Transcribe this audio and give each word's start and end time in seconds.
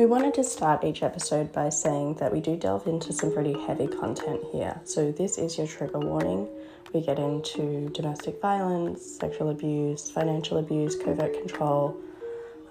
We 0.00 0.06
wanted 0.06 0.32
to 0.36 0.44
start 0.44 0.82
each 0.82 1.02
episode 1.02 1.52
by 1.52 1.68
saying 1.68 2.14
that 2.14 2.32
we 2.32 2.40
do 2.40 2.56
delve 2.56 2.86
into 2.86 3.12
some 3.12 3.34
pretty 3.34 3.52
heavy 3.66 3.86
content 3.86 4.40
here. 4.50 4.80
So, 4.84 5.12
this 5.12 5.36
is 5.36 5.58
your 5.58 5.66
trigger 5.66 5.98
warning. 5.98 6.48
We 6.94 7.02
get 7.02 7.18
into 7.18 7.90
domestic 7.90 8.40
violence, 8.40 9.04
sexual 9.04 9.50
abuse, 9.50 10.10
financial 10.10 10.56
abuse, 10.56 10.96
covert 10.96 11.34
control, 11.34 12.00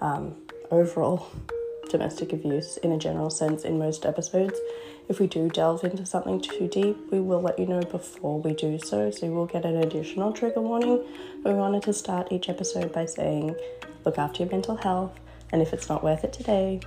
um, 0.01 0.37
overall 0.71 1.27
domestic 1.91 2.33
abuse 2.33 2.77
in 2.77 2.93
a 2.93 2.97
general 2.97 3.29
sense 3.29 3.63
in 3.63 3.77
most 3.77 4.07
episodes. 4.07 4.59
If 5.07 5.19
we 5.19 5.27
do 5.27 5.49
delve 5.49 5.83
into 5.83 6.07
something 6.07 6.41
too 6.41 6.67
deep, 6.67 6.97
we 7.11 7.19
will 7.19 7.43
let 7.43 7.59
you 7.59 7.67
know 7.67 7.81
before 7.81 8.41
we 8.41 8.55
do 8.55 8.79
so, 8.79 9.11
so 9.11 9.27
you 9.27 9.33
will 9.33 9.45
get 9.45 9.65
an 9.65 9.77
additional 9.77 10.33
trigger 10.33 10.61
warning. 10.61 11.05
But 11.43 11.53
we 11.53 11.59
wanted 11.59 11.83
to 11.83 11.93
start 11.93 12.31
each 12.31 12.49
episode 12.49 12.91
by 12.91 13.05
saying 13.05 13.55
look 14.03 14.17
after 14.17 14.41
your 14.41 14.51
mental 14.51 14.77
health, 14.77 15.19
and 15.51 15.61
if 15.61 15.73
it's 15.73 15.89
not 15.89 16.03
worth 16.03 16.23
it 16.23 16.33
today, 16.33 16.79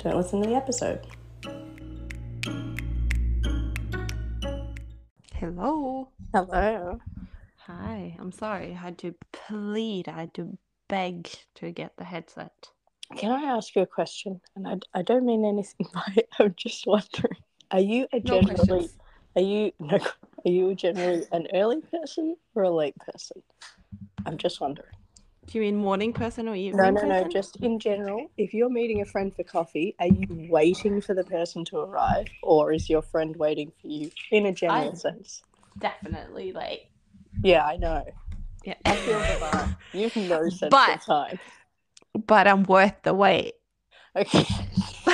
don't 0.00 0.16
listen 0.16 0.42
to 0.42 0.48
the 0.48 0.54
episode. 0.54 1.06
Hello. 5.34 6.08
Hello. 6.34 6.98
Hi. 7.66 8.16
I'm 8.18 8.32
sorry. 8.32 8.72
I 8.72 8.74
had 8.76 8.98
to 8.98 9.14
plead. 9.32 10.08
I 10.08 10.12
had 10.12 10.34
to 10.34 10.58
beg 10.88 11.28
to 11.56 11.70
get 11.70 11.96
the 11.96 12.04
headset. 12.04 12.68
Can 13.16 13.30
I 13.32 13.42
ask 13.56 13.74
you 13.74 13.82
a 13.82 13.86
question? 13.86 14.40
And 14.54 14.66
I, 14.68 14.78
I 14.98 15.02
don't 15.02 15.26
mean 15.26 15.44
anything 15.44 15.86
by 15.94 16.12
it. 16.16 16.28
I'm 16.38 16.54
just 16.56 16.86
wondering. 16.86 17.36
Are 17.70 17.80
you 17.80 18.06
a 18.12 18.16
No 18.16 18.22
generally 18.40 18.54
questions. 18.54 18.96
are 19.36 19.42
you 19.42 19.72
no 19.78 19.96
are 20.44 20.50
you 20.50 20.74
generally 20.74 21.22
an 21.32 21.46
early 21.54 21.80
person 21.82 22.36
or 22.54 22.64
a 22.64 22.70
late 22.70 22.96
person? 22.98 23.42
I'm 24.26 24.36
just 24.38 24.60
wondering. 24.60 24.89
Do 25.50 25.58
you 25.58 25.62
mean 25.62 25.76
morning 25.78 26.12
person 26.12 26.46
or 26.48 26.54
evening 26.54 26.80
No, 26.80 26.90
no, 26.90 27.22
no. 27.22 27.28
Just 27.28 27.56
in 27.56 27.80
general, 27.80 28.30
if 28.38 28.54
you're 28.54 28.70
meeting 28.70 29.00
a 29.00 29.04
friend 29.04 29.34
for 29.34 29.42
coffee, 29.42 29.96
are 29.98 30.06
you 30.06 30.46
waiting 30.48 31.00
for 31.00 31.12
the 31.12 31.24
person 31.24 31.64
to 31.66 31.78
arrive, 31.78 32.28
or 32.40 32.72
is 32.72 32.88
your 32.88 33.02
friend 33.02 33.34
waiting 33.34 33.72
for 33.82 33.88
you? 33.88 34.12
In 34.30 34.46
a 34.46 34.52
general 34.52 34.92
I- 34.92 34.94
sense. 34.94 35.42
Definitely 35.78 36.52
late. 36.52 36.86
Yeah, 37.42 37.64
I 37.66 37.76
know. 37.78 38.04
Yeah. 38.64 38.74
I 38.84 38.94
feel 38.94 39.18
the 39.18 39.24
vibe. 39.24 39.76
You've 39.92 40.14
no 40.16 40.48
sense 40.50 40.70
But- 40.70 40.94
of 40.96 41.04
time. 41.04 41.38
but 42.26 42.46
I'm 42.46 42.62
worth 42.62 43.02
the 43.02 43.12
wait. 43.12 43.54
Okay. 44.14 44.44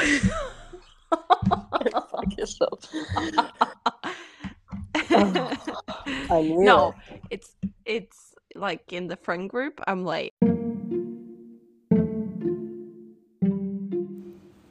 Fuck 1.10 2.36
yourself. 2.36 2.84
Oh, 3.32 3.50
I 6.30 6.42
knew 6.42 6.62
no, 6.64 6.94
it. 7.10 7.20
it's 7.30 7.56
it's 7.84 8.25
like 8.58 8.92
in 8.92 9.08
the 9.08 9.16
friend 9.16 9.48
group. 9.48 9.80
I'm 9.86 10.04
late. 10.04 10.32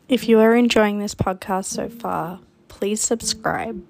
If 0.08 0.30
you 0.30 0.40
are 0.40 0.56
enjoying 0.56 1.00
this 1.00 1.16
podcast 1.16 1.66
so 1.66 1.90
far, 1.90 2.40
please 2.68 3.02
subscribe 3.02 3.84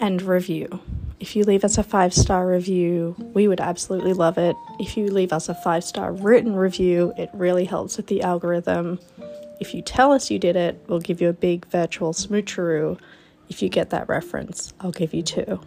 and 0.00 0.22
review. 0.22 0.80
If 1.20 1.36
you 1.36 1.44
leave 1.44 1.64
us 1.64 1.78
a 1.78 1.84
five 1.84 2.12
star 2.12 2.48
review, 2.48 3.14
we 3.32 3.46
would 3.46 3.60
absolutely 3.60 4.12
love 4.12 4.38
it. 4.38 4.56
If 4.80 4.96
you 4.96 5.06
leave 5.06 5.32
us 5.32 5.48
a 5.48 5.54
five 5.54 5.84
star 5.84 6.12
written 6.12 6.56
review, 6.56 7.12
it 7.16 7.30
really 7.32 7.64
helps 7.64 7.96
with 7.96 8.08
the 8.08 8.22
algorithm. 8.22 8.98
If 9.60 9.72
you 9.72 9.82
tell 9.82 10.10
us 10.10 10.30
you 10.30 10.40
did 10.40 10.56
it, 10.56 10.82
we'll 10.88 10.98
give 10.98 11.20
you 11.20 11.28
a 11.28 11.32
big 11.32 11.66
virtual 11.66 12.12
smoocheroo. 12.12 12.98
If 13.48 13.62
you 13.62 13.68
get 13.68 13.90
that 13.90 14.08
reference, 14.08 14.72
I'll 14.80 14.90
give 14.90 15.14
you 15.14 15.22
two. 15.22 15.60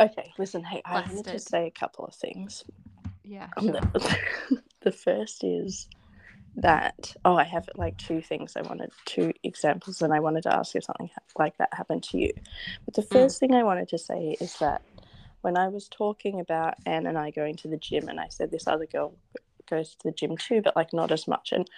Okay, 0.00 0.32
listen, 0.38 0.62
hey, 0.62 0.82
I 0.84 1.00
wanted 1.00 1.24
to 1.24 1.38
say 1.38 1.66
a 1.66 1.70
couple 1.70 2.04
of 2.04 2.14
things. 2.14 2.64
Yeah. 3.24 3.48
Um, 3.56 3.66
The, 3.66 4.18
the 4.80 4.92
first 4.92 5.44
is 5.44 5.88
that 6.56 7.14
oh, 7.24 7.36
I 7.36 7.44
have 7.44 7.68
like 7.76 7.96
two 7.98 8.20
things 8.20 8.56
I 8.56 8.62
wanted, 8.62 8.90
two 9.04 9.32
examples, 9.42 10.02
and 10.02 10.12
I 10.12 10.20
wanted 10.20 10.42
to 10.44 10.54
ask 10.54 10.74
if 10.74 10.84
something 10.84 11.10
like 11.38 11.56
that 11.58 11.72
happened 11.72 12.02
to 12.04 12.18
you. 12.18 12.32
But 12.84 12.94
the 12.94 13.02
first 13.02 13.38
thing 13.38 13.54
I 13.54 13.62
wanted 13.62 13.88
to 13.88 13.98
say 13.98 14.36
is 14.40 14.56
that 14.58 14.82
when 15.42 15.56
I 15.56 15.68
was 15.68 15.88
talking 15.88 16.40
about 16.40 16.74
Anne 16.86 17.06
and 17.06 17.18
I 17.18 17.30
going 17.30 17.56
to 17.56 17.68
the 17.68 17.76
gym, 17.76 18.08
and 18.08 18.18
I 18.20 18.28
said 18.28 18.50
this 18.50 18.66
other 18.66 18.86
girl 18.86 19.14
goes 19.68 19.90
to 19.90 19.98
the 20.04 20.12
gym 20.12 20.36
too, 20.36 20.62
but 20.62 20.76
like 20.76 20.92
not 20.92 21.12
as 21.12 21.28
much, 21.28 21.52
and 21.52 21.68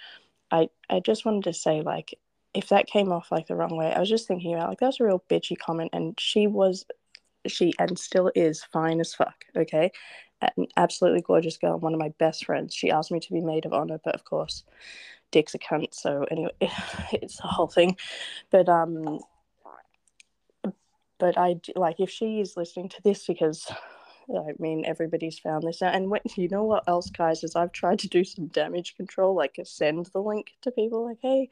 I 0.51 0.69
I 0.89 0.99
just 0.99 1.25
wanted 1.25 1.43
to 1.45 1.53
say 1.53 1.81
like 1.81 2.17
if 2.53 2.69
that 2.69 2.87
came 2.87 3.11
off 3.11 3.31
like 3.31 3.47
the 3.47 3.55
wrong 3.55 3.77
way, 3.77 3.93
I 3.93 3.99
was 3.99 4.09
just 4.09 4.27
thinking 4.27 4.53
about 4.53 4.69
like 4.69 4.79
that 4.79 4.87
was 4.87 4.99
a 4.99 5.05
real 5.05 5.23
bitchy 5.29 5.57
comment, 5.57 5.91
and 5.93 6.19
she 6.19 6.47
was 6.47 6.85
she 7.47 7.73
and 7.79 7.97
still 7.97 8.31
is 8.35 8.63
fine 8.63 8.99
as 8.99 9.13
fuck. 9.13 9.45
Okay, 9.55 9.91
an 10.41 10.67
absolutely 10.77 11.21
gorgeous 11.21 11.57
girl, 11.57 11.79
one 11.79 11.93
of 11.93 11.99
my 11.99 12.13
best 12.17 12.45
friends. 12.45 12.73
She 12.73 12.91
asked 12.91 13.11
me 13.11 13.19
to 13.19 13.33
be 13.33 13.41
maid 13.41 13.65
of 13.65 13.73
honor, 13.73 13.99
but 14.03 14.15
of 14.15 14.25
course, 14.25 14.63
Dick's 15.31 15.55
a 15.55 15.59
cunt. 15.59 15.93
So 15.93 16.25
anyway, 16.31 16.51
it's 17.13 17.37
the 17.37 17.47
whole 17.47 17.67
thing. 17.67 17.97
But 18.49 18.69
um, 18.69 19.19
but 21.19 21.37
I 21.37 21.57
like 21.75 21.99
if 21.99 22.09
she 22.09 22.39
is 22.39 22.57
listening 22.57 22.89
to 22.89 23.01
this 23.03 23.25
because. 23.25 23.71
I 24.29 24.53
mean, 24.59 24.85
everybody's 24.85 25.39
found 25.39 25.63
this 25.63 25.81
out. 25.81 25.95
And 25.95 26.09
when, 26.09 26.21
you 26.35 26.47
know 26.49 26.63
what 26.63 26.87
else, 26.87 27.09
guys, 27.09 27.43
is 27.43 27.55
I've 27.55 27.71
tried 27.71 27.99
to 27.99 28.07
do 28.07 28.23
some 28.23 28.47
damage 28.47 28.95
control, 28.95 29.35
like 29.35 29.59
send 29.63 30.07
the 30.07 30.21
link 30.21 30.53
to 30.61 30.71
people, 30.71 31.05
like, 31.05 31.19
hey, 31.21 31.49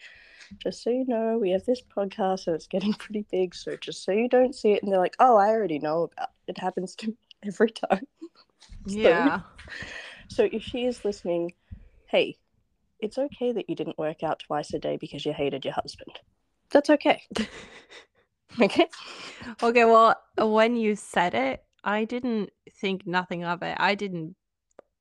just 0.57 0.83
so 0.83 0.89
you 0.89 1.05
know, 1.07 1.37
we 1.37 1.51
have 1.51 1.65
this 1.65 1.81
podcast 1.81 2.47
and 2.47 2.55
it's 2.55 2.67
getting 2.67 2.93
pretty 2.99 3.25
big. 3.31 3.55
So 3.55 3.75
just 3.75 4.03
so 4.03 4.11
you 4.11 4.29
don't 4.29 4.55
see 4.55 4.73
it, 4.73 4.83
and 4.83 4.91
they're 4.91 4.99
like, 4.99 5.15
oh, 5.19 5.37
I 5.37 5.49
already 5.49 5.79
know 5.79 6.03
about 6.03 6.29
it. 6.47 6.51
It 6.51 6.57
happens 6.57 6.95
to 6.95 7.07
me 7.07 7.17
every 7.45 7.71
time. 7.71 8.07
Yeah. 8.85 9.41
So 10.29 10.47
if 10.51 10.63
she 10.63 10.85
is 10.85 11.03
listening, 11.03 11.53
hey, 12.05 12.37
it's 12.99 13.17
okay 13.17 13.51
that 13.51 13.69
you 13.69 13.75
didn't 13.75 13.97
work 13.97 14.23
out 14.23 14.39
twice 14.39 14.73
a 14.73 14.79
day 14.79 14.97
because 14.97 15.25
you 15.25 15.33
hated 15.33 15.65
your 15.65 15.73
husband. 15.73 16.19
That's 16.71 16.89
okay. 16.89 17.23
okay. 18.61 18.87
Okay, 19.63 19.85
well, 19.85 20.15
when 20.37 20.75
you 20.75 20.95
said 20.95 21.33
it, 21.33 21.63
I 21.83 22.05
didn't 22.05 22.51
think 22.71 23.05
nothing 23.05 23.43
of 23.43 23.61
it. 23.63 23.77
I 23.79 23.95
didn't. 23.95 24.35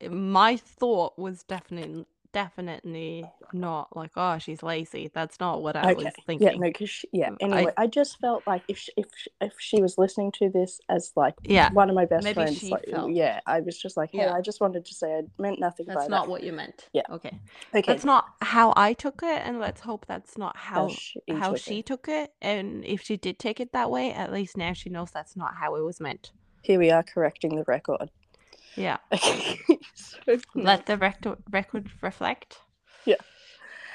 Eh, 0.00 0.08
my 0.08 0.56
thought 0.56 1.18
was 1.18 1.42
definitely, 1.42 2.06
definitely 2.32 3.24
not 3.52 3.96
like, 3.96 4.12
oh, 4.16 4.38
she's 4.38 4.62
lazy. 4.62 5.10
That's 5.12 5.40
not 5.40 5.62
what 5.62 5.76
I 5.76 5.92
okay. 5.92 6.04
was 6.04 6.14
thinking. 6.26 6.46
Yeah. 6.46 6.54
No. 6.54 6.68
Because 6.68 7.04
yeah. 7.12 7.30
Anyway, 7.40 7.72
I, 7.76 7.86
just 7.86 8.18
felt 8.18 8.44
like 8.46 8.62
if 8.68 8.78
she, 8.78 8.92
if 8.96 9.06
she, 9.16 9.30
if 9.40 9.54
she 9.58 9.82
was 9.82 9.98
listening 9.98 10.32
to 10.32 10.50
this 10.50 10.80
as 10.88 11.12
like 11.16 11.34
Yeah, 11.42 11.72
one 11.72 11.88
of 11.88 11.96
my 11.96 12.04
best 12.04 12.24
Maybe 12.24 12.34
friends, 12.34 12.58
she 12.58 12.70
like 12.70 12.86
felt- 12.88 13.12
yeah, 13.12 13.40
I 13.46 13.60
was 13.60 13.78
just 13.78 13.96
like, 13.96 14.10
hey, 14.12 14.18
Yeah. 14.18 14.34
I 14.34 14.40
just 14.40 14.60
wanted 14.60 14.84
to 14.84 14.94
say 14.94 15.14
I 15.14 15.22
meant 15.38 15.58
nothing 15.58 15.86
by 15.86 15.94
that's 15.94 16.08
not 16.08 16.26
that. 16.26 16.30
what 16.30 16.42
you 16.42 16.52
meant. 16.52 16.88
Yeah. 16.92 17.02
Okay. 17.10 17.40
Okay. 17.74 17.82
That's 17.86 18.04
not 18.04 18.26
how 18.40 18.72
I 18.76 18.92
took 18.92 19.22
it, 19.22 19.42
and 19.44 19.58
let's 19.58 19.80
hope 19.80 20.06
that's 20.06 20.36
not 20.38 20.56
how 20.56 20.88
she 20.88 21.20
how 21.30 21.52
took 21.52 21.58
she 21.62 21.78
it. 21.80 21.86
took 21.86 22.08
it. 22.08 22.32
And 22.40 22.84
if 22.84 23.02
she 23.02 23.16
did 23.16 23.38
take 23.38 23.58
it 23.60 23.72
that 23.72 23.90
way, 23.90 24.12
at 24.12 24.32
least 24.32 24.56
now 24.56 24.74
she 24.74 24.90
knows 24.90 25.10
that's 25.10 25.36
not 25.36 25.54
how 25.56 25.74
it 25.76 25.82
was 25.82 26.00
meant. 26.00 26.32
Here 26.68 26.78
we 26.78 26.90
are 26.90 27.02
correcting 27.02 27.56
the 27.56 27.64
record. 27.66 28.10
Yeah. 28.76 28.98
Okay. 29.10 29.58
so 29.94 30.36
Let 30.54 30.84
the 30.84 30.98
rec- 30.98 31.24
record 31.50 31.90
reflect. 32.02 32.58
Yeah. 33.06 33.22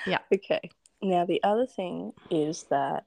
Yeah. 0.07 0.17
Okay. 0.33 0.71
Now 0.99 1.23
the 1.23 1.39
other 1.43 1.67
thing 1.67 2.13
is 2.31 2.63
that 2.71 3.05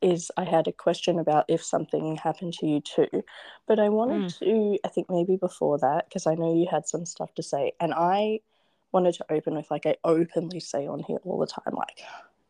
is 0.00 0.30
I 0.38 0.44
had 0.44 0.68
a 0.68 0.72
question 0.72 1.18
about 1.18 1.44
if 1.48 1.62
something 1.62 2.16
happened 2.16 2.54
to 2.60 2.66
you 2.66 2.80
too, 2.80 3.24
but 3.68 3.78
I 3.78 3.90
wanted 3.90 4.22
mm. 4.22 4.38
to 4.38 4.78
I 4.82 4.88
think 4.88 5.10
maybe 5.10 5.36
before 5.36 5.76
that 5.80 6.08
because 6.08 6.26
I 6.26 6.34
know 6.34 6.54
you 6.54 6.66
had 6.70 6.88
some 6.88 7.04
stuff 7.04 7.34
to 7.34 7.42
say 7.42 7.72
and 7.78 7.92
I 7.92 8.40
wanted 8.90 9.16
to 9.16 9.26
open 9.30 9.54
with 9.54 9.70
like 9.70 9.84
I 9.84 9.96
openly 10.02 10.60
say 10.60 10.86
on 10.86 11.00
here 11.00 11.18
all 11.24 11.40
the 11.40 11.46
time 11.46 11.74
like 11.74 12.00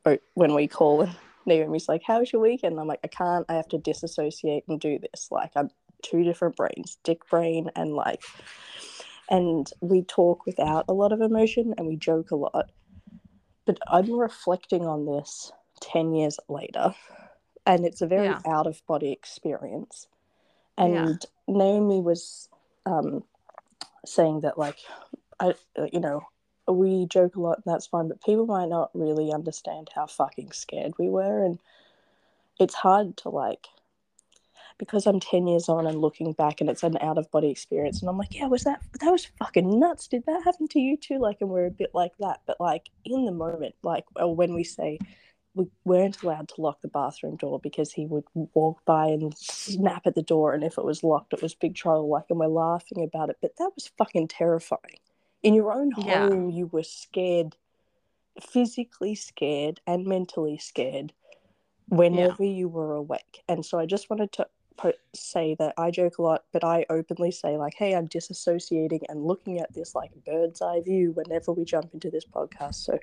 oh, 0.07 0.19
when 0.35 0.55
we 0.55 0.69
call 0.69 1.01
and 1.01 1.17
Naomi's 1.47 1.89
like 1.89 2.03
how's 2.07 2.33
your 2.33 2.43
weekend 2.43 2.73
And 2.73 2.81
I'm 2.81 2.89
like 2.89 3.01
I 3.05 3.09
can't 3.09 3.47
I 3.49 3.55
have 3.55 3.69
to 3.69 3.79
disassociate 3.79 4.65
and 4.69 4.81
do 4.81 4.99
this 4.99 5.29
like 5.31 5.53
I'm 5.57 5.71
two 6.03 6.23
different 6.23 6.57
brains 6.57 6.99
dick 7.05 7.29
brain 7.31 7.71
and 7.77 7.95
like 7.95 8.23
and 9.31 9.71
we 9.81 10.03
talk 10.03 10.45
without 10.47 10.85
a 10.89 10.93
lot 10.93 11.13
of 11.13 11.21
emotion 11.21 11.75
and 11.79 11.87
we 11.87 11.97
joke 11.97 12.31
a 12.31 12.37
lot 12.37 12.71
but 13.67 13.79
I'm 13.89 14.13
reflecting 14.13 14.87
on 14.87 15.07
this 15.07 15.53
10 15.81 16.15
years 16.15 16.39
later, 16.49 16.95
and 17.67 17.85
it's 17.85 18.03
a 18.03 18.07
very 18.07 18.27
Yeah. 18.27 18.41
out 18.47 18.67
of 18.67 18.85
body 18.87 19.11
experience. 19.11 20.09
Yeah. 20.79 20.85
And 20.85 21.27
Naomi 21.49 22.01
was 22.01 22.49
um, 22.87 23.25
saying 24.05 24.41
that, 24.41 24.59
like, 24.59 24.79
I, 25.41 25.55
you 25.93 26.01
know, 26.01 26.23
we 26.69 27.07
joke 27.07 27.37
a 27.37 27.41
lot 27.41 27.61
and 27.65 27.73
that's 27.73 27.87
fine, 27.87 28.09
but 28.09 28.23
people 28.23 28.47
might 28.47 28.69
not 28.69 28.91
really 28.95 29.33
understand 29.33 29.91
how 29.95 30.07
fucking 30.07 30.53
scared 30.53 30.95
we 30.99 31.09
were. 31.09 31.45
And 31.45 31.59
it's 32.59 32.75
hard 32.75 33.17
to, 33.19 33.29
like, 33.29 33.67
because 34.79 35.07
I'm 35.07 35.21
10 35.21 35.47
years 35.47 35.69
on 35.69 35.87
and 35.87 36.01
looking 36.01 36.33
back 36.33 36.61
and 36.61 36.69
it's 36.69 36.83
an 36.83 36.99
out 37.01 37.19
of 37.19 37.31
body 37.31 37.51
experience 37.51 38.01
and 38.01 38.09
I'm 38.09 38.19
like, 38.19 38.35
yeah, 38.35 38.47
was 38.47 38.65
that 38.65 38.81
that 39.01 39.11
was 39.11 39.27
fucking 39.39 39.79
nuts. 39.79 40.09
Did 40.09 40.25
that 40.27 40.43
happen 40.45 40.69
to 40.69 40.81
you 40.81 40.97
too? 40.97 41.19
Like 41.19 41.39
and 41.41 41.51
we're 41.51 41.67
a 41.67 41.71
bit 41.71 41.91
like 41.95 42.13
that. 42.19 42.41
But 42.47 42.61
like 42.61 42.91
in 43.05 43.25
the 43.25 43.33
moment, 43.33 43.75
like 43.83 44.05
when 44.17 44.55
we 44.55 44.65
say 44.65 44.99
we 45.55 45.67
weren't 45.85 46.21
allowed 46.23 46.49
to 46.49 46.61
lock 46.61 46.83
the 46.83 46.89
bathroom 46.89 47.37
door 47.37 47.61
because 47.61 47.93
he 47.93 48.07
would 48.07 48.25
walk 48.35 48.85
by 48.85 49.07
and 49.07 49.37
snap 49.39 50.07
at 50.07 50.17
the 50.17 50.23
door 50.23 50.53
and 50.53 50.65
if 50.65 50.79
it 50.79 50.85
was 50.85 51.05
locked 51.05 51.33
it 51.33 51.43
was 51.43 51.55
big 51.55 51.77
trouble 51.77 52.09
like 52.09 52.25
and 52.29 52.41
we're 52.41 52.49
laughing 52.49 53.05
about 53.05 53.31
it. 53.31 53.37
But 53.41 53.57
that 53.59 53.71
was 53.75 53.93
fucking 53.97 54.29
terrifying. 54.29 54.99
In 55.45 55.53
your 55.55 55.73
own 55.73 55.93
Yeah. 55.99 56.29
home, 56.29 56.51
you 56.51 56.67
were 56.67 56.83
scared, 56.83 57.57
physically 58.41 59.15
scared 59.15 59.81
and 59.87 60.07
mentally 60.07 60.57
scared 60.57 61.13
whenever 61.89 62.43
you 62.43 62.67
were 62.67 62.95
awake. 62.95 63.45
And 63.47 63.65
so 63.65 63.79
I 63.79 63.85
just 63.85 64.09
wanted 64.09 64.33
to 64.33 64.49
po- 64.79 64.95
say 65.15 65.55
that 65.59 65.75
I 65.77 65.91
joke 65.91 66.17
a 66.19 66.23
lot, 66.23 66.45
but 66.51 66.65
I 66.65 66.87
openly 66.89 67.31
say, 67.31 67.59
like, 67.59 67.75
hey, 67.75 67.95
I'm 67.95 68.09
disassociating 68.09 69.03
and 69.11 69.25
looking 69.25 69.61
at 69.61 69.73
this 69.75 69.95
like 69.95 70.11
bird's 70.25 70.63
eye 70.63 70.81
view 70.81 71.13
whenever 71.13 71.53
we 71.53 71.65
jump 71.67 71.93
into 71.93 72.11
this 72.11 72.25
podcast. 72.25 72.77
So, 72.77 72.99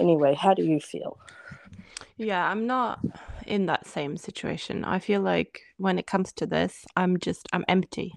anyway, 0.00 0.34
how 0.34 0.54
do 0.54 0.64
you 0.64 0.80
feel? 0.80 1.18
Yeah, 2.16 2.50
I'm 2.50 2.66
not 2.66 2.98
in 3.46 3.66
that 3.66 3.86
same 3.86 4.16
situation. 4.16 4.84
I 4.84 4.98
feel 4.98 5.20
like 5.20 5.60
when 5.78 5.98
it 5.98 6.06
comes 6.06 6.32
to 6.34 6.46
this, 6.46 6.84
I'm 6.96 7.18
just 7.18 7.46
I'm 7.52 7.64
empty. 7.68 8.12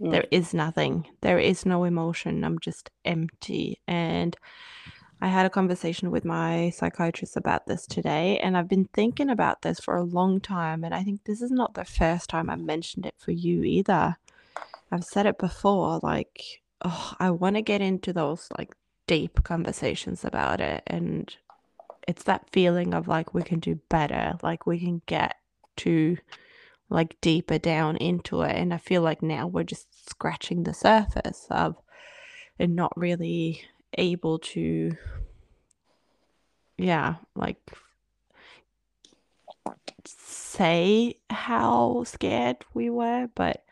Mm. 0.00 0.10
There 0.10 0.26
is 0.30 0.54
nothing. 0.54 1.06
There 1.20 1.38
is 1.38 1.66
no 1.66 1.84
emotion. 1.84 2.44
I'm 2.44 2.58
just 2.58 2.90
empty. 3.04 3.80
And 3.86 4.36
I 5.20 5.28
had 5.28 5.44
a 5.44 5.50
conversation 5.50 6.10
with 6.10 6.24
my 6.24 6.70
psychiatrist 6.70 7.36
about 7.36 7.66
this 7.66 7.86
today, 7.86 8.38
and 8.38 8.56
I've 8.56 8.68
been 8.68 8.88
thinking 8.94 9.28
about 9.28 9.62
this 9.62 9.78
for 9.78 9.96
a 9.96 10.02
long 10.02 10.40
time. 10.40 10.82
And 10.82 10.94
I 10.94 11.02
think 11.02 11.24
this 11.24 11.42
is 11.42 11.50
not 11.50 11.74
the 11.74 11.84
first 11.84 12.30
time 12.30 12.48
I've 12.48 12.60
mentioned 12.60 13.04
it 13.04 13.14
for 13.18 13.32
you 13.32 13.62
either. 13.62 14.16
I've 14.90 15.04
said 15.04 15.26
it 15.26 15.38
before, 15.38 16.00
like, 16.02 16.62
oh, 16.82 17.14
I 17.20 17.30
want 17.30 17.56
to 17.56 17.62
get 17.62 17.82
into 17.82 18.12
those 18.12 18.48
like 18.56 18.74
deep 19.06 19.42
conversations 19.44 20.24
about 20.24 20.60
it. 20.60 20.82
And 20.86 21.34
it's 22.08 22.22
that 22.24 22.48
feeling 22.50 22.94
of 22.94 23.06
like 23.06 23.34
we 23.34 23.42
can 23.42 23.58
do 23.58 23.78
better, 23.88 24.38
like 24.42 24.66
we 24.66 24.78
can 24.78 25.02
get 25.06 25.36
to 25.76 26.16
like 26.90 27.20
deeper 27.20 27.58
down 27.58 27.96
into 27.96 28.42
it. 28.42 28.54
And 28.56 28.74
I 28.74 28.78
feel 28.78 29.02
like 29.02 29.22
now 29.22 29.46
we're 29.46 29.62
just 29.64 30.08
scratching 30.08 30.64
the 30.64 30.74
surface 30.74 31.46
of 31.50 31.76
and 32.58 32.76
not 32.76 32.92
really 32.96 33.62
able 33.96 34.38
to, 34.38 34.96
yeah, 36.76 37.16
like 37.34 37.58
say 40.04 41.14
how 41.30 42.04
scared 42.04 42.56
we 42.74 42.90
were. 42.90 43.28
But 43.34 43.64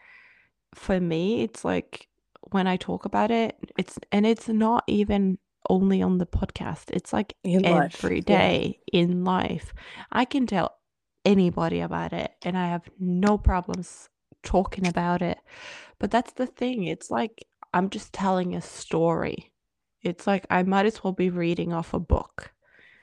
for 0.74 1.00
me, 1.00 1.42
it's 1.42 1.64
like 1.64 2.06
when 2.50 2.66
I 2.66 2.76
talk 2.76 3.04
about 3.04 3.30
it, 3.30 3.58
it's 3.76 3.98
and 4.12 4.24
it's 4.24 4.48
not 4.48 4.84
even 4.86 5.38
only 5.68 6.00
on 6.02 6.18
the 6.18 6.26
podcast, 6.26 6.84
it's 6.90 7.12
like 7.12 7.34
In 7.44 7.62
life, 7.62 8.02
every 8.02 8.22
yeah. 8.26 9.00
in 9.00 9.24
life. 9.24 9.74
I 10.10 10.24
can 10.24 10.46
tell 10.46 10.77
anybody 11.28 11.80
about 11.80 12.12
it 12.12 12.32
and 12.42 12.56
I 12.56 12.68
have 12.68 12.88
no 12.98 13.36
problems 13.36 14.08
talking 14.42 14.86
about 14.86 15.20
it. 15.22 15.38
But 15.98 16.10
that's 16.10 16.32
the 16.32 16.46
thing. 16.46 16.84
It's 16.84 17.10
like 17.10 17.46
I'm 17.74 17.90
just 17.90 18.12
telling 18.12 18.54
a 18.54 18.62
story. 18.62 19.52
It's 20.02 20.26
like 20.26 20.46
I 20.48 20.62
might 20.62 20.86
as 20.86 21.02
well 21.02 21.12
be 21.12 21.30
reading 21.30 21.72
off 21.72 21.94
a 21.94 22.00
book 22.00 22.52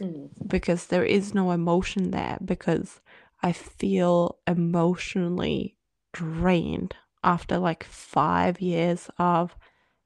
Mm. 0.01 0.30
because 0.45 0.88
there 0.88 1.06
is 1.06 1.33
no 1.33 1.51
emotion 1.51 2.12
there 2.12 2.38
because 2.44 3.00
I 3.42 3.54
feel 3.54 4.39
emotionally 4.45 5.77
drained 6.12 6.95
after 7.24 7.57
like 7.57 7.83
5 7.86 8.60
years 8.60 9.10
of 9.18 9.56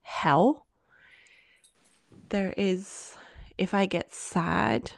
hell. 0.03 0.67
There 2.29 2.53
is 2.55 3.15
if 3.57 3.73
I 3.73 3.87
get 3.87 4.13
sad, 4.13 4.91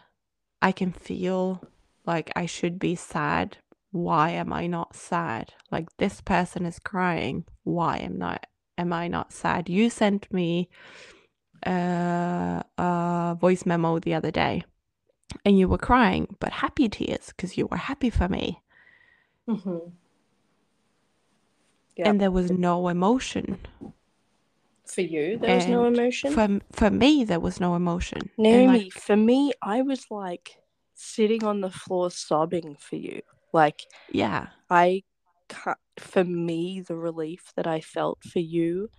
I 0.62 0.72
can 0.74 0.92
feel 0.92 1.64
like 2.06 2.32
I 2.36 2.46
should 2.46 2.80
be 2.80 2.96
sad. 2.96 3.58
Why 3.92 4.32
am 4.32 4.54
I 4.54 4.68
not 4.68 4.96
sad? 4.96 5.54
Like 5.72 5.96
this 5.98 6.22
person 6.22 6.66
is 6.66 6.80
crying. 6.80 7.46
Why 7.64 7.98
am 7.98 8.18
not 8.18 8.46
am 8.78 8.94
I 8.94 9.08
not 9.08 9.34
sad? 9.34 9.70
You 9.70 9.90
sent 9.90 10.32
me 10.32 10.70
uh, 11.66 12.64
a 12.78 13.38
voice 13.40 13.66
memo 13.66 14.00
the 14.00 14.14
other 14.14 14.32
day 14.32 14.64
and 15.46 15.58
you 15.58 15.68
were 15.68 15.78
crying, 15.78 16.36
but 16.40 16.52
happy 16.52 16.90
tears 16.90 17.28
because 17.28 17.58
you 17.58 17.68
were 17.68 17.78
happy 17.78 18.10
for 18.10 18.28
me. 18.28 18.62
Mm-hmm. 19.48 19.90
Yep. 21.98 22.08
And 22.08 22.22
there 22.22 22.32
was 22.32 22.52
no 22.52 22.88
emotion. 22.88 23.60
For 24.86 25.02
you, 25.02 25.38
there 25.38 25.56
was 25.56 25.68
no 25.68 25.86
emotion. 25.86 26.32
For 26.32 26.60
for 26.72 26.90
me, 26.90 27.24
there 27.24 27.40
was 27.40 27.60
no 27.60 27.76
emotion. 27.76 28.30
Naomi, 28.38 28.68
like, 28.68 28.94
for 28.94 29.16
me, 29.16 29.54
I 29.62 29.82
was 29.82 30.06
like 30.10 30.61
sitting 31.02 31.44
on 31.44 31.62
the 31.62 31.72
floor 31.72 32.12
sobbing 32.12 32.76
for 32.80 32.96
you. 32.96 33.22
Like 33.54 33.82
yeah, 34.12 34.48
I 34.70 35.04
can't, 35.50 35.78
for 36.00 36.24
me, 36.24 36.82
the 36.82 36.96
relief 36.96 37.52
that 37.56 37.68
I 37.68 37.82
felt 37.82 38.24
for 38.24 38.40
you. 38.40 38.90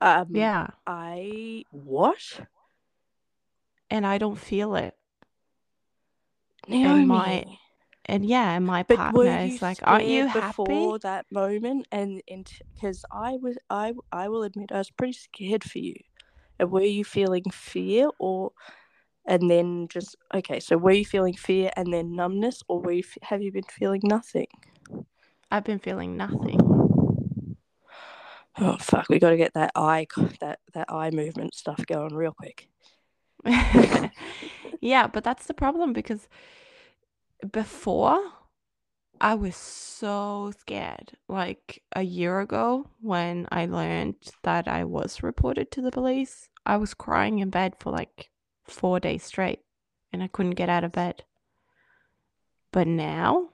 Um, 0.00 0.26
yeah. 0.30 0.68
I 0.86 1.64
what? 1.70 2.40
And 3.90 4.06
I 4.06 4.18
don't 4.18 4.38
feel 4.38 4.74
it. 4.76 4.94
Naomi. 6.68 7.06
my 7.06 7.44
And 8.06 8.24
yeah, 8.26 8.52
and 8.52 8.66
my 8.66 8.82
but 8.82 8.96
partner 8.96 9.38
is 9.40 9.62
like, 9.62 9.78
"Aren't 9.82 10.06
you 10.06 10.26
happy?" 10.26 10.54
before 10.56 10.98
that 11.00 11.26
moment? 11.30 11.88
And 11.90 12.22
and 12.28 12.50
because 12.74 13.04
I 13.10 13.38
was, 13.40 13.56
I 13.70 13.94
I 14.12 14.28
will 14.28 14.42
admit, 14.42 14.72
I 14.72 14.78
was 14.78 14.90
pretty 14.90 15.14
scared 15.14 15.64
for 15.64 15.78
you. 15.78 15.96
And 16.58 16.70
were 16.70 16.82
you 16.82 17.04
feeling 17.04 17.44
fear 17.50 18.10
or? 18.18 18.52
And 19.26 19.50
then 19.50 19.88
just 19.88 20.16
okay. 20.34 20.60
So 20.60 20.76
were 20.76 20.92
you 20.92 21.04
feeling 21.04 21.34
fear 21.34 21.70
and 21.76 21.92
then 21.92 22.14
numbness, 22.14 22.62
or 22.68 22.80
were 22.80 22.92
you, 22.92 23.02
f- 23.04 23.28
have 23.28 23.42
you 23.42 23.50
been 23.50 23.64
feeling 23.64 24.02
nothing? 24.04 24.46
I've 25.50 25.64
been 25.64 25.78
feeling 25.80 26.16
nothing. 26.16 26.60
Oh 28.58 28.76
fuck! 28.78 29.08
We 29.08 29.18
got 29.18 29.30
to 29.30 29.36
get 29.36 29.54
that 29.54 29.72
eye 29.74 30.06
that 30.40 30.60
that 30.74 30.90
eye 30.90 31.10
movement 31.10 31.54
stuff 31.54 31.84
going 31.86 32.14
real 32.14 32.32
quick. 32.32 32.68
yeah, 34.80 35.06
but 35.06 35.24
that's 35.24 35.46
the 35.46 35.54
problem 35.54 35.92
because 35.92 36.28
before 37.52 38.20
I 39.20 39.34
was 39.34 39.56
so 39.56 40.52
scared. 40.58 41.12
Like 41.28 41.82
a 41.94 42.02
year 42.02 42.40
ago, 42.40 42.90
when 43.00 43.48
I 43.50 43.66
learned 43.66 44.16
that 44.42 44.68
I 44.68 44.84
was 44.84 45.22
reported 45.22 45.70
to 45.72 45.82
the 45.82 45.90
police, 45.90 46.48
I 46.66 46.76
was 46.76 46.94
crying 46.94 47.38
in 47.38 47.50
bed 47.50 47.76
for 47.80 47.90
like 47.92 48.30
four 48.68 49.00
days 49.00 49.22
straight 49.22 49.60
and 50.12 50.22
I 50.22 50.28
couldn't 50.28 50.52
get 50.52 50.68
out 50.68 50.84
of 50.84 50.92
bed. 50.92 51.24
But 52.72 52.86
now, 52.86 53.50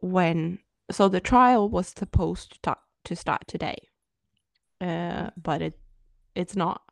when 0.00 0.58
so 0.90 1.08
the 1.08 1.20
trial 1.20 1.68
was 1.68 1.88
supposed 1.88 2.50
to 2.50 2.54
start, 2.56 2.78
to 3.04 3.16
start 3.16 3.46
today, 3.46 3.78
uh, 4.80 5.30
but 5.36 5.62
it 5.62 5.78
it's 6.34 6.56
not. 6.56 6.82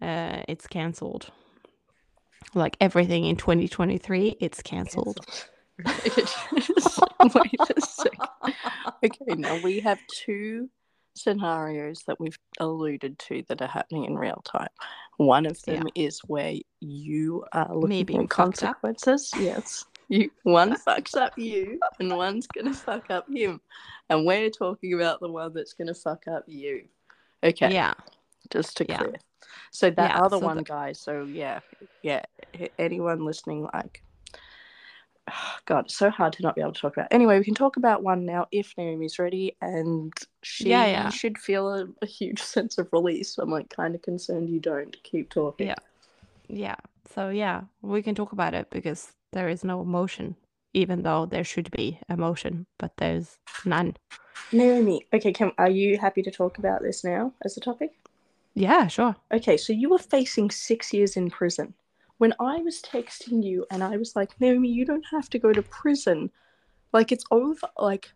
Uh, 0.00 0.42
it's 0.48 0.66
cancelled. 0.66 1.30
Like 2.54 2.76
everything 2.80 3.24
in 3.24 3.36
2023, 3.36 4.36
it's 4.40 4.62
cancelled. 4.62 5.18
Wait 5.84 5.96
a 7.76 7.80
second. 7.80 8.28
Okay, 9.04 9.34
now 9.34 9.60
we 9.62 9.80
have 9.80 9.98
two 10.08 10.70
scenarios 11.16 12.02
that 12.06 12.20
we've 12.20 12.38
alluded 12.60 13.18
to 13.20 13.42
that 13.48 13.62
are 13.62 13.66
happening 13.68 14.04
in 14.04 14.16
real 14.16 14.42
time. 14.44 14.68
One 15.16 15.46
of 15.46 15.60
them 15.62 15.86
is 15.94 16.20
where 16.26 16.54
you 16.80 17.44
are 17.52 17.74
looking 17.74 18.22
at 18.24 18.28
consequences. 18.30 19.30
Yes. 19.38 19.84
You 20.08 20.30
one 20.44 20.76
fucks 20.86 21.16
up 21.16 21.36
you 21.38 21.80
and 21.98 22.16
one's 22.16 22.46
gonna 22.46 22.74
fuck 22.74 23.10
up 23.10 23.26
him. 23.28 23.60
And 24.08 24.24
we're 24.24 24.50
talking 24.50 24.94
about 24.94 25.20
the 25.20 25.28
one 25.28 25.52
that's 25.52 25.72
gonna 25.72 25.94
fuck 25.94 26.28
up 26.28 26.44
you. 26.46 26.84
Okay. 27.42 27.72
Yeah. 27.72 27.94
Just 28.50 28.76
to 28.76 28.86
Yeah. 28.88 28.98
clear. 28.98 29.14
So 29.72 29.90
that 29.90 30.10
Yeah, 30.14 30.22
other 30.22 30.38
so 30.38 30.44
one 30.46 30.58
the- 30.58 30.62
guy, 30.62 30.92
so 30.92 31.22
yeah, 31.24 31.60
yeah. 32.02 32.22
Anyone 32.78 33.24
listening, 33.24 33.68
like, 33.74 34.02
God, 35.66 35.86
it's 35.86 35.96
so 35.96 36.10
hard 36.10 36.32
to 36.34 36.42
not 36.42 36.54
be 36.54 36.60
able 36.60 36.72
to 36.72 36.80
talk 36.80 36.96
about. 36.96 37.08
Anyway, 37.10 37.38
we 37.38 37.44
can 37.44 37.54
talk 37.54 37.76
about 37.76 38.02
one 38.02 38.24
now 38.24 38.46
if 38.52 38.74
Naomi's 38.76 39.18
ready, 39.18 39.56
and 39.60 40.12
she 40.42 40.70
Yeah, 40.70 40.86
yeah. 40.86 41.10
should 41.10 41.38
feel 41.38 41.68
a, 41.72 41.86
a 42.02 42.06
huge 42.06 42.42
sense 42.54 42.78
of 42.78 42.88
release. 42.92 43.38
I'm 43.38 43.50
like 43.50 43.68
kind 43.70 43.94
of 43.94 44.02
concerned 44.02 44.48
you 44.48 44.60
don't 44.60 44.96
keep 45.02 45.30
talking. 45.30 45.68
Yeah. 45.68 45.74
Yeah. 46.48 46.76
So 47.14 47.28
yeah, 47.30 47.62
we 47.82 48.02
can 48.02 48.14
talk 48.14 48.32
about 48.32 48.54
it 48.54 48.70
because 48.70 49.12
there 49.32 49.48
is 49.48 49.64
no 49.64 49.80
emotion, 49.80 50.36
even 50.74 51.02
though 51.02 51.26
there 51.26 51.44
should 51.44 51.70
be 51.70 52.00
emotion, 52.08 52.66
but 52.78 52.92
there's 52.98 53.38
none. 53.64 53.96
Naomi, 54.52 55.06
okay, 55.12 55.32
can, 55.32 55.52
are 55.58 55.70
you 55.70 55.98
happy 55.98 56.22
to 56.22 56.30
talk 56.30 56.58
about 56.58 56.82
this 56.82 57.04
now 57.04 57.32
as 57.44 57.56
a 57.56 57.60
topic? 57.60 57.92
Yeah, 58.54 58.86
sure. 58.86 59.16
Okay, 59.32 59.56
so 59.56 59.72
you 59.72 59.90
were 59.90 59.98
facing 59.98 60.50
six 60.50 60.92
years 60.92 61.16
in 61.16 61.30
prison. 61.30 61.74
When 62.18 62.32
I 62.40 62.58
was 62.58 62.80
texting 62.82 63.44
you 63.44 63.66
and 63.70 63.82
I 63.84 63.96
was 63.96 64.16
like, 64.16 64.40
Naomi, 64.40 64.68
you 64.68 64.84
don't 64.84 65.04
have 65.10 65.28
to 65.30 65.38
go 65.38 65.52
to 65.52 65.62
prison. 65.62 66.30
Like, 66.92 67.12
it's 67.12 67.24
over. 67.30 67.68
Like, 67.78 68.10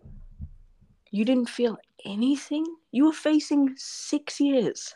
you 1.11 1.25
didn't 1.25 1.49
feel 1.51 1.77
anything. 2.05 2.65
You 2.93 3.05
were 3.07 3.13
facing 3.13 3.75
six 3.77 4.41
years. 4.41 4.95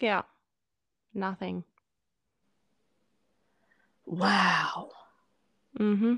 Yeah. 0.00 0.22
Nothing. 1.14 1.64
Wow. 4.06 4.90
Mm-hmm. 5.78 6.14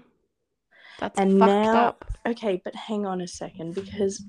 That's 1.01 1.19
And 1.19 1.39
fucked 1.39 1.51
now- 1.51 1.87
up. 1.89 2.05
Okay, 2.27 2.61
but 2.65 2.75
hang 2.75 3.07
on 3.07 3.21
a 3.21 3.29
second 3.29 3.75
because 3.75 4.25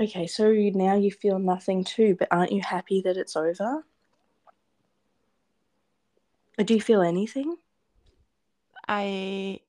Okay, 0.00 0.26
so 0.26 0.50
now 0.50 0.96
you 0.96 1.12
feel 1.12 1.38
nothing 1.38 1.84
too, 1.84 2.16
but 2.18 2.26
aren't 2.32 2.50
you 2.50 2.60
happy 2.62 3.00
that 3.02 3.16
it's 3.16 3.36
over? 3.36 3.86
Do 6.58 6.74
you 6.74 6.80
feel 6.80 7.00
anything? 7.02 7.58
I 8.88 9.60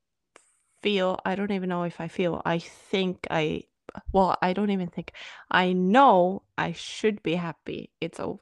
feel, 0.83 1.19
I 1.25 1.35
don't 1.35 1.51
even 1.51 1.69
know 1.69 1.83
if 1.83 2.01
I 2.01 2.07
feel, 2.09 2.41
I 2.45 2.59
think 2.59 3.27
I, 3.31 3.63
well, 4.13 4.37
I 4.41 4.53
don't 4.53 4.71
even 4.71 4.89
think, 4.89 5.13
I 5.51 5.73
know 5.73 6.43
I 6.57 6.73
should 6.73 7.23
be 7.23 7.35
happy 7.35 7.91
it's 8.01 8.19
over. 8.19 8.39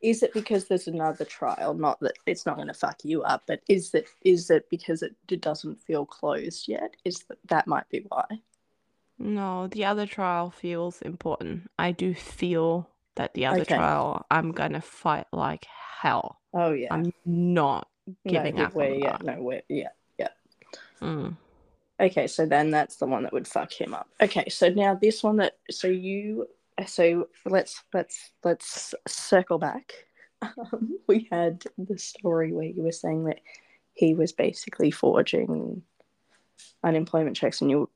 Is 0.00 0.22
it 0.22 0.32
because 0.32 0.68
there's 0.68 0.88
another 0.88 1.24
trial? 1.26 1.74
Not 1.74 2.00
that 2.00 2.14
it's 2.26 2.46
not 2.46 2.56
going 2.56 2.68
to 2.68 2.74
fuck 2.74 3.04
you 3.04 3.22
up, 3.22 3.44
but 3.46 3.60
is 3.68 3.94
it, 3.94 4.08
is 4.22 4.50
it 4.50 4.68
because 4.70 5.02
it, 5.02 5.14
it 5.28 5.40
doesn't 5.42 5.80
feel 5.82 6.06
closed 6.06 6.66
yet? 6.68 6.94
Is 7.04 7.24
that 7.28 7.38
that 7.48 7.66
might 7.66 7.88
be 7.90 8.04
why? 8.08 8.24
No, 9.18 9.66
the 9.66 9.84
other 9.84 10.06
trial 10.06 10.50
feels 10.50 11.02
important. 11.02 11.70
I 11.78 11.92
do 11.92 12.14
feel 12.14 12.88
that 13.16 13.34
the 13.34 13.44
other 13.44 13.64
Okay. 13.64 13.66
trial, 13.66 14.24
I'm 14.30 14.52
gonna 14.52 14.80
fight 14.80 15.26
like 15.32 15.66
hell. 15.66 16.40
Oh 16.56 16.72
yeah, 16.72 16.92
I'm 16.92 17.12
not 17.26 17.88
giving 18.26 18.56
no, 18.56 18.64
up. 18.64 18.74
We're, 18.74 18.94
yeah, 18.94 19.18
no, 19.22 19.36
we're, 19.42 19.62
yeah. 19.68 19.88
Mm. 21.02 21.36
Okay, 21.98 22.26
so 22.26 22.46
then 22.46 22.70
that's 22.70 22.96
the 22.96 23.06
one 23.06 23.22
that 23.22 23.32
would 23.32 23.48
fuck 23.48 23.72
him 23.72 23.94
up. 23.94 24.08
Okay, 24.20 24.48
so 24.48 24.68
now 24.68 24.94
this 24.94 25.22
one 25.22 25.36
that 25.36 25.58
so 25.70 25.88
you 25.88 26.46
so 26.86 27.28
let's 27.46 27.82
let's 27.94 28.32
let's 28.44 28.94
circle 29.06 29.58
back. 29.58 29.92
Um, 30.42 30.98
we 31.06 31.26
had 31.32 31.64
the 31.78 31.96
story 31.96 32.52
where 32.52 32.66
you 32.66 32.82
were 32.82 32.92
saying 32.92 33.24
that 33.24 33.40
he 33.94 34.14
was 34.14 34.32
basically 34.32 34.90
forging 34.90 35.82
unemployment 36.84 37.36
checks, 37.36 37.62
and 37.62 37.70
you 37.70 37.88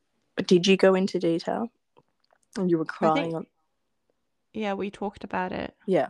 did 0.47 0.67
you 0.67 0.79
go 0.79 0.95
into 0.95 1.19
detail? 1.19 1.71
And 2.57 2.71
you 2.71 2.79
were 2.79 2.87
crying 2.87 3.35
on 3.35 3.47
Yeah, 4.55 4.73
we 4.73 4.91
talked 4.91 5.23
about 5.23 5.53
it. 5.53 5.77
yeah. 5.87 6.09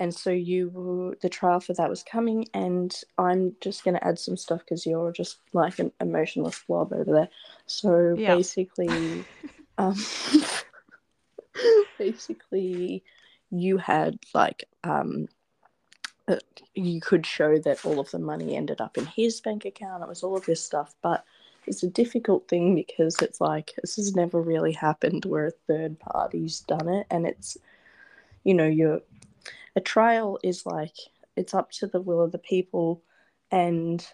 And 0.00 0.14
so 0.14 0.30
you 0.30 1.14
the 1.20 1.28
trial 1.28 1.60
for 1.60 1.74
that 1.74 1.90
was 1.90 2.02
coming, 2.02 2.46
and 2.54 2.96
I'm 3.18 3.54
just 3.60 3.84
going 3.84 3.94
to 3.94 4.04
add 4.04 4.18
some 4.18 4.38
stuff 4.38 4.60
because 4.60 4.86
you're 4.86 5.12
just 5.12 5.36
like 5.52 5.78
an 5.78 5.92
emotionless 6.00 6.58
blob 6.66 6.94
over 6.94 7.12
there. 7.12 7.28
So 7.66 8.16
Yeah. 8.18 8.34
basically, 8.34 9.26
um, 9.78 9.94
basically, 11.98 13.04
you 13.50 13.76
had 13.76 14.18
like 14.34 14.64
um, 14.82 15.28
uh, 16.26 16.36
you 16.74 17.02
could 17.02 17.26
show 17.26 17.58
that 17.58 17.84
all 17.84 18.00
of 18.00 18.10
the 18.10 18.18
money 18.18 18.56
ended 18.56 18.80
up 18.80 18.96
in 18.96 19.04
his 19.04 19.38
bank 19.42 19.66
account. 19.66 20.02
It 20.02 20.08
was 20.08 20.22
all 20.22 20.34
of 20.34 20.46
this 20.46 20.64
stuff, 20.64 20.94
but 21.02 21.26
it's 21.66 21.82
a 21.82 21.90
difficult 21.90 22.48
thing 22.48 22.74
because 22.74 23.16
it's 23.20 23.38
like 23.38 23.72
this 23.82 23.96
has 23.96 24.16
never 24.16 24.40
really 24.40 24.72
happened 24.72 25.26
where 25.26 25.48
a 25.48 25.50
third 25.50 25.98
party's 26.00 26.60
done 26.60 26.88
it, 26.88 27.06
and 27.10 27.26
it's 27.26 27.58
you 28.44 28.54
know 28.54 28.66
you're 28.66 29.02
a 29.76 29.80
trial 29.80 30.38
is 30.42 30.66
like 30.66 30.94
it's 31.36 31.54
up 31.54 31.70
to 31.70 31.86
the 31.86 32.00
will 32.00 32.20
of 32.20 32.32
the 32.32 32.38
people 32.38 33.02
and 33.50 34.06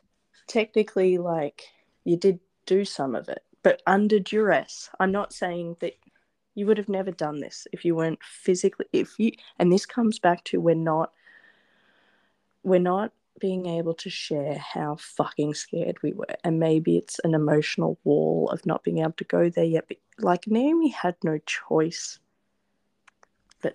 technically 0.46 1.18
like 1.18 1.62
you 2.04 2.16
did 2.16 2.38
do 2.66 2.84
some 2.84 3.14
of 3.14 3.28
it 3.28 3.42
but 3.66 3.82
under 3.84 4.20
duress. 4.20 4.90
I'm 5.00 5.10
not 5.10 5.32
saying 5.32 5.78
that 5.80 5.94
you 6.54 6.66
would 6.66 6.78
have 6.78 6.88
never 6.88 7.10
done 7.10 7.40
this 7.40 7.66
if 7.72 7.84
you 7.84 7.96
weren't 7.96 8.22
physically 8.22 8.86
if 8.92 9.18
you 9.18 9.32
and 9.58 9.72
this 9.72 9.84
comes 9.84 10.20
back 10.20 10.44
to 10.44 10.60
we're 10.60 10.76
not 10.76 11.10
we're 12.62 12.78
not 12.78 13.10
being 13.40 13.66
able 13.66 13.94
to 13.94 14.08
share 14.08 14.56
how 14.56 14.94
fucking 14.94 15.52
scared 15.52 16.00
we 16.00 16.12
were. 16.12 16.24
And 16.44 16.60
maybe 16.60 16.96
it's 16.96 17.18
an 17.24 17.34
emotional 17.34 17.98
wall 18.04 18.48
of 18.50 18.64
not 18.64 18.84
being 18.84 18.98
able 18.98 19.12
to 19.12 19.24
go 19.24 19.50
there 19.50 19.64
yet 19.64 19.86
but 19.88 19.96
like 20.20 20.46
naomi 20.46 20.90
had 20.90 21.16
no 21.24 21.38
choice 21.44 22.20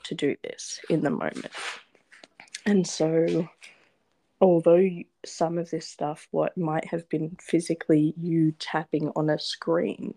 to 0.06 0.16
do 0.16 0.36
this 0.44 0.80
in 0.90 1.02
the 1.02 1.10
moment. 1.10 1.48
And 2.66 2.86
so, 2.86 3.48
although 4.40 4.88
some 5.26 5.58
of 5.58 5.70
this 5.70 5.88
stuff, 5.88 6.28
what 6.32 6.58
might 6.58 6.86
have 6.86 7.08
been 7.10 7.38
physically 7.40 8.14
you 8.20 8.52
tapping 8.54 9.12
on 9.16 9.30
a 9.30 9.40
screen, 9.40 10.14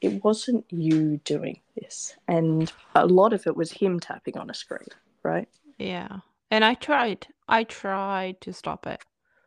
it 0.00 0.22
wasn't 0.24 0.64
you 0.70 1.18
doing 1.24 1.60
this. 1.76 2.16
And 2.28 2.72
a 2.94 3.06
lot 3.06 3.32
of 3.32 3.46
it 3.46 3.56
was 3.56 3.70
him 3.70 4.00
tapping 4.00 4.36
on 4.36 4.50
a 4.50 4.54
screen, 4.54 4.88
right? 5.22 5.48
Yeah. 5.78 6.18
And 6.50 6.64
I 6.64 6.74
tried. 6.74 7.26
I 7.48 7.64
tried 7.64 8.40
to 8.42 8.52
stop 8.52 8.86
it 8.86 9.02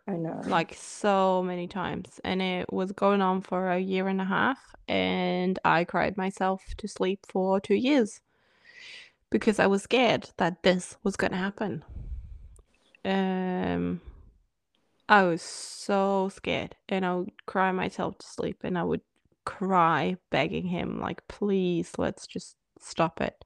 I 0.08 0.14
know. 0.14 0.42
like 0.46 0.74
so 0.76 1.44
many 1.44 1.68
times. 1.68 2.20
And 2.24 2.42
it 2.42 2.72
was 2.72 2.92
going 2.92 3.22
on 3.22 3.42
for 3.42 3.70
a 3.70 3.80
year 3.80 4.08
and 4.08 4.22
a 4.22 4.26
half. 4.26 4.60
And 4.88 5.58
I 5.66 5.84
cried 5.84 6.16
myself 6.16 6.64
to 6.78 6.88
sleep 6.88 7.26
for 7.28 7.60
two 7.60 7.76
years 7.76 8.22
because 9.40 9.60
I 9.60 9.68
was 9.68 9.84
scared 9.84 10.30
that 10.38 10.64
this 10.64 10.96
was 11.04 11.18
going 11.18 11.32
to 11.32 11.38
happen. 11.38 11.84
Um, 13.04 14.00
I 15.10 15.24
was 15.24 15.42
so 15.42 16.30
scared. 16.34 16.78
And 16.88 17.06
I 17.06 17.16
would 17.16 17.46
cry 17.46 17.74
myself 17.74 18.18
to 18.20 18.26
sleep. 18.26 18.60
And 18.64 18.78
I 18.78 18.84
would 18.84 19.02
cry, 19.44 20.16
begging 20.30 20.68
him, 20.68 21.02
like, 21.02 21.28
please, 21.28 21.92
let's 21.98 22.26
just 22.28 22.56
stop 22.80 23.20
it. 23.20 23.44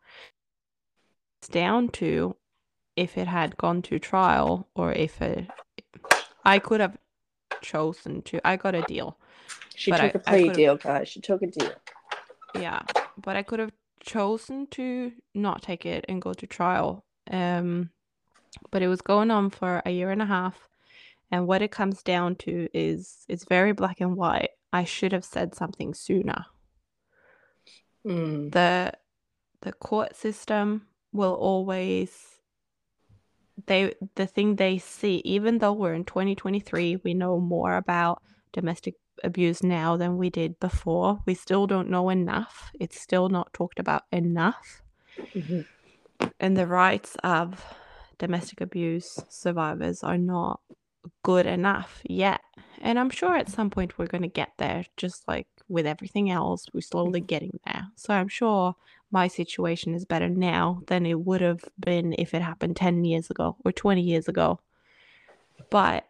It's 1.39 1.47
down 1.47 1.89
to 1.93 2.35
if 2.95 3.17
it 3.17 3.27
had 3.27 3.57
gone 3.57 3.81
to 3.83 3.97
trial 3.97 4.67
or 4.75 4.91
if 4.91 5.21
it 5.23 5.47
I 6.45 6.59
could 6.59 6.81
have 6.81 6.97
chosen 7.61 8.21
to 8.23 8.47
I 8.47 8.57
got 8.57 8.75
a 8.75 8.83
deal. 8.83 9.17
she 9.75 9.89
took 9.89 10.01
I- 10.01 10.07
a 10.13 10.19
plea 10.19 10.49
deal, 10.49 10.77
guys. 10.77 11.07
She 11.09 11.19
took 11.19 11.41
a 11.41 11.47
deal. 11.47 11.73
Yeah. 12.53 12.81
But 13.17 13.37
I 13.37 13.41
could 13.43 13.57
have 13.59 13.71
chosen 14.13 14.67
to 14.67 15.11
not 15.33 15.61
take 15.61 15.85
it 15.85 16.05
and 16.09 16.21
go 16.21 16.33
to 16.33 16.47
trial. 16.47 17.05
Um 17.29 17.91
but 18.71 18.81
it 18.81 18.87
was 18.87 19.01
going 19.01 19.31
on 19.31 19.49
for 19.51 19.81
a 19.85 19.91
year 19.91 20.11
and 20.11 20.21
a 20.21 20.25
half. 20.25 20.67
And 21.31 21.47
what 21.47 21.61
it 21.61 21.71
comes 21.71 22.01
down 22.01 22.35
to 22.37 22.67
is 22.73 23.25
it's 23.27 23.45
very 23.45 23.73
black 23.73 24.01
and 24.01 24.15
white. 24.15 24.49
I 24.73 24.83
should 24.83 25.13
have 25.13 25.25
said 25.25 25.55
something 25.55 25.93
sooner. 25.93 26.45
Mm. 28.05 28.51
the 28.51 28.93
the 29.61 29.73
court 29.73 30.15
system 30.15 30.87
will 31.11 31.33
always 31.33 32.39
they 33.65 33.93
the 34.15 34.25
thing 34.25 34.55
they 34.55 34.77
see 34.77 35.21
even 35.25 35.57
though 35.57 35.73
we're 35.73 35.93
in 35.93 36.05
2023 36.05 37.01
we 37.03 37.13
know 37.13 37.41
more 37.41 37.75
about 37.75 38.21
domestic 38.53 38.95
abuse 39.23 39.63
now 39.63 39.97
than 39.97 40.17
we 40.17 40.29
did 40.29 40.59
before. 40.59 41.19
We 41.25 41.33
still 41.35 41.67
don't 41.67 41.89
know 41.89 42.09
enough. 42.09 42.71
It's 42.79 42.99
still 42.99 43.29
not 43.29 43.53
talked 43.53 43.79
about 43.79 44.03
enough. 44.11 44.81
Mhm. 45.35 45.65
and 46.39 46.55
the 46.57 46.67
rights 46.67 47.15
of 47.23 47.63
domestic 48.17 48.61
abuse 48.61 49.19
survivors 49.29 50.03
are 50.03 50.17
not 50.17 50.61
good 51.23 51.45
enough 51.45 52.01
yet. 52.07 52.41
And 52.81 52.97
i'm 52.99 53.09
sure 53.09 53.35
at 53.35 53.49
some 53.49 53.69
point 53.69 53.97
we're 53.97 54.07
going 54.07 54.21
to 54.21 54.27
get 54.29 54.51
there 54.57 54.85
just 54.97 55.27
like 55.27 55.47
with 55.67 55.85
everything 55.85 56.29
else 56.29 56.65
we're 56.73 56.81
slowly 56.81 57.21
getting 57.21 57.59
there. 57.65 57.87
So 57.95 58.13
i'm 58.13 58.27
sure 58.27 58.75
my 59.11 59.27
situation 59.27 59.95
is 59.95 60.05
better 60.05 60.29
now 60.29 60.81
than 60.87 61.05
it 61.05 61.19
would 61.21 61.41
have 61.41 61.63
been 61.79 62.13
if 62.17 62.33
it 62.33 62.41
happened 62.41 62.75
10 62.75 63.03
years 63.05 63.29
ago 63.29 63.55
or 63.65 63.71
20 63.71 64.01
years 64.01 64.27
ago. 64.27 64.59
But 65.69 66.05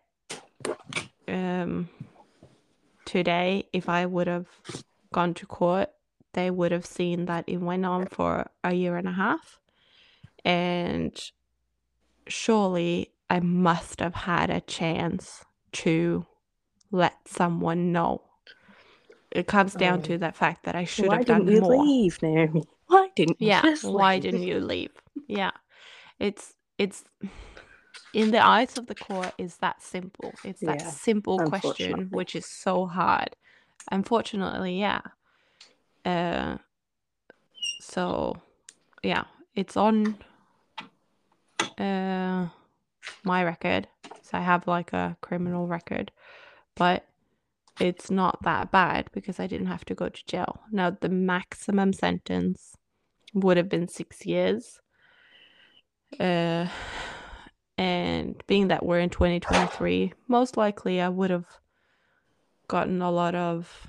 um 1.27 1.89
today 3.09 3.67
if 3.73 3.89
i 3.89 4.05
would 4.05 4.27
have 4.27 4.47
gone 5.13 5.33
to 5.33 5.45
court 5.45 5.89
they 6.33 6.49
would 6.51 6.71
have 6.71 6.85
seen 6.85 7.25
that 7.25 7.43
it 7.47 7.57
went 7.57 7.85
on 7.85 8.05
for 8.05 8.49
a 8.63 8.73
year 8.73 8.95
and 8.97 9.07
a 9.07 9.11
half 9.13 9.57
and 10.45 11.31
surely 12.27 13.11
I 13.29 13.39
must 13.39 13.99
have 13.99 14.15
had 14.15 14.49
a 14.49 14.61
chance 14.61 15.43
to 15.83 16.25
let 16.91 17.27
someone 17.27 17.91
know. 17.91 18.21
It 19.31 19.45
comes 19.47 19.73
down 19.75 19.99
Oh. 19.99 20.03
to 20.03 20.17
the 20.17 20.31
fact 20.31 20.63
that 20.65 20.75
I 20.75 20.85
should 20.85 21.07
Why 21.07 21.17
have 21.17 21.25
done 21.25 21.45
more. 21.45 21.53
Why 21.53 21.59
didn't 21.59 21.69
you 21.69 22.01
leave, 22.01 22.21
Naomi? 22.23 22.63
Why 22.87 23.09
didn't 23.15 23.41
you 23.41 23.47
Yeah, 23.49 23.61
just 23.61 23.83
why 23.83 24.15
leave? 24.15 24.23
didn't 24.23 24.43
you 24.43 24.59
leave? 24.59 24.91
Yeah. 25.27 25.51
It's 26.19 26.55
it's 26.77 27.03
in 28.13 28.31
the 28.31 28.43
eyes 28.43 28.77
of 28.77 28.87
the 28.87 28.95
court 28.95 29.33
is 29.37 29.57
that 29.57 29.81
simple. 29.81 30.39
It's 30.43 30.63
that 30.63 30.81
Yeah, 30.81 30.91
simple 30.91 31.39
question 31.39 32.07
which 32.11 32.35
is 32.35 32.45
so 32.45 32.85
hard. 32.87 33.35
Unfortunately, 33.91 34.79
yeah. 34.79 35.01
Uh 36.05 36.57
so 37.79 38.35
yeah, 39.03 39.25
it's 39.55 39.77
on 39.77 40.17
uh 41.77 42.47
my 43.23 43.43
record. 43.43 43.87
So 44.21 44.37
I 44.37 44.41
have 44.41 44.67
like 44.67 44.93
a 44.93 45.17
criminal 45.21 45.67
record, 45.67 46.11
but 46.75 47.05
it's 47.79 48.11
not 48.11 48.43
that 48.43 48.71
bad 48.71 49.09
because 49.13 49.39
I 49.39 49.47
didn't 49.47 49.67
have 49.67 49.85
to 49.85 49.95
go 49.95 50.09
to 50.09 50.25
jail. 50.27 50.61
Now 50.71 50.91
the 50.91 51.09
maximum 51.09 51.93
sentence 51.93 52.75
would 53.33 53.57
have 53.57 53.69
been 53.69 53.87
6 53.87 54.25
years. 54.25 54.79
Uh 56.19 56.67
and 57.79 58.43
being 58.45 58.67
that 58.67 58.85
we're 58.85 58.99
in 58.99 59.09
2023, 59.09 60.11
most 60.27 60.57
likely 60.57 60.99
I 60.99 61.07
would 61.07 61.29
have 61.29 61.45
gotten 62.67 63.01
a 63.01 63.09
lot 63.09 63.35
of 63.35 63.87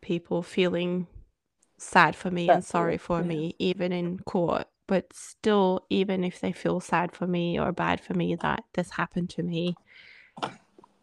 people 0.00 0.40
feeling 0.40 1.08
sad 1.76 2.14
for 2.14 2.30
me 2.30 2.48
and 2.48 2.64
sorry 2.64 2.96
for 2.96 3.18
yeah. 3.18 3.26
me, 3.26 3.56
even 3.58 3.90
in 3.90 4.20
court. 4.20 4.68
But 4.86 5.12
still, 5.12 5.84
even 5.90 6.22
if 6.22 6.40
they 6.40 6.52
feel 6.52 6.78
sad 6.78 7.10
for 7.10 7.26
me 7.26 7.58
or 7.58 7.72
bad 7.72 8.00
for 8.00 8.14
me 8.14 8.36
that 8.36 8.62
this 8.74 8.90
happened 8.90 9.30
to 9.30 9.42
me, 9.42 9.74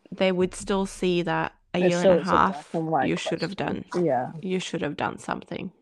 they 0.09 0.31
would 0.31 0.55
still 0.55 0.85
see 0.85 1.23
that 1.23 1.51
a 1.73 1.79
It 1.79 1.89
year 1.89 1.99
and 1.99 2.07
a 2.07 2.21
is 2.21 2.27
a 2.29 2.31
black 2.31 2.55
half 2.55 2.75
you 3.09 3.17
should 3.17 3.41
have 3.41 3.57
done. 3.57 3.83
Yeah. 3.93 4.31
You 4.41 4.61
should 4.61 4.83
have 4.83 4.95
done 4.95 5.17
something. 5.17 5.73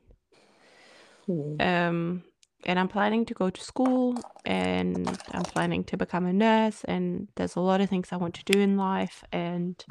Hmm. 1.27 1.61
Um, 1.61 2.23
and 2.65 2.77
I'm 2.79 2.87
planning 2.87 3.25
to 3.25 3.33
go 3.33 3.49
to 3.49 3.61
school 3.61 4.15
and 4.45 5.07
I'm 5.31 5.43
planning 5.43 5.83
to 5.85 5.97
become 5.97 6.25
a 6.25 6.33
nurse. 6.33 6.83
And 6.83 7.27
there's 7.35 7.55
a 7.55 7.61
lot 7.61 7.81
of 7.81 7.89
things 7.89 8.09
I 8.11 8.17
want 8.17 8.35
to 8.35 8.51
do 8.51 8.59
in 8.59 8.77
life. 8.77 9.23
And 9.31 9.83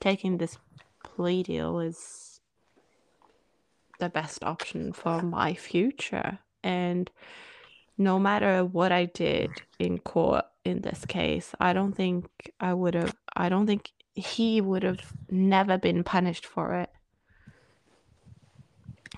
taking 0.00 0.38
this 0.38 0.58
plea 1.02 1.42
deal 1.42 1.80
is 1.80 2.40
the 3.98 4.08
best 4.08 4.44
option 4.44 4.92
for 4.92 5.22
my 5.22 5.54
future. 5.54 6.38
And 6.62 7.10
no 7.96 8.18
matter 8.18 8.64
what 8.64 8.92
I 8.92 9.06
did 9.06 9.50
in 9.78 9.98
court 9.98 10.44
in 10.64 10.82
this 10.82 11.04
case, 11.06 11.54
I 11.60 11.72
don't 11.72 11.92
think 11.92 12.26
I 12.60 12.74
would 12.74 12.94
have, 12.94 13.14
I 13.34 13.48
don't 13.48 13.66
think 13.66 13.90
he 14.14 14.60
would 14.60 14.82
have 14.82 15.12
never 15.30 15.78
been 15.78 16.04
punished 16.04 16.44
for 16.44 16.74
it. 16.74 16.90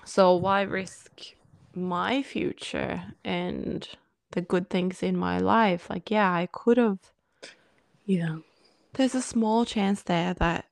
So 0.05 0.35
why 0.35 0.61
risk 0.61 1.35
my 1.75 2.21
future 2.23 3.03
and 3.23 3.87
the 4.31 4.41
good 4.41 4.69
things 4.69 5.03
in 5.03 5.17
my 5.17 5.37
life? 5.37 5.89
Like, 5.89 6.11
yeah, 6.11 6.31
I 6.31 6.47
could 6.51 6.77
have. 6.77 6.99
Yeah. 8.05 8.37
There's 8.93 9.15
a 9.15 9.21
small 9.21 9.65
chance 9.65 10.03
there 10.03 10.33
that 10.35 10.65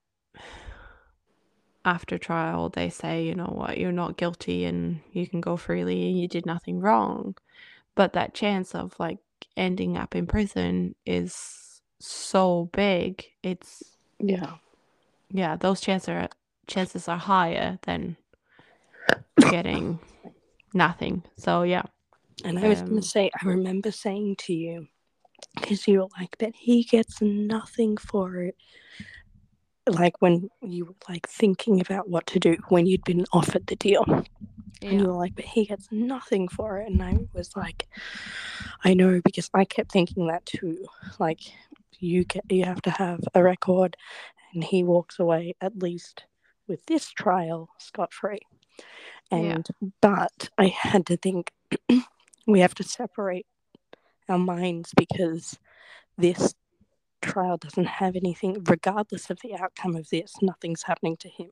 after 1.86 2.18
trial 2.18 2.70
they 2.70 2.90
say, 2.90 3.26
you 3.26 3.36
know 3.36 3.52
what, 3.54 3.78
you're 3.78 3.92
not 3.92 4.18
guilty 4.18 4.66
and 4.66 5.02
you 5.12 5.28
can 5.28 5.42
go 5.42 5.58
freely 5.58 6.08
and 6.08 6.20
you 6.20 6.28
did 6.28 6.46
nothing 6.46 6.80
wrong. 6.80 7.36
But 7.96 8.14
that 8.14 8.34
chance 8.34 8.74
of 8.74 8.96
like 9.00 9.20
ending 9.58 9.98
up 9.98 10.16
in 10.16 10.26
prison 10.26 10.96
is 11.06 11.82
so 12.00 12.70
big. 12.74 13.26
It's 13.44 13.98
Yeah. 14.20 14.54
yeah, 15.32 15.56
those 15.56 15.82
chances 15.82 16.10
are 16.10 16.30
chances 16.68 17.08
are 17.08 17.18
higher 17.18 17.80
than 17.84 18.16
getting 19.40 20.00
nothing. 20.74 21.24
So 21.38 21.63
yeah. 21.63 21.84
And 22.44 22.60
I 22.60 22.68
was 22.68 22.82
going 22.82 22.94
Um, 22.94 23.01
to 23.01 23.08
say, 23.08 23.30
I 23.42 23.46
remember 23.46 23.92
saying 23.92 24.38
to 24.39 24.53
you, 24.53 24.88
because 25.56 25.88
you 25.88 26.00
were 26.00 26.08
like, 26.20 26.36
but 26.39 26.53
he 26.56 26.84
gets 26.84 27.22
nothing 27.22 27.98
for 27.98 28.38
it. 28.38 28.56
Like 29.86 30.22
when 30.22 30.50
you 30.62 30.86
were 30.86 30.96
like 31.10 31.27
thinking 31.27 31.82
about 31.82 32.10
what 32.10 32.25
to 32.27 32.39
do 32.39 32.58
when 32.70 32.86
you'd 32.86 33.03
been 33.03 33.25
offered 33.34 33.68
the 33.68 33.75
deal. 33.75 34.06
And 34.82 35.00
you 35.00 35.08
were 35.08 35.13
like, 35.13 35.36
but 35.36 35.46
he 35.46 35.65
gets 35.65 35.88
nothing 35.92 36.48
for 36.48 36.80
it. 36.80 36.89
And 36.89 37.01
I 37.03 37.18
was 37.34 37.56
like, 37.56 37.88
I 38.84 38.94
know 38.94 39.22
because 39.24 39.50
I 39.53 39.65
kept 39.65 39.92
thinking 39.92 40.27
that 40.27 40.46
too. 40.46 40.86
Like 41.20 41.39
you 42.00 42.25
get 42.25 42.44
you 42.50 42.65
have 42.65 42.82
to 42.84 42.92
have 42.92 43.22
a 43.34 43.44
record 43.44 43.96
and 44.53 44.63
he 44.63 44.84
walks 44.84 45.20
away 45.20 45.56
at 45.62 45.77
least 45.77 46.25
with 46.68 46.86
this 46.86 47.10
trial 47.12 47.70
scot 47.77 48.13
free. 48.13 48.39
Yeah. 49.32 49.38
And 49.38 49.68
but 50.01 50.50
I 50.58 50.68
had 50.68 51.06
to 51.08 51.18
think 51.18 51.51
we 52.48 52.60
have 52.60 52.75
to 52.75 52.84
separate 52.84 53.48
our 54.30 54.38
minds 54.38 54.92
because 54.96 55.58
this 56.18 56.53
trial 57.22 57.58
doesn't 57.58 57.86
have 57.86 58.15
anything 58.15 58.63
regardless 58.70 59.30
of 59.30 59.39
the 59.42 59.56
outcome 59.56 59.96
of 59.96 60.10
this, 60.10 60.36
nothing's 60.42 60.84
happening 60.84 61.15
to 61.18 61.30
him. 61.30 61.50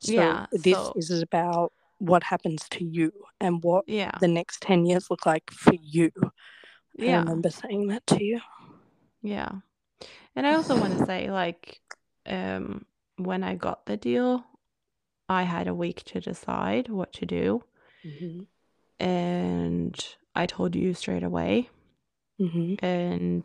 So 0.00 0.12
Yeah, 0.12 0.46
this 0.52 0.76
so- 0.76 0.92
is 0.96 1.22
about 1.22 1.72
what 1.98 2.22
happens 2.22 2.68
to 2.70 2.84
you 2.84 3.12
and 3.40 3.62
what 3.64 3.84
yeah. 3.88 4.12
the 4.20 4.28
next 4.28 4.62
10 4.62 4.86
years 4.86 5.10
look 5.10 5.26
like 5.26 5.50
for 5.50 5.74
you. 5.74 6.12
Yeah. 6.94 7.16
I 7.16 7.20
remember 7.20 7.50
saying 7.50 7.88
that 7.88 8.06
to 8.08 8.22
you. 8.22 8.40
Yeah. 9.22 9.50
And 10.36 10.46
I 10.46 10.54
also 10.54 10.78
want 10.78 10.96
to 10.96 11.04
say, 11.06 11.28
like, 11.30 11.80
um, 12.26 12.84
when 13.16 13.42
I 13.42 13.56
got 13.56 13.86
the 13.86 13.96
deal, 13.96 14.44
I 15.28 15.42
had 15.42 15.68
a 15.68 15.74
week 15.74 16.04
to 16.04 16.20
decide 16.20 16.88
what 16.88 17.12
to 17.14 17.26
do. 17.26 17.62
Mm-hmm. 18.04 19.04
And 19.04 20.06
I 20.34 20.46
told 20.46 20.74
you 20.74 20.94
straight 20.94 21.22
away. 21.22 21.68
Mm-hmm. 22.40 22.84
And 22.84 23.44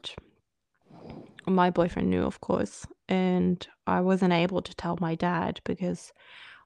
my 1.46 1.70
boyfriend 1.70 2.10
knew, 2.10 2.24
of 2.24 2.42
course. 2.42 2.86
And 3.10 3.66
I 3.86 4.02
wasn't 4.02 4.34
able 4.34 4.62
to 4.62 4.76
tell 4.76 4.98
my 5.00 5.16
dad 5.16 5.60
because 5.64 6.14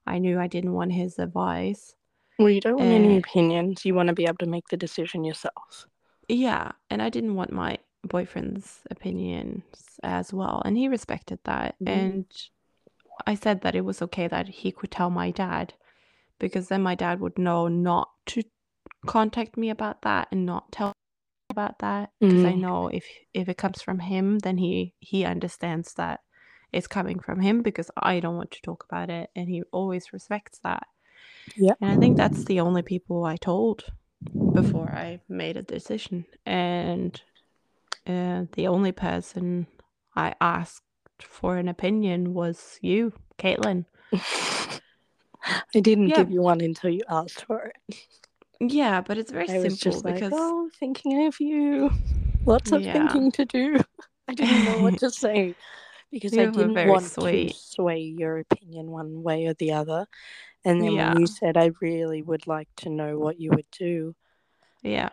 I 0.06 0.20
knew 0.20 0.40
I 0.40 0.48
didn't 0.48 0.74
want 0.74 0.94
his 0.94 1.20
advice. 1.20 1.96
Well, 2.40 2.50
you 2.50 2.62
don't 2.62 2.78
want 2.78 2.90
any 2.92 3.16
Uh, 3.16 3.20
opinions. 3.20 3.84
You 3.84 3.96
want 3.96 4.08
to 4.08 4.14
be 4.14 4.26
able 4.26 4.38
to 4.38 4.46
make 4.46 4.68
the 4.68 4.78
decision 4.78 5.24
yourself. 5.24 5.88
Yeah, 6.30 6.72
and 6.90 7.02
I 7.02 7.10
didn't 7.10 7.36
want 7.36 7.52
my 7.52 7.80
boyfriend's 8.04 8.82
opinions 8.92 9.64
as 10.04 10.32
well, 10.32 10.62
and 10.64 10.78
he 10.78 10.88
respected 10.88 11.40
that. 11.46 11.76
Mhm. 11.80 11.88
And 11.88 12.26
I 13.26 13.36
said 13.36 13.62
that 13.62 13.76
it 13.76 13.86
was 13.86 14.02
okay 14.02 14.28
that 14.28 14.48
he 14.48 14.72
could 14.72 14.92
tell 14.92 15.10
my 15.10 15.32
dad, 15.32 15.74
because 16.40 16.68
then 16.68 16.82
my 16.84 16.96
dad 16.96 17.20
would 17.20 17.38
know 17.38 17.68
not 17.68 18.10
to 18.28 18.44
contact 19.06 19.58
me 19.58 19.70
about 19.70 20.02
that 20.04 20.28
and 20.32 20.46
not 20.46 20.72
tell 20.72 20.90
me 20.90 20.94
about 21.50 21.80
that, 21.80 22.12
because 22.20 22.46
I 22.46 22.56
Mm. 22.56 22.62
know 22.62 22.88
if 22.88 23.06
if 23.34 23.50
it 23.50 23.58
comes 23.58 23.82
from 23.82 24.00
him, 24.00 24.40
then 24.40 24.58
he 24.58 24.94
he 25.00 25.26
understands 25.26 25.94
that 25.96 26.22
it's 26.74 26.88
coming 26.88 27.20
from 27.20 27.40
him 27.42 27.62
because 27.62 27.90
I 27.98 28.20
don't 28.20 28.36
want 28.36 28.52
to 28.52 28.62
talk 28.62 28.84
about 28.90 29.10
it, 29.10 29.30
and 29.36 29.50
he 29.50 29.64
always 29.72 30.14
respects 30.14 30.60
that. 30.60 30.88
Yeah. 31.56 31.74
And 31.82 31.92
I 31.92 31.98
think 31.98 32.18
that's 32.18 32.44
the 32.44 32.60
only 32.60 32.82
people 32.82 33.24
I 33.26 33.38
told 33.38 33.86
before 34.54 34.90
I 34.90 35.22
made 35.30 35.58
a 35.58 35.64
decision. 35.64 36.26
And 36.46 37.20
uh, 38.08 38.46
the 38.54 38.68
only 38.68 38.92
person 38.92 39.68
I 40.16 40.36
asked 40.42 40.84
for 41.24 41.58
an 41.58 41.68
opinion 41.68 42.34
was 42.34 42.78
you, 42.82 43.14
Caitlin. 43.38 43.86
I 45.76 45.80
didn't 45.80 46.10
Yeah. 46.10 46.18
give 46.18 46.32
you 46.32 46.42
one 46.42 46.62
until 46.62 46.90
you 46.90 47.02
asked 47.10 47.46
for 47.46 47.72
it. 47.88 47.98
Yeah, 48.60 49.02
but 49.02 49.18
it's 49.18 49.32
very 49.32 49.48
I 49.50 49.60
was 49.60 49.80
simple 49.80 50.02
like, 50.04 50.16
because 50.16 50.34
oh, 50.36 50.70
thinking 50.80 51.28
of 51.28 51.40
you. 51.40 51.92
Lots 52.46 52.72
of 52.72 52.84
Yeah. 52.84 52.94
thinking 52.94 53.32
to 53.34 53.46
do. 53.46 53.78
I 54.28 54.34
didn't 54.34 54.66
know 54.66 54.80
what 54.80 54.98
to 55.00 55.12
say 55.12 55.56
because 56.12 56.34
I 56.34 56.42
You 56.42 56.48
were 56.48 56.54
didn't 56.54 56.74
very 56.74 56.90
want 56.90 57.06
sweet. 57.06 57.50
to 57.52 57.58
sway 57.58 58.00
your 58.00 58.40
opinion 58.40 58.92
one 58.92 59.24
way 59.24 59.46
or 59.46 59.54
the 59.54 59.74
other. 59.74 60.06
And 60.66 60.82
then 60.82 60.96
Yeah. 60.96 61.12
when 61.12 61.22
you 61.22 61.28
said, 61.28 61.56
I 61.56 61.72
really 61.82 62.22
would 62.22 62.48
like 62.48 62.68
to 62.78 62.90
know 62.90 63.20
what 63.20 63.40
you 63.40 63.52
would 63.52 63.70
do, 63.72 64.16
yeah, 64.84 65.10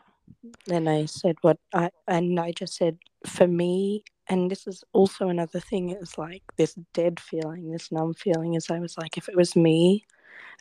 then 0.66 0.88
I 0.88 1.06
said 1.06 1.36
what 1.42 1.58
I, 1.72 1.90
and 2.08 2.38
I 2.40 2.52
just 2.52 2.74
said, 2.74 2.98
for 3.26 3.46
me, 3.46 4.04
and 4.28 4.50
this 4.50 4.66
is 4.66 4.84
also 4.92 5.28
another 5.28 5.60
thing, 5.60 5.90
is 5.90 6.18
like 6.18 6.42
this 6.56 6.74
dead 6.92 7.20
feeling, 7.20 7.70
this 7.70 7.92
numb 7.92 8.14
feeling, 8.14 8.54
is 8.54 8.70
I 8.70 8.78
was 8.78 8.96
like, 8.96 9.16
if 9.16 9.28
it 9.28 9.37
was 9.37 9.54
me, 9.56 10.06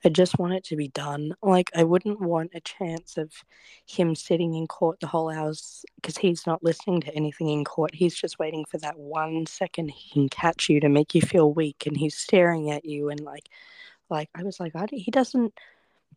I 0.06 0.10
just 0.10 0.38
want 0.38 0.54
it 0.54 0.64
to 0.66 0.76
be 0.76 0.90
done. 0.90 1.34
Like, 1.42 1.72
I 1.76 1.84
wouldn't 1.84 2.20
want 2.20 2.52
a 2.54 2.60
chance 2.60 3.18
of 3.18 3.32
him 3.86 4.16
sitting 4.16 4.54
in 4.54 4.68
court 4.68 5.00
the 5.00 5.08
whole 5.08 5.30
hours 5.30 5.86
because 5.96 6.18
he's 6.18 6.46
not 6.46 6.64
listening 6.64 7.02
to 7.02 7.16
anything 7.16 7.50
in 7.50 7.64
court. 7.64 7.96
He's 7.96 8.16
just 8.16 8.40
waiting 8.40 8.66
for 8.66 8.78
that 8.80 9.00
one 9.00 9.46
second 9.46 9.92
he 9.92 10.10
can 10.12 10.30
catch 10.30 10.70
you 10.70 10.80
to 10.82 10.90
make 10.90 11.16
you 11.16 11.22
feel 11.22 11.54
weak, 11.54 11.86
and 11.86 11.96
he's 11.96 12.18
staring 12.18 12.70
at 12.72 12.86
you. 12.86 13.10
And 13.10 13.22
like, 13.22 13.50
like 14.10 14.30
I 14.36 14.44
was 14.44 14.60
like, 14.60 14.76
I, 14.76 14.88
he 14.92 15.10
doesn't 15.10 15.54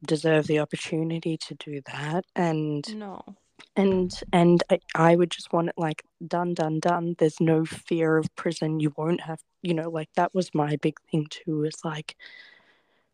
deserve 0.05 0.47
the 0.47 0.59
opportunity 0.59 1.37
to 1.37 1.55
do 1.55 1.81
that. 1.93 2.25
And 2.35 2.85
no, 2.99 3.23
and 3.77 4.13
and 4.33 4.63
I, 4.71 4.79
I 4.95 5.17
would 5.17 5.31
just 5.31 5.53
want 5.53 5.69
it 5.69 5.75
like 5.77 6.03
done 6.27 6.55
done 6.55 6.81
done. 6.81 7.15
There's 7.19 7.41
no 7.41 7.65
fear 7.65 8.17
of 8.17 8.35
prison. 8.37 8.81
You 8.81 8.93
won't 8.97 9.21
have 9.23 9.41
you 9.63 9.75
know 9.75 9.91
like 9.91 10.09
that 10.17 10.35
was 10.35 10.55
my 10.55 10.77
big 10.77 10.99
thing 11.11 11.27
too 11.31 11.65
is 11.65 11.85
like 11.85 12.17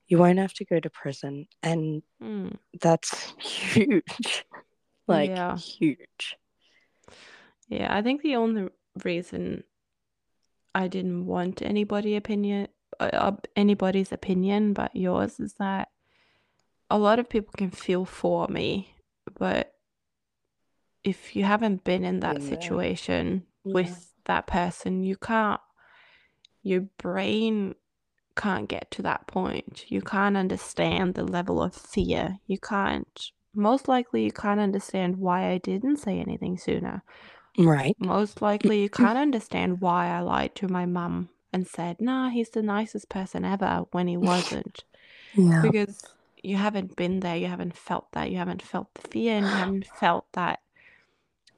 you 0.09 0.19
won't 0.19 0.39
have 0.39 0.53
to 0.55 0.65
go 0.65 0.79
to 0.79 0.91
prison. 0.91 1.47
And 1.63 2.03
mm, 2.23 2.55
that's 2.81 3.33
huge. 3.39 4.45
Like 5.09 5.31
Yeah. 5.31 5.57
huge. 5.57 6.37
Yeah. 7.69 7.95
I 7.97 8.03
think 8.03 8.23
the 8.23 8.37
only 8.37 8.69
reason 9.05 9.65
I 10.75 10.89
didn't 10.89 11.27
want 11.27 11.63
anybody 11.63 12.17
opinion, 12.17 12.69
uh, 13.01 13.33
anybody's 13.57 14.13
opinion 14.13 14.75
but 14.75 14.95
yours 14.95 15.41
is 15.41 15.55
that 15.55 15.89
a 16.91 16.99
lot 16.99 17.19
of 17.19 17.29
people 17.29 17.53
can 17.57 17.71
feel 17.71 18.05
for 18.05 18.49
me, 18.49 18.95
but 19.39 19.75
if 21.05 21.35
you 21.37 21.45
haven't 21.45 21.85
been 21.85 22.05
in 22.05 22.21
that 22.21 22.43
situation 22.43 23.47
Yeah. 23.65 23.75
with 23.75 24.13
that 24.25 24.47
person, 24.47 25.03
you 25.03 25.17
can't, 25.17 25.61
your 26.63 26.83
brain 26.99 27.75
can't 28.37 28.69
get 28.69 28.91
to 28.93 29.03
that 29.03 29.27
point. 29.27 29.85
You 29.89 30.01
can't 30.01 30.37
understand 30.37 31.15
the 31.15 31.25
level 31.25 31.63
of 31.63 31.75
fear. 31.75 32.39
You 32.47 32.59
can't, 32.59 33.31
most 33.55 33.89
likely, 33.89 34.25
you 34.25 34.33
can't 34.33 34.61
understand 34.61 35.17
why 35.19 35.51
I 35.51 35.59
didn't 35.59 35.99
say 35.99 36.19
anything 36.21 36.57
sooner. 36.59 37.03
right 37.59 37.97
Most 37.99 38.43
likely, 38.43 38.83
you 38.83 38.89
can't 38.91 39.19
understand 39.19 39.81
why 39.81 40.09
I 40.09 40.21
lied 40.21 40.55
to 40.57 40.69
my 40.69 40.87
mum 40.87 41.31
and 41.53 41.67
said, 41.67 42.01
nah, 42.01 42.31
he's 42.31 42.51
the 42.51 42.63
nicest 42.63 43.09
person 43.09 43.45
ever 43.45 43.85
when 43.93 44.09
he 44.09 44.17
wasn't 44.17 44.85
yeah 45.35 45.63
because 45.63 46.05
you 46.43 46.57
haven't 46.57 46.97
been 46.97 47.21
there, 47.21 47.37
you 47.37 47.47
haven't 47.49 47.77
felt 47.77 48.11
that, 48.13 48.31
you 48.31 48.39
haven't 48.39 48.63
felt 48.63 48.93
the 48.95 49.09
fear, 49.09 49.37
and 49.37 49.51
you 49.51 49.59
haven't 49.59 49.87
felt 49.87 50.27
that 50.33 50.61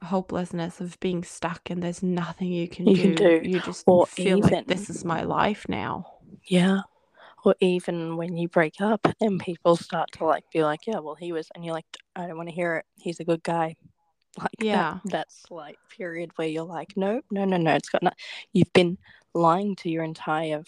hopelessness 0.05 0.81
of 0.81 0.99
being 1.01 1.25
stuck 1.25 1.71
and 1.71 1.83
there's 1.83 2.03
nothing 2.03 2.53
you 2.53 2.69
can, 2.69 2.87
You 2.87 2.97
do. 2.97 3.03
can 3.03 3.15
do, 3.43 3.49
You 3.49 3.61
just 3.61 3.85
or 3.87 4.07
feel 4.07 4.39
like 4.41 4.53
even- 4.53 4.65
this 4.67 4.89
is 4.91 5.05
my 5.05 5.23
life 5.23 5.67
now. 5.69 6.07
Yeah. 6.47 6.81
Or 7.45 7.55
even 7.61 8.17
when 8.17 8.37
you 8.37 8.49
break 8.49 8.81
up 8.81 9.07
and 9.21 9.39
people 9.41 9.77
start 9.77 10.11
to 10.13 10.25
like 10.25 10.45
be 10.53 10.63
like, 10.65 10.87
yeah, 10.87 10.99
well, 11.01 11.15
he 11.15 11.33
was, 11.33 11.49
and 11.55 11.65
you're 11.65 11.75
like, 11.75 11.85
I 12.17 12.27
don't 12.27 12.37
want 12.37 12.49
to 12.49 12.55
hear 12.55 12.77
it. 12.77 12.87
He's 12.97 13.21
a 13.21 13.25
good 13.25 13.43
guy. 13.43 13.77
Like 14.37 14.51
that- 14.59 14.65
Yeah. 14.67 14.99
that's 15.05 15.45
like 15.51 15.77
period 15.97 16.33
where 16.37 16.49
you're 16.49 16.65
like, 16.65 16.97
no, 16.97 17.21
no, 17.31 17.45
no, 17.45 17.57
no. 17.57 17.75
It's 17.75 17.89
got 17.89 18.03
not. 18.03 18.17
You've 18.53 18.73
been 18.73 18.99
lying 19.33 19.77
to 19.77 19.89
your 19.91 20.03
entire 20.03 20.65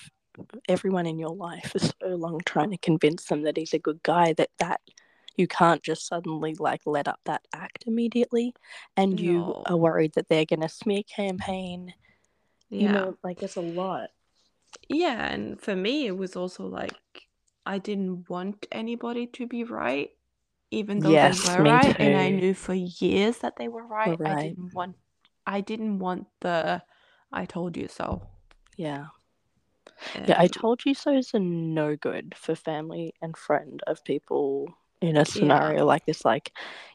everyone 0.69 1.07
in 1.07 1.19
your 1.19 1.31
life 1.35 1.73
for 1.73 1.79
so 1.81 1.95
long, 2.07 2.41
trying 2.47 2.71
to 2.71 2.77
convince 2.79 3.25
them 3.25 3.43
that 3.43 3.57
he's 3.57 3.75
a 3.75 3.81
good 3.81 4.01
guy. 4.05 4.35
That 4.35 4.51
that 4.59 4.81
you 5.37 5.47
can't 5.49 5.83
just 5.83 6.07
suddenly 6.07 6.55
like 6.59 6.83
let 6.87 7.09
up 7.09 7.21
that 7.25 7.43
act 7.55 7.85
immediately, 7.87 8.55
and 8.97 9.21
you 9.21 9.43
No. 9.43 9.63
are 9.67 9.77
worried 9.77 10.15
that 10.15 10.29
they're 10.29 10.45
gonna 10.47 10.69
smear 10.69 11.03
campaign. 11.05 11.95
Yeah. 12.71 12.81
You 12.81 12.89
know, 12.89 13.19
like 13.23 13.43
it's 13.43 13.57
a 13.57 13.61
lot. 13.61 14.11
Yeah, 14.89 15.27
and 15.33 15.61
for 15.61 15.75
me, 15.77 16.07
it 16.07 16.17
was 16.17 16.37
also 16.37 16.67
like 16.67 16.97
I 17.65 17.79
didn't 17.79 18.29
want 18.31 18.67
anybody 18.73 19.27
to 19.29 19.47
be 19.47 19.65
right, 19.65 20.11
even 20.71 21.01
though 21.01 21.11
Yes, 21.13 21.45
they 21.45 21.59
were 21.59 21.65
right, 21.65 21.97
and 21.99 22.17
I 22.17 22.31
knew 22.31 22.55
for 22.55 22.75
years 22.75 23.39
that 23.39 23.57
they 23.57 23.69
were 23.69 23.87
right. 23.87 24.19
I 24.25 24.35
right. 24.35 24.37
didn't 24.37 24.75
want, 24.75 24.97
I 25.47 25.61
didn't 25.61 25.99
want 25.99 26.29
the 26.41 26.83
"I 27.33 27.45
told 27.47 27.77
you 27.77 27.89
so." 27.89 28.23
Yeah. 28.77 29.07
Yeah, 30.27 30.41
I 30.41 30.47
told 30.49 30.85
you 30.85 30.95
so 30.95 31.13
is 31.17 31.33
a 31.35 31.39
no 31.39 31.97
good 31.97 32.35
for 32.37 32.55
family 32.55 33.15
and 33.23 33.37
friend 33.37 33.83
of 33.87 34.05
people 34.05 34.75
in 35.07 35.17
a 35.17 35.25
scenario 35.25 35.85
like 35.85 36.05
this. 36.07 36.25
Like, 36.25 36.53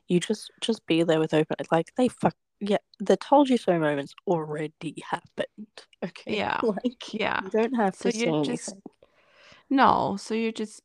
you 0.08 0.20
just 0.20 0.52
just 0.62 0.86
be 0.86 1.04
there 1.04 1.20
with 1.20 1.34
open. 1.34 1.56
Like 1.72 1.92
they 1.98 2.08
fuck. 2.08 2.36
Yeah, 2.60 2.78
the 3.00 3.18
told 3.18 3.50
you 3.50 3.58
so 3.58 3.78
moments 3.80 4.14
already 4.28 4.96
happened. 5.10 5.48
Okay. 6.04 6.36
Yeah, 6.38 6.60
Like 6.64 7.14
yeah. 7.14 7.42
you 7.44 7.50
don't 7.52 7.76
have 7.76 7.96
So 7.96 8.10
to 8.10 8.12
you 8.18 8.26
say 8.26 8.42
just 8.44 8.70
anything. 8.70 8.82
no, 9.70 10.18
so 10.20 10.34
you 10.34 10.52
just 10.52 10.82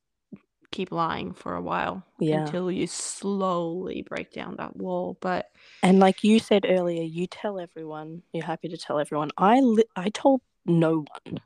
keep 0.71 0.93
lying 0.93 1.33
for 1.33 1.55
a 1.55 1.63
while 1.63 2.05
Yeah. 2.21 2.41
until 2.45 2.71
you 2.71 2.87
slowly 2.87 4.03
break 4.03 4.33
down 4.33 4.57
that 4.59 4.77
wall. 4.77 5.17
But 5.21 5.47
And 5.83 5.99
like 5.99 6.23
you 6.23 6.39
said 6.39 6.67
earlier, 6.69 7.03
you 7.03 7.27
tell 7.27 7.59
everyone. 7.59 8.23
You're 8.33 8.45
happy 8.45 8.69
to 8.69 8.77
tell 8.77 8.99
everyone. 8.99 9.31
I 9.39 9.61
li- 9.61 9.85
I 9.97 10.11
told 10.11 10.43
no 10.67 11.05
one. 11.25 11.41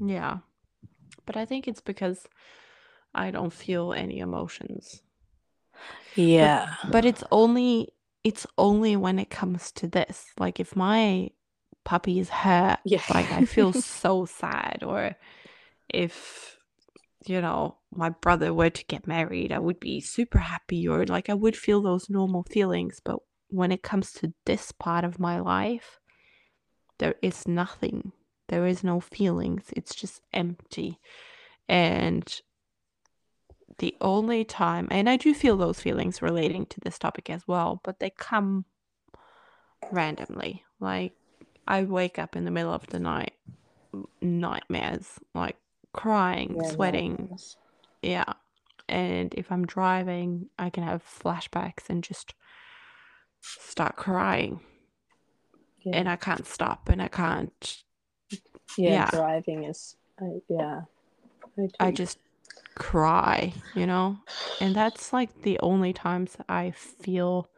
yeah, 0.00 0.38
but 1.26 1.36
I 1.36 1.44
think 1.44 1.68
it's 1.68 1.80
because 1.80 2.26
I 3.14 3.30
don't 3.30 3.52
feel 3.52 3.92
any 3.92 4.18
emotions. 4.18 5.02
Yeah. 6.16 6.74
but 6.90 7.04
it's 7.04 7.24
only 7.30 7.88
it's 8.24 8.46
only 8.58 8.96
when 8.96 9.18
it 9.18 9.30
comes 9.30 9.70
to 9.72 9.86
this. 9.86 10.26
Like 10.38 10.58
if 10.60 10.74
my 10.74 11.30
puppy 11.84 12.18
is 12.18 12.28
hurt 12.28 12.80
Yeah. 12.84 13.00
like 13.14 13.30
i 13.30 13.44
feel 13.44 13.72
so 14.02 14.24
sad. 14.26 14.82
Or 14.84 15.14
if 15.88 16.56
you 17.26 17.40
know 17.40 17.76
my 17.92 18.10
brother 18.10 18.52
were 18.52 18.70
to 18.70 18.84
get 18.86 19.06
married 19.06 19.50
i 19.52 19.58
would 19.58 19.80
be 19.80 20.00
super 20.00 20.38
happy. 20.38 20.88
Or 20.88 21.04
like 21.06 21.28
i 21.30 21.34
would 21.34 21.56
feel 21.56 21.80
those 21.82 22.10
normal 22.10 22.42
feelings. 22.44 23.00
But 23.04 23.18
when 23.48 23.70
it 23.70 23.82
comes 23.82 24.12
to 24.14 24.32
this 24.44 24.72
part 24.72 25.04
of 25.04 25.20
my 25.20 25.38
life 25.40 26.00
there 26.98 27.14
is 27.22 27.46
nothing. 27.46 28.12
There 28.48 28.66
is 28.66 28.82
no 28.82 29.00
feelings. 29.00 29.64
It's 29.76 29.94
just 29.94 30.20
empty. 30.32 30.98
And 31.68 32.24
the 33.78 33.94
only 34.00 34.44
time, 34.44 34.88
and 34.90 35.08
I 35.08 35.16
do 35.16 35.34
feel 35.34 35.56
those 35.56 35.80
feelings 35.80 36.22
relating 36.22 36.66
to 36.66 36.80
this 36.80 36.98
topic 36.98 37.28
as 37.30 37.46
well, 37.46 37.80
but 37.84 38.00
they 38.00 38.10
come 38.10 38.64
randomly. 39.90 40.64
Like, 40.80 41.12
I 41.66 41.82
wake 41.84 42.18
up 42.18 42.36
in 42.36 42.44
the 42.44 42.50
middle 42.50 42.72
of 42.72 42.86
the 42.86 42.98
night, 42.98 43.34
nightmares, 44.20 45.18
like 45.34 45.56
crying, 45.92 46.56
Yeah, 46.60 46.70
sweating. 46.70 47.10
nightmares. 47.12 47.56
Yeah. 48.02 48.32
And 48.88 49.34
if 49.34 49.50
I'm 49.50 49.66
driving, 49.66 50.48
I 50.58 50.70
can 50.70 50.84
have 50.84 51.02
flashbacks 51.04 51.88
and 51.88 52.04
just 52.04 52.34
start 53.40 53.96
crying. 53.96 54.60
Yeah. 55.84 55.96
And 55.96 56.08
I 56.08 56.16
can't 56.16 56.46
stop 56.46 56.88
and 56.88 57.02
I 57.02 57.08
can't, 57.08 57.82
yeah, 58.76 58.90
yeah. 58.90 59.10
Driving 59.10 59.64
is. 59.64 59.96
I, 60.20 60.40
yeah. 60.48 60.80
I, 61.58 61.86
I 61.88 61.90
just 61.90 62.18
cry, 62.76 63.54
you 63.74 63.86
know? 63.86 64.18
And 64.60 64.74
that's 64.76 65.12
like 65.12 65.42
the 65.42 65.58
only 65.60 65.92
times 65.92 66.36
I 66.48 66.72
feel 66.72 67.50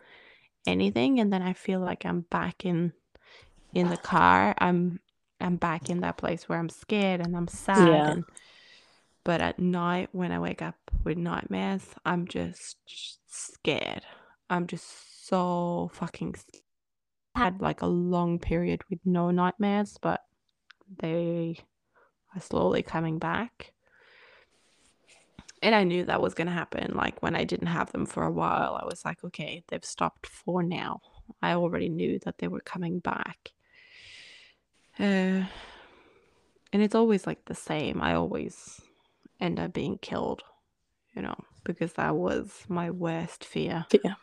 anything 0.67 1.21
and 1.21 1.33
then 1.33 1.43
I 1.43 1.53
feel 1.55 1.81
like 1.81 2.05
I'm 2.07 2.23
back 2.23 2.65
in 2.67 2.93
in 3.75 3.89
the 3.89 3.97
car. 3.99 4.55
I'm 4.59 5.01
I'm 5.41 5.57
back 5.57 5.91
in 5.91 6.01
that 6.01 6.19
place 6.19 6.49
where 6.49 6.59
I'm 6.59 6.69
scared 6.71 7.21
and 7.21 7.37
I'm 7.37 7.49
sad 7.49 8.07
Yeah. 8.07 8.09
and 8.09 8.25
but 9.25 9.41
at 9.41 9.59
night 9.59 10.09
when 10.13 10.33
I 10.33 10.39
wake 10.39 10.63
up 10.63 10.77
with 11.05 11.19
nightmares, 11.19 11.85
I'm 12.05 12.27
just 12.27 12.79
scared. 13.27 14.03
I'm 14.51 14.67
just 14.67 15.29
so 15.29 15.91
fucking 15.93 16.35
s- 16.37 16.63
had 17.35 17.61
like 17.61 17.83
a 17.83 17.87
long 17.87 18.39
period 18.39 18.83
with 18.91 19.01
no 19.05 19.31
nightmares, 19.31 19.99
but 20.01 20.23
they 21.01 21.59
are 22.35 22.41
slowly 22.41 22.83
coming 22.83 23.19
back. 23.19 23.73
And 25.63 25.75
I 25.75 25.85
knew 25.85 26.05
that 26.05 26.23
was 26.23 26.35
going 26.35 26.47
to 26.47 26.53
happen. 26.53 26.95
Like 26.95 27.21
when 27.23 27.35
I 27.35 27.45
didn't 27.45 27.67
have 27.67 27.91
them 27.93 28.07
for 28.07 28.25
a 28.25 28.31
while, 28.31 28.79
I 28.81 28.85
was 28.85 29.05
like, 29.05 29.25
okay, 29.25 29.65
they've 29.69 29.85
stopped 29.85 30.27
for 30.27 30.63
now. 30.63 31.01
I 31.43 31.53
already 31.55 31.89
knew 31.89 32.19
that 32.21 32.39
they 32.39 32.49
were 32.49 32.61
coming 32.61 33.01
back. 33.01 33.53
Uh, 34.99 35.45
and 36.73 36.83
it's 36.83 36.95
always 36.95 37.27
like 37.27 37.45
the 37.47 37.55
same. 37.55 38.01
I 38.01 38.15
always 38.15 38.81
end 39.41 39.59
up 39.59 39.73
being 39.73 39.99
killed, 39.99 40.43
you 41.15 41.23
know, 41.23 41.37
because 41.65 41.95
that 41.95 42.15
was 42.15 42.65
my 42.69 42.91
worst 42.91 43.45
fear 43.45 43.87
Yeah. 43.93 44.15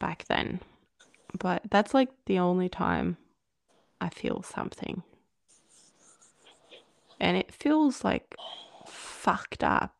back 0.00 0.24
then. 0.28 0.60
But 1.38 1.62
that's 1.70 1.94
like 1.94 2.10
the 2.26 2.38
only 2.38 2.68
time 2.68 3.16
I 4.00 4.10
feel 4.10 4.42
something. 4.42 5.02
And 7.20 7.36
it 7.36 7.54
feels 7.54 8.04
like 8.04 8.34
fucked 8.86 9.62
up 9.62 9.94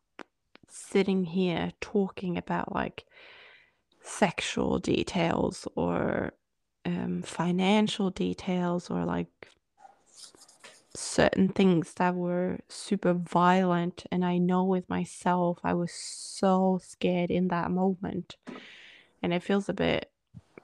sitting 0.73 1.25
here 1.25 1.71
talking 1.81 2.37
about 2.37 2.73
like 2.73 3.05
sexual 4.01 4.79
details 4.79 5.67
or 5.75 6.33
um, 6.85 7.21
financial 7.21 8.09
details 8.09 8.89
or 8.89 9.05
like 9.05 9.27
certain 10.95 11.49
things 11.49 11.93
that 11.95 12.15
were 12.15 12.59
super 12.69 13.13
violent. 13.13 14.05
And 14.11 14.23
I 14.25 14.37
know 14.37 14.63
with 14.63 14.89
myself, 14.89 15.59
I 15.63 15.73
was 15.73 15.91
so 15.91 16.79
scared 16.83 17.31
in 17.31 17.47
that 17.49 17.71
moment. 17.71 18.35
And 19.21 19.33
it 19.33 19.43
feels 19.43 19.69
a 19.69 19.73
bit 19.73 20.11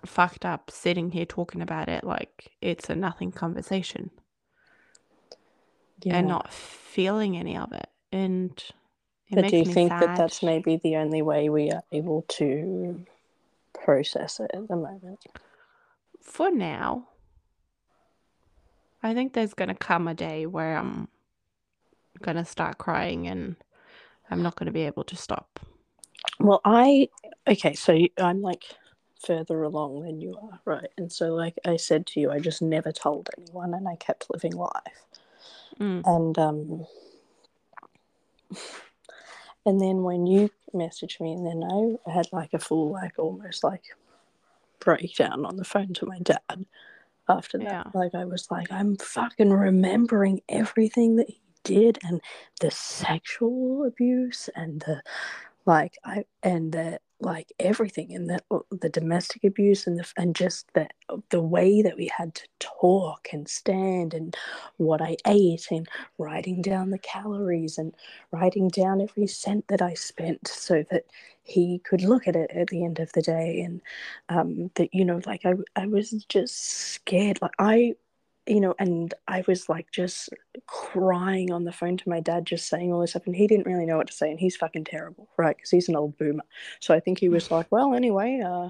fucked 0.06 0.46
up 0.46 0.72
sitting 0.72 1.12
here 1.12 1.26
talking 1.26 1.62
about 1.62 1.90
it 1.90 2.04
like 2.04 2.52
it's 2.62 2.90
a 2.90 2.96
nothing 2.96 3.32
conversation 3.32 4.10
Yeah. 6.04 6.18
and 6.18 6.28
not 6.28 6.54
feeling 6.54 7.38
any 7.38 7.58
of 7.58 7.74
it. 7.74 7.90
And 8.12 8.62
it 9.30 9.36
But 9.36 9.48
do 9.48 9.58
you 9.58 9.66
think 9.66 9.92
sad. 9.92 10.02
that 10.02 10.16
that's 10.18 10.44
maybe 10.44 10.78
the 10.78 10.98
only 10.98 11.22
way 11.22 11.50
we 11.50 11.72
are 11.72 11.84
able 11.92 12.24
to 12.30 13.06
process 13.74 14.40
it 14.40 14.52
at 14.54 14.68
the 14.68 14.76
moment? 14.76 15.24
for 16.22 16.52
now, 16.52 17.08
I 19.02 19.14
think 19.14 19.34
there's 19.34 19.54
gonna 19.54 19.76
come 19.76 20.08
a 20.08 20.14
day 20.14 20.46
where 20.46 20.78
I'm 20.78 21.08
gonna 22.22 22.46
start 22.46 22.78
crying 22.78 23.28
and 23.28 23.56
I'm 24.30 24.44
not 24.44 24.56
gonna 24.56 24.72
be 24.72 24.82
able 24.82 25.04
to 25.06 25.16
stop. 25.16 25.60
Well, 26.40 26.62
I 26.66 27.10
okay, 27.48 27.74
so 27.74 27.98
I'm 28.18 28.42
like 28.42 28.64
further 29.26 29.64
along 29.64 30.04
than 30.04 30.22
you 30.22 30.38
are, 30.42 30.60
right? 30.66 30.90
And 30.98 31.12
so, 31.12 31.34
like 31.34 31.58
I 31.66 31.78
said 31.78 32.06
to 32.08 32.20
you, 32.20 32.32
I 32.32 32.40
just 32.40 32.62
never 32.62 32.92
told 32.92 33.30
anyone, 33.38 33.74
and 33.74 33.88
I 33.88 33.96
kept 33.96 34.30
living 34.30 34.54
life. 34.54 35.06
Mm. 35.80 36.02
And 36.06 36.38
um, 36.40 36.86
and 39.70 39.80
then 39.80 40.02
when 40.02 40.26
you 40.26 40.50
messaged 40.74 41.22
me, 41.22 41.34
and 41.34 41.46
then 41.46 41.64
I 41.64 42.12
had 42.12 42.28
like 42.34 42.54
a 42.54 42.60
full, 42.60 42.92
like 42.92 43.20
almost 43.20 43.64
like 43.64 43.84
breakdown 44.80 45.46
on 45.46 45.58
the 45.58 45.64
phone 45.64 45.94
to 45.94 46.08
my 46.08 46.20
dad. 46.20 46.66
After 47.28 47.60
that, 47.60 47.66
Yeah. 47.66 47.84
like 47.94 48.16
I 48.16 48.26
was 48.26 48.50
like, 48.50 48.72
I'm 48.72 48.98
fucking 48.98 49.52
remembering 49.52 50.42
everything 50.50 51.18
that 51.18 51.30
he 51.30 51.40
did, 51.64 52.00
and 52.04 52.20
the 52.60 52.72
sexual 52.72 53.86
abuse, 53.86 54.50
and 54.56 54.82
the 54.82 55.04
like, 55.68 56.00
I 56.04 56.26
and 56.42 56.72
the 56.72 57.00
like 57.22 57.52
everything 57.60 58.14
and 58.16 58.30
the 58.30 58.40
the 58.72 58.90
domestic 58.90 59.44
abuse 59.44 59.88
and 59.88 60.00
the 60.00 60.06
and 60.18 60.36
just 60.36 60.72
the 60.74 60.88
the 61.30 61.42
way 61.42 61.82
that 61.82 61.98
we 61.98 62.10
had 62.18 62.36
to 62.36 62.48
talk 62.60 63.28
and 63.34 63.48
stand 63.50 64.14
and 64.14 64.36
what 64.78 65.02
I 65.02 65.18
ate 65.28 65.68
and 65.72 65.88
writing 66.18 66.62
down 66.62 66.92
the 66.92 67.00
calories 67.00 67.78
and 67.78 67.94
writing 68.32 68.70
down 68.70 69.02
every 69.02 69.28
cent 69.28 69.68
that 69.68 69.82
I 69.82 69.96
spent 69.96 70.48
so 70.48 70.84
that 70.92 71.06
he 71.44 71.80
could 71.80 72.02
look 72.04 72.28
at 72.28 72.36
it 72.36 72.52
at 72.52 72.68
the 72.68 72.86
end 72.86 73.00
of 73.00 73.12
the 73.14 73.22
day 73.22 73.62
and 73.62 73.82
um, 74.30 74.72
that 74.76 74.94
you 74.94 75.06
know 75.06 75.22
like 75.26 75.46
I 75.46 75.54
I 75.76 75.88
was 75.88 76.12
just 76.30 76.58
scared. 76.94 77.40
Like 77.42 77.54
I 77.60 77.96
you 78.50 78.60
know, 78.60 78.74
and 78.80 79.14
I 79.28 79.44
was 79.48 79.70
like 79.70 79.92
just 79.92 80.30
crying 80.66 81.52
on 81.52 81.64
the 81.64 81.72
phone 81.72 81.98
to 81.98 82.10
my 82.10 82.20
dad, 82.20 82.46
just 82.46 82.68
saying 82.68 82.92
all 82.92 83.02
this 83.02 83.12
stuff, 83.12 83.28
and 83.28 83.36
he 83.36 83.48
didn't 83.48 83.68
really 83.68 83.86
know 83.86 83.98
what 83.98 84.08
to 84.08 84.14
say, 84.14 84.30
and 84.32 84.40
he's 84.40 84.56
fucking 84.56 84.86
terrible, 84.86 85.30
right? 85.38 85.56
Because 85.56 85.70
he's 85.70 85.88
an 85.88 85.96
old 85.96 86.18
boomer. 86.18 86.44
So 86.80 86.94
I 86.94 87.00
think 87.00 87.20
he 87.20 87.30
was 87.30 87.52
like, 87.52 87.68
well, 87.72 87.94
anyway, 87.94 88.42
uh, 88.44 88.70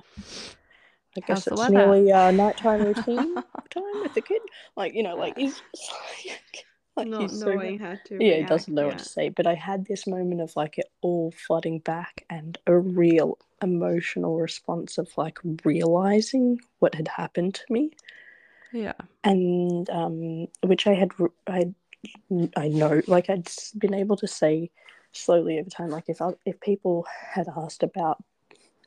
I 1.18 1.22
guess 1.26 1.46
How's 1.46 1.48
it's 1.48 1.60
weather?" 1.60 1.74
nearly 1.74 2.12
uh, 2.12 2.32
nighttime 2.44 2.84
routine 2.84 3.36
time 3.36 4.02
with 4.02 4.14
the 4.14 4.22
kid. 4.22 4.42
Like, 4.76 4.94
you 4.94 5.04
know, 5.04 5.16
like 5.16 5.38
he's 5.38 5.62
like, 6.26 6.66
like 6.98 7.08
Not 7.08 7.22
he's 7.22 7.40
so 7.40 7.54
knowing 7.54 7.80
how 7.80 7.96
to. 8.06 8.24
yeah, 8.24 8.38
he 8.38 8.44
doesn't 8.44 8.74
know 8.74 8.84
yeah. 8.84 8.88
what 8.90 8.98
to 9.00 9.06
say. 9.06 9.30
But 9.30 9.48
I 9.48 9.56
had 9.56 9.86
this 9.86 10.06
moment 10.06 10.42
of 10.42 10.54
like 10.56 10.78
it 10.78 10.92
all 11.02 11.32
flooding 11.48 11.80
back 11.80 12.26
and 12.30 12.58
a 12.68 12.78
real 12.78 13.38
emotional 13.62 14.38
response 14.38 14.98
of 14.98 15.10
like 15.18 15.38
realizing 15.64 16.60
what 16.80 16.96
had 16.96 17.08
happened 17.08 17.56
to 17.56 17.64
me 17.70 17.92
Yeah. 18.72 18.94
and 19.24 19.90
um, 19.90 20.48
which 20.64 20.86
I 20.88 20.94
had 20.94 21.12
I 21.48 21.74
I 22.56 22.68
know 22.68 23.02
like 23.08 23.30
I'd 23.30 23.50
been 23.78 23.94
able 23.94 24.16
to 24.18 24.28
say 24.28 24.70
slowly 25.12 25.60
over 25.60 25.70
time 25.70 25.90
like 25.90 26.06
if 26.08 26.22
I, 26.22 26.32
if 26.46 26.60
people 26.62 27.06
had 27.34 27.48
asked 27.58 27.84
about 27.84 28.24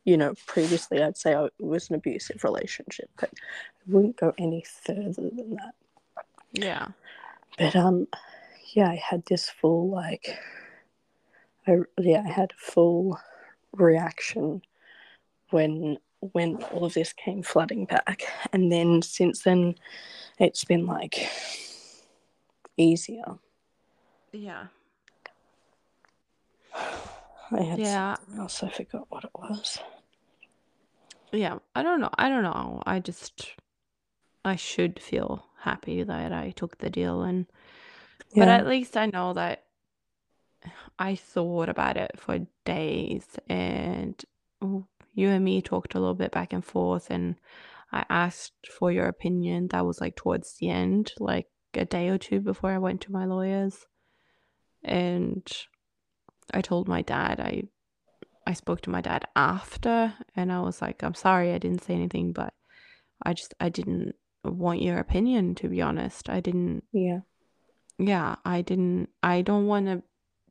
you 0.05 0.17
know 0.17 0.35
previously 0.47 1.03
I'd 1.03 1.17
say 1.17 1.35
oh, 1.35 1.47
it 1.47 1.53
was 1.59 1.89
an 1.91 1.97
abusive 1.97 2.45
relationship 2.45 3.11
but 3.19 3.31
I 3.35 3.93
wouldn't 3.93 4.17
go 4.17 4.33
any 4.39 4.65
further 4.85 5.11
than 5.13 5.57
that 5.57 5.75
Yeah. 6.53 6.89
but 7.59 7.75
um 7.77 8.07
yeah 8.75 8.89
I 8.89 8.97
had 8.97 9.25
this 9.27 9.49
full 9.51 9.91
like 9.91 10.39
I 11.67 11.79
yeah 11.99 12.23
I 12.25 12.31
had 12.31 12.53
a 12.53 12.61
full 12.71 13.19
reaction 13.73 14.63
when 15.51 15.99
when 16.33 16.57
all 16.71 16.85
of 16.85 16.95
this 16.95 17.13
came 17.13 17.43
flooding 17.43 17.85
back 17.85 18.23
and 18.53 18.71
then 18.71 19.03
since 19.03 19.43
then 19.43 19.75
it's 20.39 20.65
been 20.65 20.87
like 20.87 21.29
easier 22.77 23.39
Yeah. 24.33 24.67
I 26.75 27.63
had 27.63 27.79
Yeah. 27.79 28.17
else 28.39 28.63
I 28.63 28.71
forgot 28.71 29.07
what 29.11 29.25
it 29.25 29.31
was 29.35 29.79
Yeah. 31.33 31.59
I 31.75 31.83
don't 31.83 32.01
know. 32.01 32.11
I 32.17 32.29
don't 32.29 32.45
know. 32.45 32.83
I 32.87 33.01
just 33.01 33.55
I 34.45 34.57
should 34.57 35.01
feel 35.01 35.47
happy 35.61 36.03
that 36.03 36.33
I 36.33 36.51
took 36.51 36.79
the 36.79 36.91
deal 36.91 37.23
and 37.23 37.47
but 38.35 38.49
at 38.49 38.67
least 38.67 38.97
I 38.97 39.07
know 39.07 39.33
that 39.35 39.65
I 40.99 41.15
thought 41.17 41.69
about 41.69 41.97
it 41.97 42.13
for 42.17 42.47
days 42.65 43.27
and 43.49 44.23
you 45.15 45.29
and 45.29 45.45
me 45.45 45.63
talked 45.63 45.95
a 45.95 46.01
little 46.01 46.15
bit 46.15 46.33
back 46.33 46.53
and 46.53 46.65
forth 46.65 47.11
and 47.11 47.37
I 47.93 48.05
asked 48.09 48.69
for 48.79 48.91
your 48.91 49.07
opinion. 49.07 49.69
That 49.69 49.85
was 49.85 50.01
like 50.01 50.17
towards 50.17 50.55
the 50.55 50.71
end, 50.71 51.13
like 51.19 51.49
a 51.75 51.85
day 51.85 52.09
or 52.09 52.19
two 52.19 52.41
before 52.41 52.71
I 52.71 52.79
went 52.79 53.03
to 53.03 53.13
my 53.13 53.27
lawyers. 53.27 53.87
And 54.83 55.47
I 56.53 56.63
told 56.63 56.89
my 56.89 57.03
dad 57.03 57.39
I 57.39 57.65
I 58.45 58.55
spoke 58.55 58.81
to 58.83 58.91
my 58.91 59.01
dad 59.01 59.27
after 59.37 60.15
and 60.35 60.51
I 60.51 60.61
was 60.61 60.83
like, 60.83 61.05
I'm 61.05 61.15
sorry 61.15 61.53
I 61.53 61.59
didn't 61.59 61.85
say 61.85 61.95
anything, 61.95 62.33
but 62.33 62.55
I 63.23 63.35
just 63.35 63.55
I 63.61 63.69
didn't 63.69 64.15
want 64.45 64.83
your 64.83 64.99
opinion 64.99 65.55
to 65.57 65.69
be 65.69 65.83
honest. 65.83 66.29
I 66.29 66.41
didn't 66.41 66.85
yeah 66.93 67.21
yeah, 67.99 68.37
I 68.45 68.63
didn't 68.63 69.11
I 69.23 69.43
don't 69.43 69.67
want 69.67 69.87
to 69.87 70.03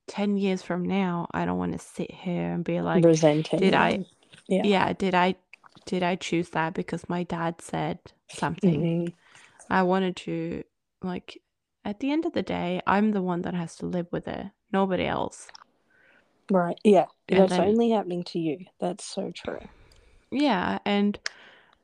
10 0.07 0.37
years 0.37 0.61
from 0.61 0.83
now, 0.85 1.27
I 1.31 1.45
don't 1.45 1.57
want 1.57 1.73
to 1.73 1.79
sit 1.79 2.11
here 2.11 2.51
and 2.51 2.63
be 2.63 2.81
like, 2.81 3.03
resenting 3.03 3.59
did 3.59 3.73
I 3.73 4.05
yeah 4.51 4.63
yeah, 4.65 4.93
did 4.93 5.15
I 5.15 5.35
did 5.85 6.03
I 6.03 6.15
choose 6.15 6.49
that 6.49 6.73
because 6.75 7.09
my 7.09 7.23
dad 7.23 7.61
said 7.61 7.97
something? 8.27 8.81
Mhm. 8.81 9.13
I 9.69 9.81
wanted 9.83 10.15
to 10.27 10.63
like 11.01 11.41
at 11.83 11.99
the 11.99 12.11
end 12.11 12.25
of 12.25 12.33
the 12.33 12.43
day, 12.43 12.81
I'm 12.85 13.11
the 13.11 13.21
one 13.23 13.41
that 13.41 13.55
has 13.55 13.75
to 13.77 13.85
live 13.87 14.07
with 14.11 14.27
it, 14.27 14.47
nobody 14.71 15.05
else. 15.05 15.47
right 16.51 16.77
yeah 16.83 17.05
And 17.29 17.39
that's 17.39 17.53
then- 17.53 17.67
only 17.69 17.89
happening 17.91 18.23
to 18.25 18.39
you 18.39 18.57
that's 18.79 19.05
so 19.05 19.31
true 19.31 19.59
Yeah, 20.31 20.79
and 20.85 21.19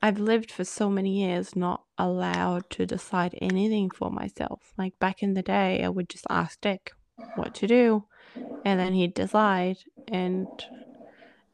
I've 0.02 0.20
lived 0.20 0.52
for 0.52 0.64
so 0.64 0.90
many 0.90 1.14
years 1.24 1.56
not 1.56 1.84
allowed 1.98 2.70
to 2.72 2.86
decide 2.86 3.36
anything 3.42 3.90
for 3.90 4.10
myself. 4.12 4.74
Like 4.78 4.98
back 5.00 5.24
in 5.24 5.34
the 5.34 5.42
day, 5.42 5.84
I 5.84 5.90
would 5.90 6.08
just 6.10 6.26
ask 6.30 6.62
Dick 6.62 6.92
what 7.36 7.54
to 7.56 7.68
do, 7.68 8.06
and 8.64 8.80
then 8.80 8.94
he'd 8.94 9.14
decide. 9.14 9.78
And 10.08 10.48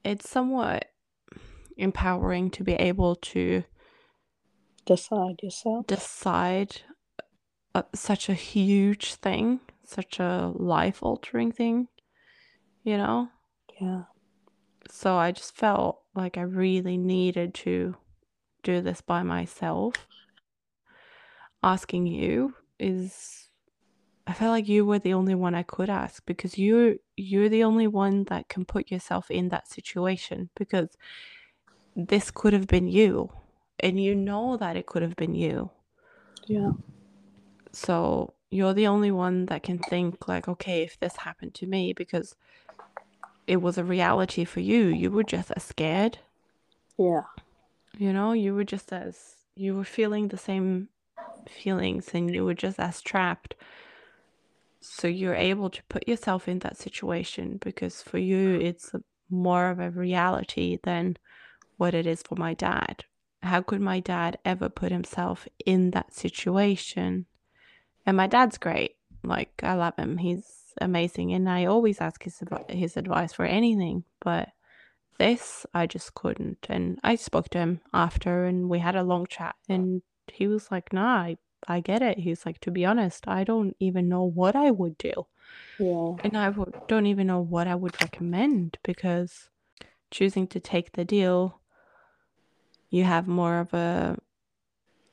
it's 0.04 0.30
somewhat 0.30 0.86
empowering 1.78 2.50
to 2.52 2.64
be 2.64 2.74
able 2.74 3.16
to 3.16 3.64
decide 4.86 5.42
yourself 5.42 5.88
decide 5.88 6.82
uh, 7.76 7.84
such 7.96 8.30
a 8.30 8.34
huge 8.34 9.16
thing, 9.16 9.60
such 9.84 10.20
a 10.20 10.52
life 10.56 11.02
altering 11.02 11.52
thing, 11.52 11.88
you 12.84 12.98
know? 12.98 13.30
yeah 13.80 14.04
So 14.90 15.16
I 15.16 15.32
just 15.32 15.56
felt 15.56 16.02
like 16.14 16.38
I 16.38 16.42
really 16.42 16.98
needed 16.98 17.54
to 17.56 17.96
do 18.64 18.82
this 18.82 19.02
by 19.02 19.24
myself. 19.24 19.96
Asking 21.64 22.06
you 22.08 22.56
is 22.80 23.50
I 24.28 24.34
felt 24.34 24.52
like 24.52 24.68
you 24.68 24.86
were 24.86 25.00
the 25.00 25.14
only 25.14 25.36
one 25.36 25.56
I 25.56 25.64
could 25.64 25.90
ask 25.90 26.26
because 26.26 26.58
you 26.58 27.00
you're 27.16 27.50
the 27.50 27.64
only 27.64 27.88
one 27.88 28.26
that 28.26 28.50
can 28.50 28.66
put 28.66 28.92
yourself 28.92 29.32
in 29.32 29.50
that 29.50 29.68
situation 29.68 30.50
because 30.56 30.96
this 31.96 32.32
could 32.32 32.54
have 32.54 32.68
been 32.68 32.88
you 32.88 33.32
and 33.80 34.02
you 34.02 34.16
know 34.16 34.58
that 34.58 34.76
it 34.76 34.86
could 34.86 35.02
have 35.02 35.16
been 35.16 35.36
you. 35.36 35.70
yeah 36.48 36.72
So 37.72 38.34
you're 38.50 38.74
the 38.74 38.88
only 38.88 39.12
one 39.12 39.48
that 39.48 39.64
can 39.64 39.80
think 39.80 40.28
like 40.28 40.48
okay 40.48 40.84
if 40.84 41.00
this 41.00 41.18
happened 41.18 41.54
to 41.56 41.68
me 41.68 41.94
because 41.94 42.36
it 43.48 43.58
was 43.58 43.78
a 43.78 43.84
reality 43.84 44.46
for 44.46 44.62
you. 44.62 44.86
You 44.88 45.12
were 45.12 45.24
just 45.24 45.52
as 45.52 45.64
scared 45.64 46.20
yeah 46.98 47.22
you 47.98 48.14
know 48.14 48.34
you 48.34 48.54
were 48.54 48.64
just 48.64 48.92
as 48.92 49.36
you 49.56 49.76
were 49.76 49.84
feeling 49.84 50.28
the 50.28 50.38
same 50.38 50.90
feelings 51.50 52.10
and 52.14 52.34
you 52.34 52.44
were 52.46 52.54
just 52.54 52.80
as 52.80 53.02
trapped 53.02 53.56
so 54.82 55.08
you're 55.08 55.36
able 55.36 55.70
to 55.70 55.82
put 55.90 56.08
yourself 56.08 56.48
in 56.48 56.60
that 56.60 56.78
situation 56.78 57.58
because 57.64 58.02
for 58.02 58.18
you 58.18 58.60
it's 58.60 58.92
more 59.30 59.70
of 59.70 59.80
a 59.80 59.90
reality 59.92 60.78
than 60.84 61.18
what 61.78 61.94
it 61.94 62.06
is 62.06 62.22
for 62.22 62.36
my 62.36 62.54
dad 62.54 63.06
how 63.42 63.62
could 63.62 63.82
my 63.82 64.00
dad 64.00 64.38
ever 64.46 64.70
put 64.70 64.92
himself 64.92 65.48
in 65.66 65.92
that 65.92 66.14
situation 66.14 67.26
and 68.06 68.18
my 68.18 68.28
dad's 68.28 68.58
great 68.58 68.96
like 69.24 69.52
i 69.64 69.74
love 69.74 69.96
him 69.98 70.18
he's 70.18 70.74
amazing 70.82 71.34
and 71.34 71.50
i 71.50 71.66
always 71.66 72.02
ask 72.02 72.24
his, 72.24 72.42
his 72.70 72.98
advice 72.98 73.34
for 73.34 73.46
anything 73.46 74.04
but 74.22 74.50
this 75.18 75.66
I 75.74 75.88
just 75.88 76.14
couldn't. 76.14 76.66
And 76.70 77.00
I 77.04 77.16
spoke 77.16 77.50
to 77.50 77.60
him 77.60 77.82
after 77.94 78.46
and 78.46 78.70
we 78.70 78.80
had 78.80 78.96
a 78.96 79.04
long 79.04 79.26
chat 79.28 79.56
and 79.70 80.02
he 80.32 80.48
was 80.48 80.72
like, 80.72 80.94
nah, 80.94 81.16
I, 81.16 81.38
I 81.68 81.80
get 81.80 82.02
it. 82.02 82.20
He's 82.20 82.46
like, 82.46 82.60
to 82.62 82.72
be 82.72 82.86
honest, 82.86 83.28
I 83.28 83.44
don't 83.44 83.76
even 83.80 84.10
know 84.10 84.24
what 84.24 84.56
I 84.56 84.72
would 84.72 84.98
do. 84.98 85.28
yeah 85.80 86.16
And 86.24 86.38
I 86.38 86.54
don't 86.88 87.06
even 87.06 87.28
know 87.28 87.42
what 87.42 87.68
I 87.68 87.76
would 87.76 88.00
recommend 88.02 88.78
because 88.84 89.50
choosing 90.12 90.48
to 90.48 90.60
take 90.60 90.94
the 90.94 91.06
deal, 91.06 91.60
you 92.94 93.04
have 93.06 93.28
more 93.28 93.60
of 93.60 93.74
a, 93.74 94.18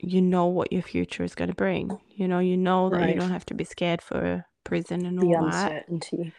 you 0.01 0.23
know 0.23 0.47
what 0.47 0.73
your 0.73 0.83
future 0.83 1.25
is 1.25 1.35
going 1.35 1.51
to 1.51 1.57
bring. 1.57 2.01
You 2.09 2.29
know, 2.29 2.41
you 2.41 2.57
know 2.57 2.91
that 2.91 3.07
you 3.07 3.15
don't 3.15 3.31
have 3.31 3.47
to 3.47 3.55
be 3.55 3.65
scared 3.65 4.03
for 4.03 4.47
prison 4.65 5.07
and 5.07 5.21
the 5.21 5.29
all 5.29 5.39
that. 5.39 5.75
uncertainty 5.89 6.35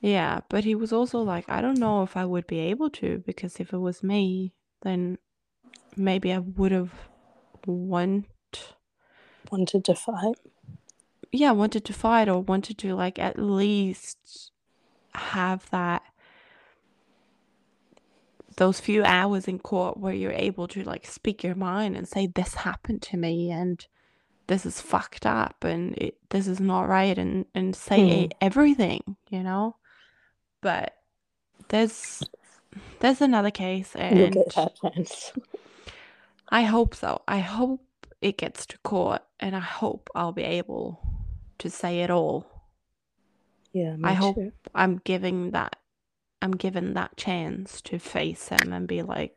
Yeah, 0.00 0.40
but 0.48 0.64
he 0.64 0.74
was 0.74 0.92
also 0.92 1.20
like, 1.20 1.48
I 1.48 1.60
don't 1.60 1.78
know 1.78 2.02
if 2.02 2.16
I 2.16 2.24
would 2.24 2.46
be 2.46 2.58
able 2.58 2.90
to 2.90 3.18
because 3.26 3.58
if 3.58 3.72
it 3.72 3.78
was 3.78 4.02
me, 4.02 4.54
then 4.82 5.18
maybe 5.96 6.32
I 6.32 6.40
would 6.40 6.72
have 6.72 7.10
want 7.66 8.26
wanted 9.50 9.84
to 9.86 9.94
fight 9.94 10.36
yeah, 11.32 11.50
wanted 11.50 11.84
to 11.86 11.92
fight 11.92 12.28
or 12.28 12.40
wanted 12.40 12.78
to 12.78 12.94
like 12.94 13.18
at 13.18 13.38
least 13.38 14.52
have 15.14 15.70
that 15.70 16.02
those 18.56 18.80
few 18.80 19.04
hours 19.04 19.48
in 19.48 19.58
court 19.58 19.96
where 19.98 20.14
you're 20.14 20.32
able 20.32 20.68
to 20.68 20.84
like 20.84 21.06
speak 21.06 21.42
your 21.42 21.54
mind 21.54 21.96
and 21.96 22.06
say 22.08 22.26
this 22.26 22.54
happened 22.54 23.02
to 23.02 23.16
me 23.16 23.50
and 23.50 23.86
this 24.46 24.66
is 24.66 24.80
fucked 24.80 25.26
up 25.26 25.64
and 25.64 25.94
it, 25.96 26.16
this 26.30 26.46
is 26.46 26.60
not 26.60 26.88
right 26.88 27.16
and 27.18 27.46
and 27.54 27.74
say 27.74 28.28
Mhm. 28.28 28.32
everything, 28.40 29.16
you 29.30 29.42
know? 29.42 29.76
But 30.60 30.94
there's 31.68 32.22
there's 33.00 33.20
another 33.20 33.50
case, 33.50 33.94
and 33.96 34.34
get 34.34 34.54
that 34.54 34.76
chance. 34.76 35.32
I 36.48 36.62
hope 36.62 36.94
so. 36.94 37.22
I 37.28 37.38
hope 37.38 37.80
it 38.20 38.38
gets 38.38 38.66
to 38.66 38.78
court, 38.78 39.22
and 39.40 39.54
I 39.54 39.60
hope 39.60 40.10
I'll 40.14 40.32
be 40.32 40.42
able 40.42 41.00
to 41.58 41.70
say 41.70 42.00
it 42.00 42.10
all. 42.10 42.46
Yeah, 43.72 43.96
I 44.02 44.12
hope. 44.14 44.38
I'm 44.74 45.00
giving 45.04 45.50
that 45.52 45.76
I'm 46.44 46.52
given 46.52 46.92
that 46.92 47.16
chance 47.16 47.80
to 47.80 47.98
face 47.98 48.48
him 48.48 48.74
and 48.74 48.86
be 48.86 49.00
like, 49.00 49.34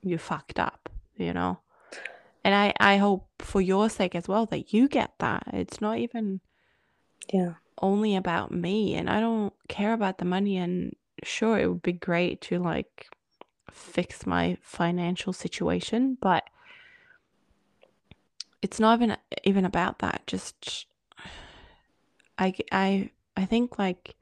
you 0.00 0.16
fucked 0.16 0.60
up, 0.60 0.88
you 1.16 1.32
know? 1.32 1.58
And 2.44 2.54
I, 2.54 2.72
I 2.78 2.98
hope 2.98 3.26
for 3.40 3.60
your 3.60 3.90
sake 3.90 4.14
as 4.14 4.28
well 4.28 4.46
that 4.46 4.72
you 4.72 4.86
get 4.86 5.10
that. 5.18 5.42
It's 5.52 5.80
not 5.80 5.98
even 5.98 6.40
Yeah. 7.32 7.54
only 7.82 8.14
about 8.14 8.52
me 8.52 8.94
and 8.94 9.10
I 9.10 9.18
don't 9.18 9.52
care 9.68 9.92
about 9.92 10.18
the 10.18 10.24
money 10.24 10.56
and 10.56 10.94
sure 11.24 11.58
it 11.58 11.66
would 11.66 11.82
be 11.82 11.94
great 11.94 12.40
to 12.42 12.60
like 12.60 13.08
fix 13.72 14.24
my 14.24 14.56
financial 14.62 15.32
situation, 15.32 16.16
but 16.20 16.44
it's 18.62 18.78
not 18.78 19.02
even 19.02 19.16
even 19.42 19.64
about 19.64 19.98
that. 19.98 20.22
Just 20.28 20.86
I 22.38 22.54
I 22.70 23.10
I 23.36 23.46
think 23.46 23.80
like 23.80 24.14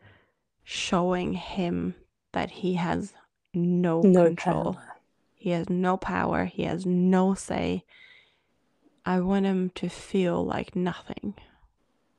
showing 0.71 1.33
him 1.33 1.95
that 2.35 2.51
he 2.51 2.75
has 2.75 3.15
no, 3.55 4.03
No 4.03 4.27
control. 4.27 4.75
power. 4.75 4.97
He 5.35 5.49
has 5.51 5.71
no 5.71 5.97
power. 5.97 6.45
He 6.45 6.65
has 6.65 6.85
no 6.85 7.33
say. 7.33 7.85
I 9.07 9.21
want 9.21 9.47
him 9.47 9.71
to 9.77 9.89
feel 9.89 10.45
like 10.45 10.77
nothing. 10.77 11.35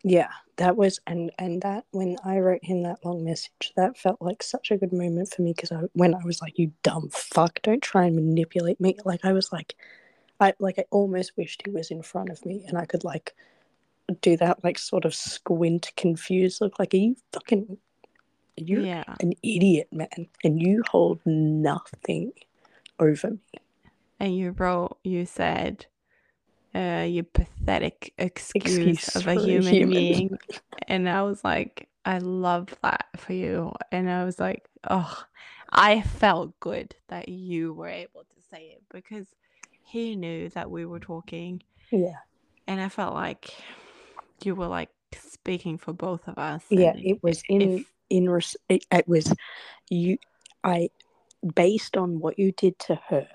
Yeah, 0.04 0.32
that 0.56 0.76
was 0.76 1.00
and 1.06 1.30
and 1.38 1.62
that 1.62 1.86
when 1.92 2.18
I 2.24 2.40
wrote 2.40 2.64
him 2.64 2.82
that 2.84 3.06
long 3.06 3.24
message, 3.24 3.72
that 3.76 3.98
felt 4.00 4.20
like 4.20 4.42
such 4.42 4.72
a 4.72 4.78
good 4.78 4.94
moment 4.94 5.30
for 5.32 5.44
me 5.44 5.54
because 5.54 5.72
I 5.72 5.82
when 5.94 6.16
I 6.16 6.24
was 6.24 6.42
like, 6.42 6.58
"You 6.58 6.72
dumb 6.82 7.10
fuck, 7.10 7.62
don't 7.62 7.84
try 7.84 8.06
and 8.06 8.16
manipulate 8.16 8.80
me." 8.80 8.98
Like 9.06 9.26
I 9.26 9.34
was 9.34 9.52
like, 9.52 9.76
I 10.40 10.54
like 10.58 10.80
I 10.80 10.86
almost 10.90 11.34
wished 11.38 11.62
he 11.66 11.72
was 11.72 11.92
in 11.92 12.02
front 12.02 12.30
of 12.30 12.44
me 12.46 12.64
and 12.68 12.80
I 12.80 12.86
could 12.86 13.04
like 13.04 13.36
do 14.22 14.36
that 14.38 14.64
like 14.64 14.80
sort 14.80 15.06
of 15.06 15.14
squint, 15.14 15.92
confused 15.98 16.62
look. 16.62 16.80
Like, 16.80 16.96
are 16.96 16.98
you 16.98 17.16
fucking? 17.34 17.78
You're 18.60 18.82
yeah. 18.86 19.04
an 19.22 19.34
idiot, 19.44 19.90
man, 19.92 20.28
and 20.44 20.62
you 20.62 20.84
hold 20.92 21.22
nothing 21.26 22.34
over 23.00 23.32
me. 23.32 23.40
And 24.20 24.36
you 24.38 24.52
wrote, 24.52 24.98
you 25.04 25.26
said, 25.26 25.88
uh, 26.76 27.06
you 27.08 27.24
pathetic 27.24 28.14
excuse, 28.18 29.04
Excuse 29.04 29.16
of 29.16 29.28
a 29.28 29.36
human, 29.36 29.74
human. 29.76 29.94
being. 29.94 30.40
and 30.88 31.10
I 31.10 31.24
was 31.24 31.44
like, 31.44 31.90
I 32.06 32.20
love 32.20 32.76
that 32.84 33.08
for 33.18 33.34
you. 33.34 33.74
And 33.92 34.10
I 34.10 34.26
was 34.26 34.40
like, 34.40 34.68
oh, 34.90 35.24
I 35.72 36.02
felt 36.02 36.60
good 36.60 36.96
that 37.10 37.30
you 37.30 37.74
were 37.74 37.90
able 37.90 38.22
to 38.24 38.42
say 38.52 38.76
it 38.76 38.84
because 38.92 39.28
he 39.84 40.16
knew 40.16 40.50
that 40.50 40.72
we 40.72 40.86
were 40.86 41.00
talking. 41.00 41.64
Yeah, 41.92 42.18
And 42.68 42.82
I 42.82 42.90
felt 42.90 43.14
like 43.16 43.52
you 44.44 44.56
were 44.56 44.68
like 44.68 44.90
speaking 45.18 45.78
for 45.78 45.94
both 45.94 46.28
of 46.28 46.38
us. 46.38 46.64
yeah. 46.70 46.94
It 46.98 47.24
was 47.24 47.44
in 47.50 47.62
if- 47.62 47.86
in 48.10 48.30
res- 48.30 48.58
it, 48.68 48.86
it 48.92 49.08
was 49.08 49.34
you. 49.90 50.18
I 50.64 50.90
based 51.56 51.96
on 51.98 52.20
what 52.20 52.38
you 52.38 52.52
did 52.52 52.78
to 52.80 53.00
her, 53.10 53.28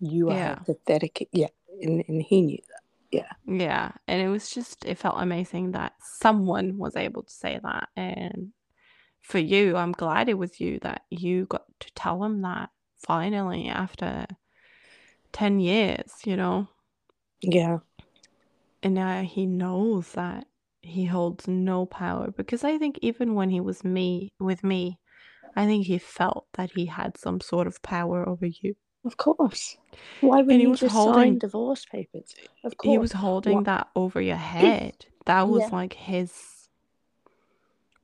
you 0.00 0.30
are 0.30 0.36
Yeah. 0.36 0.54
pathetic. 0.64 1.28
Yeah, 1.32 1.48
and, 1.82 2.04
and 2.08 2.22
he 2.22 2.42
knew 2.42 2.58
that. 2.68 2.80
Yeah. 3.10 3.30
Yeah, 3.46 3.92
and 4.08 4.20
it 4.22 4.28
was 4.28 4.50
just 4.50 4.84
it 4.84 4.98
felt 4.98 5.16
amazing 5.18 5.72
that 5.72 5.92
someone 6.00 6.78
was 6.78 6.96
able 6.96 7.22
to 7.22 7.32
say 7.32 7.60
that 7.62 7.88
and 7.96 8.52
for 9.20 9.38
you, 9.38 9.76
I'm 9.76 9.92
glad 9.92 10.28
it 10.28 10.38
was 10.38 10.60
you 10.60 10.78
that 10.80 11.02
you 11.10 11.46
got 11.46 11.64
to 11.80 11.92
tell 11.94 12.22
him 12.22 12.42
that 12.42 12.70
finally 12.96 13.68
after 13.68 14.26
10 15.32 15.58
years, 15.58 16.12
you 16.24 16.36
know. 16.36 16.68
Yeah, 17.40 17.78
And 18.84 18.94
now 18.94 19.22
he 19.22 19.46
knows 19.46 20.12
that 20.12 20.46
he 20.86 21.04
holds 21.06 21.46
no 21.48 21.86
power 21.86 22.30
because 22.30 22.64
I 22.64 22.78
think 22.78 22.98
even 23.02 23.34
when 23.34 23.50
he 23.50 23.60
was 23.60 23.84
me 23.84 24.32
with 24.38 24.62
me, 24.64 24.98
I 25.54 25.66
think 25.66 25.86
he 25.86 25.98
felt 25.98 26.46
that 26.54 26.70
he 26.72 26.86
had 26.86 27.16
some 27.18 27.40
sort 27.40 27.66
of 27.66 27.80
power 27.82 28.28
over 28.28 28.46
you. 28.46 28.74
of 29.04 29.16
course. 29.16 29.76
Why 30.20 30.42
would 30.42 30.56
he 30.56 30.62
you 30.62 30.70
was 30.70 30.80
just 30.80 30.94
sign 30.94 31.04
holding- 31.04 31.38
divorce 31.38 31.84
papers? 31.86 32.34
Of 32.64 32.76
course. 32.76 32.92
He 32.92 32.98
was 32.98 33.12
holding 33.12 33.58
Wha- 33.58 33.62
that 33.62 33.88
over 33.94 34.20
your 34.20 34.36
head. 34.54 35.06
That 35.26 35.48
was 35.48 35.62
Yeah. 35.62 35.76
like 35.76 35.92
his 35.94 36.32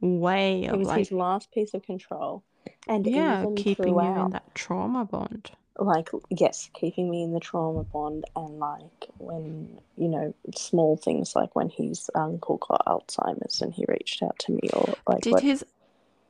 way 0.00 0.64
It 0.64 0.72
of 0.72 0.78
was 0.78 0.88
like 0.88 0.98
his 0.98 1.12
last 1.12 1.50
piece 1.52 1.74
of 1.74 1.82
control, 1.82 2.42
and 2.88 3.06
yeah, 3.06 3.46
keeping 3.56 3.88
you 3.94 4.00
in 4.00 4.30
that 4.30 4.54
trauma 4.54 5.04
bond. 5.04 5.52
Like 5.78 6.10
yes, 6.30 6.70
keeping 6.74 7.10
me 7.10 7.22
in 7.22 7.32
the 7.32 7.40
trauma 7.40 7.84
bond, 7.84 8.24
and 8.36 8.58
like 8.58 9.08
when 9.18 9.78
you 9.96 10.08
know 10.08 10.34
small 10.54 10.96
things 10.96 11.34
like 11.34 11.54
when 11.56 11.68
his 11.68 12.10
uncle 12.14 12.58
got 12.58 12.84
Alzheimer's 12.86 13.62
and 13.62 13.72
he 13.72 13.84
reached 13.88 14.22
out 14.22 14.38
to 14.40 14.52
me, 14.52 14.60
or 14.72 14.94
like 15.06 15.22
Did 15.22 15.32
what, 15.32 15.42
his 15.42 15.64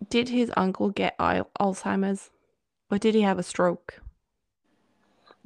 did 0.09 0.29
his 0.29 0.53
uncle 0.57 0.91
get 0.91 1.17
Alzheimer's, 1.19 2.31
or 2.91 2.99
did 2.99 3.15
he 3.15 3.23
have 3.23 3.39
a 3.39 3.43
stroke? 3.43 4.01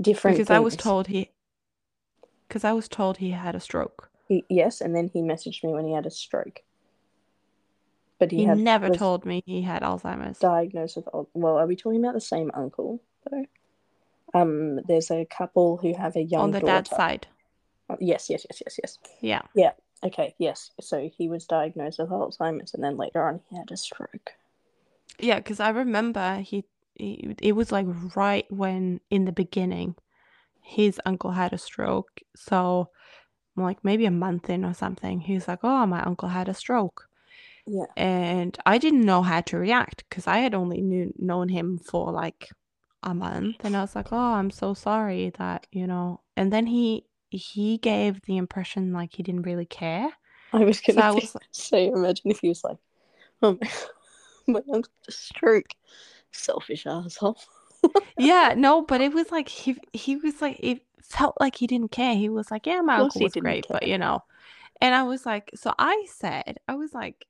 different. 0.01 0.37
Because 0.37 0.51
I 0.51 0.59
was 0.59 0.77
told 0.77 1.07
he, 1.09 1.31
because 2.49 2.65
I 2.65 2.73
was 2.73 2.89
told 2.89 3.19
he 3.19 3.31
had 3.31 3.55
a 3.55 3.61
stroke. 3.61 4.11
He, 4.29 4.45
yes, 4.49 4.81
and 4.81 4.95
then 4.95 5.09
he 5.13 5.21
messaged 5.21 5.63
me 5.63 5.73
when 5.73 5.85
he 5.87 5.93
had 5.93 6.07
a 6.07 6.11
stroke. 6.11 6.63
But 8.19 8.31
he, 8.31 8.39
He, 8.39 8.45
had 8.45 8.59
never 8.59 8.91
told 8.91 9.25
me 9.25 9.43
he 9.47 9.63
had 9.63 9.83
Alzheimer's. 9.83 10.39
diagnosed 10.39 10.97
with. 10.97 11.09
Well, 11.35 11.59
are 11.59 11.67
we 11.67 11.77
talking 11.77 12.03
about 12.03 12.15
the 12.15 12.21
same 12.21 12.51
uncle 12.55 13.03
though? 13.31 13.45
Um, 14.41 14.81
there's 14.87 15.11
a 15.11 15.25
couple 15.27 15.77
who 15.79 15.95
have 15.95 16.17
a 16.17 16.23
young 16.23 16.45
On 16.45 16.51
the 16.51 16.61
daughter. 16.61 16.73
dad's 16.73 16.91
side, 16.91 17.27
Oh, 17.89 17.97
Yes, 18.01 18.29
yes, 18.29 18.45
yes, 18.51 18.63
yes, 18.65 18.79
yes. 18.83 18.99
yeah. 19.21 19.43
Yeah. 19.55 19.73
Okay, 20.05 20.35
yes. 20.39 20.73
So 20.81 21.09
he 21.17 21.29
was 21.29 21.47
diagnosed 21.47 21.99
with 21.99 22.11
Alzheimer's, 22.11 22.75
and 22.75 22.83
then 22.85 22.97
later 22.97 23.27
on 23.27 23.41
he 23.49 23.57
had 23.57 23.71
a 23.71 23.77
stroke. 23.77 24.33
Yeah, 25.19 25.37
because 25.37 25.61
I 25.61 25.71
remember 25.71 26.41
he, 26.41 26.65
he, 26.95 27.35
it 27.41 27.53
was 27.53 27.73
like 27.73 27.87
right 28.15 28.45
when 28.51 29.01
in 29.11 29.25
the 29.25 29.33
beginning, 29.33 29.95
his 30.61 31.01
uncle 31.07 31.31
had 31.31 31.53
a 31.53 31.59
stroke. 31.59 32.21
So, 32.35 32.91
like 33.57 33.83
maybe 33.83 34.05
a 34.05 34.11
month 34.11 34.51
in 34.51 34.65
or 34.65 34.75
something, 34.75 35.21
he's 35.21 35.49
like, 35.49 35.61
"Oh, 35.63 35.87
my 35.87 36.03
uncle 36.03 36.29
had 36.29 36.49
a 36.49 36.55
stroke," 36.55 37.09
Yeah. 37.67 37.87
and 37.97 38.59
I 38.67 38.77
didn't 38.79 39.07
know 39.07 39.23
how 39.23 39.41
to 39.43 39.57
react 39.57 40.05
because 40.09 40.27
I 40.27 40.39
had 40.39 40.55
only 40.55 40.83
knew, 40.83 41.13
known 41.17 41.49
him 41.49 41.79
for 41.79 42.13
like 42.13 42.51
a 43.07 43.15
month, 43.15 43.65
and 43.65 43.77
I 43.77 43.83
was 43.83 43.97
like, 43.97 44.13
"Oh, 44.13 44.35
I'm 44.35 44.51
so 44.53 44.75
sorry 44.75 45.31
that 45.39 45.67
you 45.73 45.87
know." 45.89 46.23
And 46.37 46.53
then 46.53 46.67
he 46.69 47.07
he 47.31 47.79
gave 47.79 48.23
the 48.23 48.39
impression 48.39 48.93
like 48.93 49.15
he 49.17 49.25
didn't 49.25 49.45
really 49.45 49.67
care. 49.67 50.11
I 50.53 50.65
was 50.65 50.81
So 50.89 51.01
gonna 51.01 51.03
I 51.03 51.13
was 51.13 51.37
say, 51.53 51.89
imagine 51.89 52.31
if 52.31 52.41
he 52.41 52.49
was 52.49 52.65
like, 52.65 52.79
"Oh 53.43 53.59
my, 53.61 53.71
my 54.49 54.61
uncle 54.75 54.93
had 55.03 55.09
a 55.09 55.13
stroke." 55.13 55.71
Selfish 56.33 56.87
asshole. 56.87 57.39
yeah, 58.17 58.55
no, 58.57 58.83
but 58.83 59.01
it 59.01 59.13
was 59.13 59.31
like 59.31 59.49
he 59.49 59.77
he 59.93 60.17
was 60.17 60.41
like 60.41 60.57
it 60.61 60.83
felt 61.03 61.37
like 61.41 61.57
he 61.57 61.67
didn't 61.67 61.93
care. 61.93 62.15
He 62.17 62.29
was 62.29 62.51
like, 62.51 62.67
yeah, 62.67 62.81
my 62.81 62.99
uncle 62.99 63.21
was 63.21 63.37
great, 63.37 63.69
but 63.71 63.87
you 63.87 63.99
know, 63.99 64.25
and 64.81 64.95
I 64.95 65.05
was 65.05 65.27
like, 65.27 65.51
so 65.55 65.75
I 65.79 66.07
said, 66.11 66.59
I 66.69 66.77
was 66.77 66.95
like, 66.95 67.27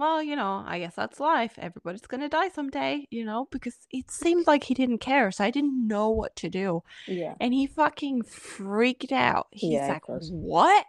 well, 0.00 0.22
you 0.22 0.34
know, 0.34 0.64
I 0.66 0.78
guess 0.80 0.94
that's 0.96 1.20
life. 1.20 1.54
Everybody's 1.58 2.06
gonna 2.06 2.28
die 2.28 2.48
someday, 2.48 3.06
you 3.10 3.24
know, 3.24 3.46
because 3.50 3.76
it 3.90 4.10
seemed 4.10 4.46
like 4.52 4.64
he 4.64 4.74
didn't 4.74 4.98
care, 4.98 5.30
so 5.30 5.44
I 5.44 5.50
didn't 5.50 5.86
know 5.86 6.08
what 6.10 6.34
to 6.36 6.48
do, 6.48 6.82
Yeah. 7.06 7.34
and 7.40 7.52
he 7.54 7.66
fucking 7.66 8.22
freaked 8.22 9.12
out. 9.12 9.46
He's 9.52 9.72
Yeah, 9.72 9.88
like, 9.88 10.02
what? 10.06 10.86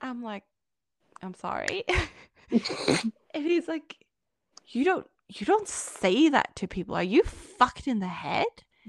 I'm 0.00 0.22
like, 0.22 0.44
I'm 1.22 1.34
sorry, 1.34 1.84
and 2.50 3.12
he's 3.34 3.68
like, 3.68 3.96
you 4.68 4.84
don't. 4.84 5.06
You 5.28 5.44
don't 5.44 5.66
say 5.66 6.28
that 6.28 6.54
to 6.56 6.68
people. 6.68 6.94
Are 6.94 7.02
you 7.02 7.24
fucked 7.24 7.88
in 7.88 7.98
the 7.98 8.06
head? 8.06 8.46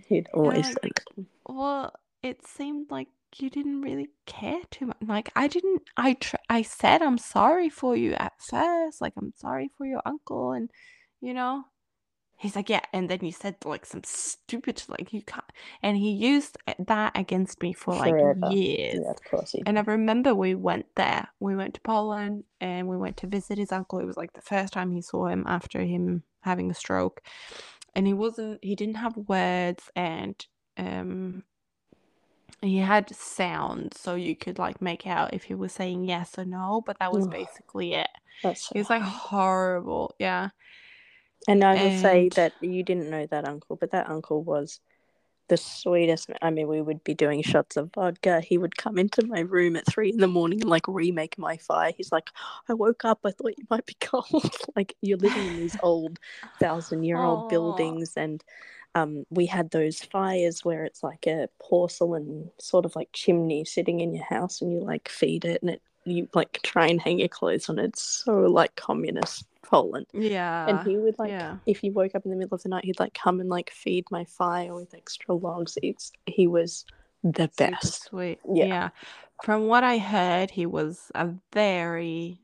He'd 0.08 0.28
always 0.36 0.68
like. 0.84 1.02
Well, 1.48 1.94
it 2.22 2.46
seemed 2.46 2.92
like 2.92 3.08
you 3.42 3.50
didn't 3.50 3.82
really 3.82 4.10
care 4.26 4.62
too 4.72 4.88
much. 4.88 4.98
Like 5.06 5.32
I 5.36 5.48
didn't. 5.48 5.84
I 5.96 6.14
tr- 6.14 6.36
I 6.50 6.62
said 6.62 7.02
I'm 7.02 7.18
sorry 7.18 7.70
for 7.70 7.96
you 7.96 8.14
at 8.14 8.34
first. 8.40 9.02
Like 9.02 9.14
I'm 9.18 9.34
sorry 9.36 9.72
for 9.78 9.86
your 9.86 10.02
uncle, 10.06 10.52
and 10.52 10.70
you 11.22 11.34
know, 11.34 11.66
he's 12.38 12.56
like, 12.56 12.70
yeah. 12.70 12.82
And 12.94 13.10
then 13.10 13.20
you 13.22 13.32
said 13.32 13.56
like 13.66 13.86
some 13.86 14.04
stupid 14.04 14.82
like 14.88 15.12
you 15.12 15.22
can't. 15.24 15.44
And 15.82 15.98
he 15.98 16.12
used 16.12 16.58
that 16.78 17.18
against 17.18 17.62
me 17.62 17.74
for 17.74 17.96
like 17.96 18.12
Forever. 18.12 18.50
years. 18.52 19.00
Yeah, 19.04 19.12
of 19.12 19.24
course. 19.24 19.56
And 19.66 19.78
I 19.78 19.82
remember 19.82 20.34
we 20.34 20.56
went 20.56 20.86
there. 20.96 21.28
We 21.40 21.56
went 21.56 21.74
to 21.76 21.82
Poland 21.82 22.44
and 22.62 22.88
we 22.88 22.98
went 22.98 23.18
to 23.18 23.28
visit 23.28 23.58
his 23.58 23.72
uncle. 23.72 24.00
It 24.00 24.06
was 24.06 24.18
like 24.18 24.34
the 24.34 24.42
first 24.42 24.74
time 24.74 24.92
he 24.92 25.02
saw 25.02 25.28
him 25.28 25.44
after 25.48 25.82
him 25.82 26.24
having 26.42 26.72
a 26.72 26.76
stroke. 26.76 27.22
And 27.96 28.06
he 28.06 28.14
wasn't 28.14 28.64
he 28.64 28.76
didn't 28.76 28.98
have 28.98 29.18
words 29.18 29.90
and 29.96 30.36
um 30.78 31.44
he 32.62 32.78
had 32.78 33.16
sounds 33.16 34.00
so 34.00 34.16
you 34.16 34.36
could 34.36 34.58
like 34.58 34.82
make 34.82 35.06
out 35.06 35.34
if 35.34 35.44
he 35.44 35.54
was 35.54 35.74
saying 35.74 36.06
yes 36.06 36.38
or 36.38 36.46
no, 36.46 36.82
but 36.86 36.98
that 37.00 37.14
was 37.14 37.28
basically 37.28 37.94
it. 37.94 38.10
That's 38.44 38.68
so 38.68 38.70
He 38.74 38.80
was 38.80 38.90
like 38.90 39.02
horrible, 39.02 40.16
yeah. 40.20 40.50
And 41.48 41.64
I 41.64 41.76
will 41.76 41.98
say 42.00 42.30
that 42.30 42.54
you 42.62 42.84
didn't 42.84 43.10
know 43.10 43.26
that 43.28 43.48
uncle, 43.48 43.76
but 43.76 43.92
that 43.92 44.10
uncle 44.10 44.44
was 44.44 44.80
the 45.48 45.58
sweetest. 45.58 46.30
I 46.42 46.50
mean, 46.50 46.68
we 46.68 46.82
would 46.82 47.04
be 47.04 47.14
doing 47.14 47.42
shots 47.42 47.78
of 47.78 47.92
vodka. 47.94 48.42
He 48.42 48.58
would 48.58 48.76
come 48.76 48.98
into 48.98 49.26
my 49.26 49.40
room 49.42 49.76
at 49.76 49.88
three 49.88 50.10
in 50.10 50.18
the 50.18 50.28
morning 50.28 50.62
and 50.62 50.70
like 50.70 50.88
remake 50.88 51.38
my 51.38 51.58
fire. 51.58 51.94
He's 51.96 52.12
like, 52.12 52.30
I 52.68 52.74
woke 52.74 53.06
up, 53.06 53.20
I 53.24 53.32
thought 53.32 53.58
you 53.58 53.66
might 53.70 53.86
be 53.86 53.96
cold. 54.02 54.52
like, 54.76 54.96
you're 55.02 55.18
living 55.18 55.48
in 55.48 55.58
these 55.58 55.78
old 55.82 56.20
thousand 56.60 57.04
year 57.04 57.24
old 57.24 57.50
buildings. 57.50 58.14
And 58.18 58.44
um, 58.98 59.26
we 59.30 59.46
had 59.46 59.70
those 59.72 60.02
fires 60.02 60.66
where 60.66 60.84
it's 60.86 61.04
like 61.04 61.28
a 61.28 61.50
porcelain 61.60 62.52
sort 62.60 62.86
of 62.86 62.96
like 62.96 63.10
chimney 63.14 63.66
sitting 63.66 64.00
in 64.00 64.14
your 64.14 64.26
house 64.26 64.62
and 64.62 64.72
you 64.74 64.80
like 64.80 65.10
feed 65.10 65.46
it 65.46 65.62
and 65.62 65.72
it 65.72 65.82
you 66.06 66.28
like 66.34 66.60
try 66.64 66.88
and 66.88 67.02
hang 67.02 67.20
your 67.20 67.28
clothes 67.28 67.70
on 67.70 67.80
it. 67.80 67.86
It's 67.86 68.02
so 68.02 68.40
like 68.60 68.76
communist 68.76 69.46
Poland 69.62 70.06
Yeah. 70.14 70.68
and 70.70 70.88
he 70.88 70.98
would 70.98 71.20
like 71.20 71.30
yeah. 71.32 71.58
if 71.66 71.84
you 71.84 71.92
woke 71.92 72.16
up 72.16 72.24
in 72.26 72.32
the 72.32 72.38
middle 72.38 72.56
of 72.56 72.64
the 72.64 72.70
night 72.70 72.86
he'd 72.86 73.00
like 73.00 73.14
come 73.14 73.42
and 73.42 73.50
like 73.50 73.70
feed 73.72 74.06
my 74.10 74.24
fire 74.24 74.74
with 74.74 74.94
extra 74.94 75.36
logs 75.36 75.78
it's 75.84 76.12
he 76.26 76.48
was 76.48 76.86
the 77.24 77.50
Super 77.58 77.72
best 77.72 78.04
sweet. 78.06 78.40
Yeah. 78.54 78.66
Yeah. 78.66 78.90
From 79.44 79.68
what 79.68 79.84
I 79.84 79.98
heard, 80.00 80.50
he 80.52 80.66
was 80.66 81.12
a 81.14 81.30
very 81.54 82.40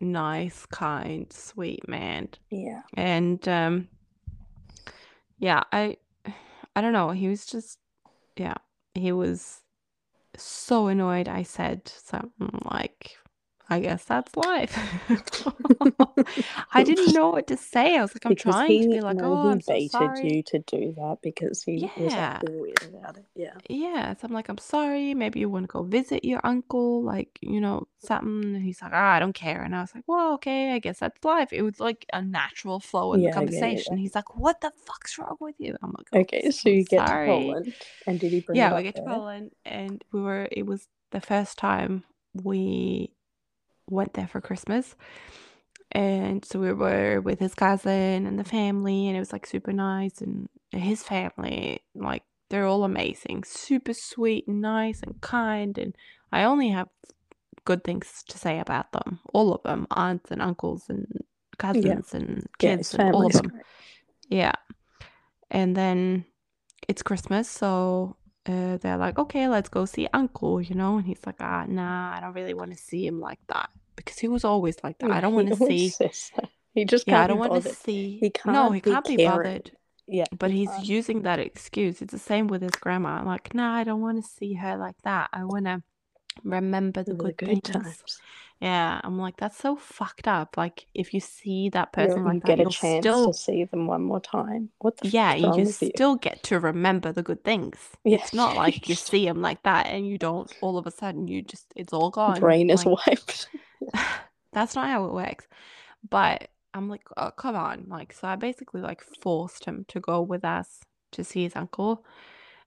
nice, 0.00 0.66
kind, 0.66 1.32
sweet 1.32 1.88
man. 1.88 2.28
yeah 2.50 2.82
And 2.94 3.46
um 3.48 3.88
yeah, 5.38 5.62
I 5.72 5.96
I 6.74 6.80
don't 6.80 6.92
know, 6.92 7.10
he 7.10 7.28
was 7.28 7.46
just 7.46 7.78
yeah, 8.36 8.54
he 8.94 9.12
was 9.12 9.62
so 10.36 10.88
annoyed 10.88 11.28
I 11.28 11.42
said 11.42 11.88
something 11.88 12.60
like 12.70 13.16
I 13.68 13.80
guess 13.80 14.04
that's 14.04 14.36
life. 14.36 14.76
I 16.72 16.82
didn't 16.84 17.12
know 17.12 17.30
what 17.30 17.46
to 17.48 17.56
say. 17.56 17.96
I 17.96 18.02
was 18.02 18.14
like, 18.14 18.24
I'm 18.26 18.34
because 18.34 18.36
trying 18.36 18.78
he 18.78 18.80
to 18.80 18.88
be 18.88 19.00
like, 19.00 19.22
no, 19.22 19.24
oh, 19.24 19.36
he 19.36 19.52
I'm 19.52 19.60
so 19.60 19.78
baited 19.78 19.78
sorry. 19.78 20.22
you 20.22 20.42
to 20.44 20.58
do 20.60 20.94
that 20.96 21.18
because 21.22 21.62
he 21.62 21.90
was 21.96 22.16
Yeah. 22.16 22.16
acting 22.18 22.58
weird 22.58 22.82
about 22.82 23.16
it 23.18 23.26
yeah 23.34 23.60
Yeah, 23.68 24.14
so 24.14 24.26
I'm 24.26 24.32
like, 24.32 24.48
I'm 24.48 24.58
sorry. 24.58 25.14
Maybe 25.14 25.40
you 25.40 25.48
want 25.50 25.64
to 25.64 25.68
go 25.68 25.82
visit 25.82 26.24
your 26.24 26.40
uncle, 26.44 27.02
like, 27.02 27.38
you 27.40 27.60
know, 27.60 27.88
something. 27.98 28.54
And 28.54 28.62
he's 28.62 28.80
like, 28.82 28.92
ah, 28.94 29.12
I 29.14 29.18
don't 29.18 29.32
care. 29.34 29.62
And 29.62 29.74
I 29.74 29.80
was 29.80 29.94
like, 29.94 30.04
well, 30.06 30.34
okay, 30.34 30.72
I 30.72 30.78
guess 30.78 31.00
that's 31.00 31.24
life. 31.24 31.52
It 31.52 31.62
was 31.62 31.80
like 31.80 32.06
a 32.12 32.22
natural 32.22 32.78
flow 32.80 33.12
in 33.14 33.22
Yeah, 33.22 33.24
the 33.24 33.30
conversation. 33.30 33.96
yeah. 33.96 33.96
He's 33.96 34.14
like, 34.14 34.36
what 34.36 34.60
the 34.60 34.72
fuck's 34.86 35.18
wrong 35.18 35.36
with 35.40 35.56
you? 35.58 35.76
I'm 35.82 35.94
like, 35.98 36.08
oh, 36.12 36.22
okay 36.22 36.50
so 36.50 36.68
I'm 36.68 36.78
you 36.78 36.84
get 36.84 37.06
sorry. 37.06 37.08
to 37.08 37.16
Poland 37.18 37.74
and 38.06 38.20
did 38.20 38.32
he 38.32 38.40
bring 38.40 38.68
Yeah, 38.68 38.74
we 38.74 38.82
get 38.84 38.96
to? 38.96 39.02
Poland, 39.04 39.52
and 39.64 40.02
we 40.12 40.20
were. 40.22 40.48
It 40.52 40.66
was 40.66 40.88
the 41.12 41.20
first 41.20 41.58
time 41.58 42.04
we 42.34 43.12
went 43.88 44.14
there 44.14 44.28
for 44.28 44.40
Christmas, 44.40 44.94
and 45.92 46.44
so 46.44 46.58
we 46.58 46.72
were 46.72 47.20
with 47.20 47.38
his 47.38 47.54
cousin 47.54 48.26
and 48.26 48.38
the 48.38 48.44
family, 48.44 49.08
and 49.08 49.16
it 49.16 49.20
was 49.20 49.32
like 49.32 49.46
super 49.46 49.72
nice. 49.72 50.20
And 50.20 50.48
his 50.72 51.02
family, 51.02 51.80
like 51.94 52.22
they're 52.50 52.66
all 52.66 52.84
amazing, 52.84 53.44
super 53.44 53.94
sweet, 53.94 54.46
and 54.46 54.60
nice, 54.60 55.02
and 55.02 55.20
kind. 55.20 55.78
And 55.78 55.94
I 56.32 56.44
only 56.44 56.70
have 56.70 56.88
good 57.64 57.84
things 57.84 58.22
to 58.28 58.38
say 58.38 58.58
about 58.58 58.92
them, 58.92 59.20
all 59.32 59.52
of 59.52 59.62
them, 59.62 59.86
aunts 59.90 60.30
and 60.30 60.42
uncles 60.42 60.84
and 60.88 61.06
cousins 61.58 62.14
and 62.14 62.46
yeah 62.60 62.76
his 62.76 62.90
kids 62.90 62.94
and 62.94 63.14
all 63.14 63.26
of 63.26 63.32
them. 63.32 63.48
great 63.48 63.62
Yeah. 64.28 64.52
And 65.50 65.76
then 65.76 66.24
it's 66.88 67.02
Christmas, 67.02 67.48
so 67.48 68.16
uh, 68.48 68.76
they're 68.78 68.96
like, 68.96 69.18
okay, 69.18 69.48
let's 69.48 69.68
go 69.68 69.84
see 69.84 70.08
Uncle, 70.12 70.60
you 70.60 70.74
know? 70.74 70.96
And 70.98 71.06
he's 71.06 71.20
like, 71.26 71.36
ah, 71.40 71.64
nah, 71.68 72.14
I 72.16 72.20
don't 72.20 72.34
really 72.34 72.54
want 72.54 72.72
to 72.72 72.76
see 72.78 73.06
him 73.06 73.20
like 73.20 73.40
that. 73.48 73.70
Because 73.96 74.18
he 74.18 74.28
was 74.28 74.44
always 74.44 74.76
like 74.84 74.98
that. 74.98 75.10
I 75.10 75.20
don't 75.20 75.34
want 75.34 75.48
to 75.48 75.54
see. 75.56 75.92
he 76.74 76.84
just 76.84 77.06
Yeah, 77.06 77.22
I 77.22 77.26
can't 77.26 77.28
don't 77.28 77.38
want 77.38 77.54
to 77.54 77.62
see. 77.62 78.18
he 78.20 78.30
can't 78.30 78.52
No, 78.52 78.70
he 78.72 78.80
be 78.80 78.90
can't 78.90 79.06
be 79.06 79.16
caring. 79.16 79.52
bothered. 79.52 79.72
yeah 80.06 80.26
But 80.38 80.50
he's 80.50 80.88
using 80.88 81.22
that 81.22 81.38
excuse. 81.38 82.02
It's 82.02 82.12
the 82.12 82.18
same 82.18 82.46
with 82.48 82.62
his 82.62 82.72
grandma. 82.72 83.22
Like, 83.24 83.54
nah, 83.54 83.74
I 83.74 83.84
don't 83.84 84.00
want 84.02 84.22
to 84.22 84.28
see 84.30 84.54
her 84.54 84.76
like 84.76 84.96
that. 85.04 85.30
I 85.32 85.44
want 85.44 85.66
to 85.66 85.82
remember 86.44 87.02
the 87.02 87.14
the 87.14 87.14
good, 87.14 87.36
good 87.36 87.62
things. 87.64 88.04
times 88.04 88.20
Yeah, 88.60 89.00
I'm 89.04 89.18
like, 89.18 89.36
that's 89.36 89.58
so 89.58 89.76
fucked 89.76 90.28
up. 90.28 90.56
Like, 90.56 90.86
if 90.94 91.12
you 91.14 91.20
see 91.20 91.68
that 91.70 91.92
person 91.92 92.24
you 92.24 92.24
like 92.24 92.42
that, 92.42 92.56
get 92.56 92.60
a 92.60 92.64
you'll 92.64 92.72
chance 92.80 93.20
still 93.20 93.22
to 93.22 93.32
see 93.32 93.64
them 93.64 93.86
one 93.86 94.02
more 94.02 94.20
time 94.20 94.70
what 94.78 94.98
the 94.98 95.08
Yeah, 95.10 95.34
you 95.34 95.64
with 95.64 95.82
you 95.82 95.92
still 95.94 96.16
get 96.16 96.42
to 96.44 96.58
remember 96.58 97.12
the 97.12 97.22
good 97.22 97.44
things. 97.44 97.96
Yeah, 98.04 98.18
It's 98.18 98.32
not 98.32 98.56
like 98.56 98.88
you 98.88 98.96
see 98.96 99.24
them 99.26 99.40
like 99.42 99.62
that 99.62 99.86
and 99.86 100.06
you 100.06 100.18
don't 100.18 100.50
all 100.60 100.78
of 100.78 100.86
a 100.86 100.90
sudden 100.90 101.28
you 101.28 101.42
just 101.42 101.72
it's 101.76 101.92
all 101.92 102.10
gone. 102.10 102.52
brain 102.52 102.70
is 102.70 102.84
Like, 102.84 102.86
wiped 102.86 103.48
that's 104.52 104.74
not 104.74 104.88
how 104.88 105.06
it 105.06 105.12
works. 105.12 105.46
But 106.08 106.50
I'm 106.74 106.88
like, 106.88 107.02
oh, 107.16 107.30
come 107.32 107.56
on. 107.56 107.86
Like, 107.88 108.12
so 108.12 108.28
I 108.28 108.36
basically 108.36 108.80
like 108.80 109.02
forced 109.02 109.64
him 109.64 109.84
to 109.88 110.00
go 110.00 110.22
with 110.22 110.44
us 110.44 110.80
to 111.12 111.24
see 111.24 111.44
his 111.44 111.56
uncle. 111.56 112.04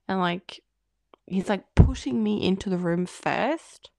And 0.07 0.19
like, 0.19 0.61
he's 1.29 1.49
like 1.49 1.63
pushing 1.75 2.23
me 2.23 2.43
into 2.45 2.69
the 2.69 2.77
room 2.77 3.05
first. 3.05 3.91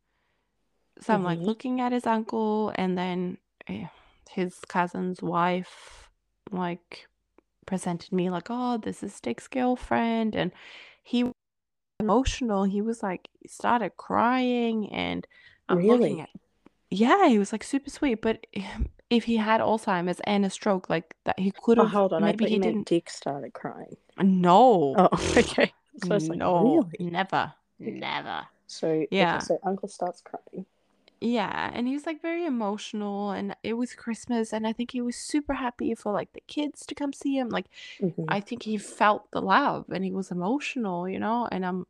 So 1.00 1.14
I'm 1.14 1.24
like 1.24 1.38
Mhm. 1.38 1.46
looking 1.46 1.80
at 1.80 1.92
his 1.92 2.06
uncle 2.06 2.72
and 2.76 2.96
then 2.98 3.38
eh, 3.68 3.86
his 4.30 4.58
cousin's 4.68 5.22
wife 5.22 6.10
like 6.50 7.08
presented 7.66 8.12
me 8.12 8.30
like, 8.30 8.48
oh, 8.50 8.78
this 8.78 9.02
is 9.02 9.20
Dick's 9.20 9.48
girlfriend. 9.48 10.34
And 10.36 10.52
he 11.02 11.24
was 11.24 11.34
emotional. 12.00 12.64
He 12.64 12.82
was 12.82 13.02
like, 13.02 13.28
started 13.46 13.96
crying 13.96 14.90
and 14.92 15.26
I'm 15.68 15.86
looking 15.86 16.20
Really? 16.20 16.22
at 16.22 16.30
yeah, 16.90 17.28
he 17.28 17.38
was 17.38 17.52
like 17.52 17.64
super 17.64 17.90
sweet, 17.90 18.22
but 18.22 18.46
if 19.10 19.24
he 19.24 19.36
had 19.36 19.60
Alzheimer's 19.60 20.20
and 20.24 20.44
a 20.44 20.50
stroke, 20.50 20.90
like 20.90 21.14
that, 21.24 21.38
he 21.38 21.52
could 21.52 21.78
oh 21.78 21.84
have. 21.84 21.88
hold 21.88 22.12
on 22.12 22.24
maybe 22.24 22.46
he 22.46 22.58
didn't. 22.58 22.86
dick 22.86 23.10
started 23.10 23.52
crying 23.52 23.96
No, 24.22 24.94
oh 24.96 25.08
okay 25.36 25.72
so 26.00 26.14
it's 26.16 26.28
like 26.28 26.38
no, 26.38 26.84
really 26.98 27.10
never, 27.10 27.52
never. 27.78 28.46
So 28.66 29.06
Yeah. 29.10 29.36
okay, 29.36 29.44
so 29.44 29.58
uncle 29.64 29.88
starts 29.88 30.22
crying. 30.22 30.66
Yeah, 31.20 31.70
and 31.74 31.86
he 31.86 31.92
was 31.94 32.06
like 32.06 32.22
very 32.22 32.46
emotional, 32.46 33.30
and 33.30 33.54
it 33.62 33.74
was 33.74 33.94
Christmas, 33.94 34.52
and 34.54 34.66
I 34.66 34.72
think 34.72 34.92
he 34.92 35.02
was 35.02 35.16
super 35.16 35.54
happy 35.54 35.94
for 35.94 36.12
like 36.12 36.32
the 36.32 36.40
kids 36.46 36.86
to 36.86 36.94
come 36.94 37.12
see 37.12 37.36
him. 37.36 37.50
Like, 37.50 37.66
Mhm. 38.00 38.24
I 38.28 38.40
think 38.40 38.62
he 38.62 38.78
felt 38.78 39.30
the 39.30 39.42
love, 39.42 39.86
and 39.90 40.04
he 40.04 40.12
was 40.12 40.30
emotional, 40.30 41.08
you 41.08 41.18
know. 41.18 41.46
And 41.52 41.66
I'm, 41.66 41.86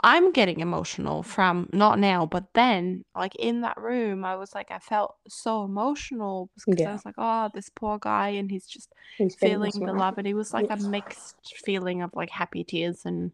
I'm 0.00 0.32
getting 0.32 0.60
emotional 0.60 1.22
from 1.22 1.68
not 1.72 1.98
now, 1.98 2.24
but 2.26 2.54
then, 2.54 3.04
like 3.16 3.34
in 3.34 3.62
that 3.62 3.76
room, 3.78 4.24
I 4.24 4.36
was 4.36 4.54
like, 4.54 4.70
I 4.70 4.78
felt 4.78 5.16
so 5.28 5.64
emotional 5.64 6.50
because 6.54 6.86
I 6.86 6.92
was 6.92 7.04
like, 7.04 7.16
oh, 7.18 7.50
this 7.52 7.68
poor 7.68 7.98
guy, 7.98 8.28
and 8.30 8.50
he's 8.50 8.66
just 8.66 8.92
He's 9.16 9.34
feeling 9.34 9.72
the 9.72 9.92
love, 9.92 10.18
and 10.18 10.26
it 10.26 10.34
was 10.34 10.54
like 10.54 10.70
a 10.70 10.76
mixed 10.76 11.56
feeling 11.64 12.02
of 12.02 12.10
like 12.14 12.30
happy 12.30 12.64
tears 12.64 13.04
and 13.04 13.32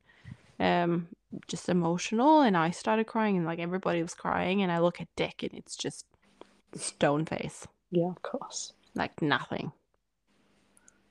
um 0.60 1.08
just 1.48 1.68
emotional 1.68 2.42
and 2.42 2.56
I 2.56 2.70
started 2.70 3.08
crying 3.08 3.36
and 3.36 3.44
like 3.44 3.58
everybody 3.58 4.00
was 4.00 4.14
crying 4.14 4.62
and 4.62 4.70
I 4.70 4.78
look 4.78 5.00
at 5.00 5.08
Dick 5.16 5.42
and 5.42 5.52
it's 5.52 5.74
just 5.74 6.06
stone 6.76 7.26
face. 7.26 7.66
Yeah, 7.90 8.10
of 8.10 8.22
course. 8.22 8.72
like 8.94 9.20
nothing 9.20 9.72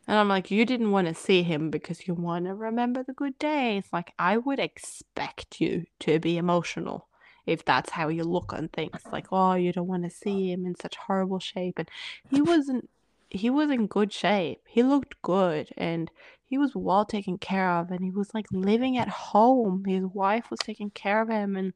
and 0.08 0.18
I'm 0.18 0.28
like 0.28 0.52
you 0.52 0.66
didn't 0.66 0.92
want 0.92 1.08
to 1.08 1.14
see 1.14 1.44
him 1.44 1.70
because 1.70 2.08
you 2.08 2.14
want 2.14 2.46
to 2.46 2.54
remember 2.54 3.04
the 3.04 3.14
good 3.14 3.38
days. 3.40 3.86
Like 3.92 4.14
I 4.20 4.38
would 4.38 4.60
expect 4.60 5.60
you 5.62 5.86
to 6.02 6.20
be 6.20 6.38
emotional 6.38 7.08
if 7.46 7.66
that's 7.66 7.92
how 7.92 8.08
you 8.08 8.24
look 8.24 8.54
on 8.54 8.70
things. 8.70 9.02
Like 9.12 9.28
oh 9.32 9.54
you 9.54 9.72
don't 9.72 9.88
want 9.88 10.04
to 10.04 10.10
see 10.10 10.52
him 10.52 10.66
in 10.66 10.76
such 10.76 10.96
horrible 10.98 11.40
shape. 11.40 11.80
And 11.80 11.90
he 12.30 12.42
wasn't 12.42 12.90
he 13.30 13.50
was 13.50 13.70
in 13.70 13.88
good 13.88 14.14
shape. 14.14 14.62
He 14.68 14.84
looked 14.84 15.22
good 15.22 15.70
and 15.78 16.12
he 16.46 16.58
was 16.58 16.76
well 16.76 17.06
taken 17.06 17.38
care 17.38 17.72
of 17.72 17.90
and 17.90 18.04
he 18.04 18.12
was 18.12 18.34
like 18.34 18.46
living 18.52 18.98
at 18.98 19.10
home. 19.10 19.86
His 19.86 20.06
wife 20.06 20.52
was 20.52 20.60
taking 20.60 20.92
care 20.92 21.22
of 21.22 21.30
him 21.30 21.56
and 21.56 21.74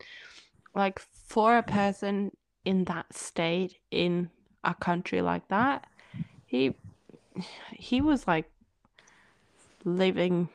like 0.75 0.99
for 1.27 1.57
a 1.57 1.63
person 1.63 2.31
in 2.65 2.83
that 2.83 3.15
state 3.15 3.77
in 3.89 4.29
a 4.63 4.73
country 4.73 5.21
like 5.21 5.47
that 5.47 5.85
he 6.47 6.73
he 7.71 8.01
was 8.01 8.27
like 8.27 8.49
living 9.83 10.49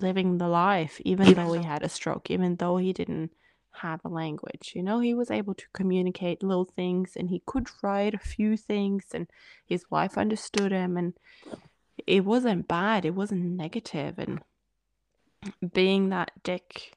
living 0.00 0.38
the 0.38 0.48
life 0.48 1.00
even 1.04 1.34
though 1.34 1.52
he 1.52 1.62
had 1.62 1.82
a 1.82 1.88
stroke 1.88 2.30
even 2.30 2.56
though 2.56 2.76
he 2.76 2.92
didn't 2.92 3.30
have 3.80 4.00
a 4.04 4.08
language. 4.08 4.72
You 4.74 4.82
know 4.82 5.00
he 5.00 5.14
was 5.14 5.30
able 5.30 5.54
to 5.54 5.64
communicate 5.72 6.42
little 6.42 6.64
things 6.64 7.16
and 7.16 7.30
he 7.30 7.42
could 7.46 7.68
write 7.82 8.14
a 8.14 8.18
few 8.18 8.56
things 8.56 9.06
and 9.12 9.28
his 9.66 9.84
wife 9.90 10.16
understood 10.16 10.72
him 10.72 10.96
and 10.96 11.14
it 12.06 12.24
wasn't 12.24 12.68
bad 12.68 13.04
it 13.04 13.14
wasn't 13.14 13.44
negative. 13.44 14.18
And 14.18 14.40
being 15.72 16.08
that 16.08 16.30
dick 16.42 16.96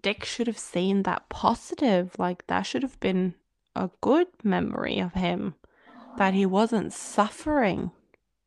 dick 0.00 0.24
should 0.24 0.46
have 0.46 0.58
seen 0.58 1.02
that 1.04 1.28
positive 1.28 2.18
like 2.18 2.46
that 2.46 2.62
should 2.62 2.82
have 2.82 2.98
been 3.00 3.34
a 3.74 3.90
good 4.00 4.26
memory 4.42 4.98
of 4.98 5.14
him 5.14 5.54
that 6.18 6.34
he 6.34 6.46
wasn't 6.46 6.92
suffering 6.92 7.90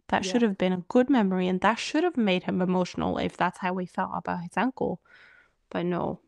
that 0.10 0.26
Yeah. 0.26 0.32
should 0.32 0.42
have 0.42 0.58
been 0.58 0.74
a 0.74 0.84
good 0.90 1.10
memory 1.10 1.48
and 1.48 1.62
that 1.62 1.80
should 1.80 2.04
have 2.04 2.18
made 2.18 2.44
him 2.44 2.62
emotional 2.62 3.18
if 3.18 3.36
that's 3.38 3.60
how 3.60 3.76
he 3.78 3.86
felt 3.86 4.12
about 4.14 4.42
his 4.42 4.56
uncle 4.58 5.00
but 5.70 5.86
no 5.86 6.20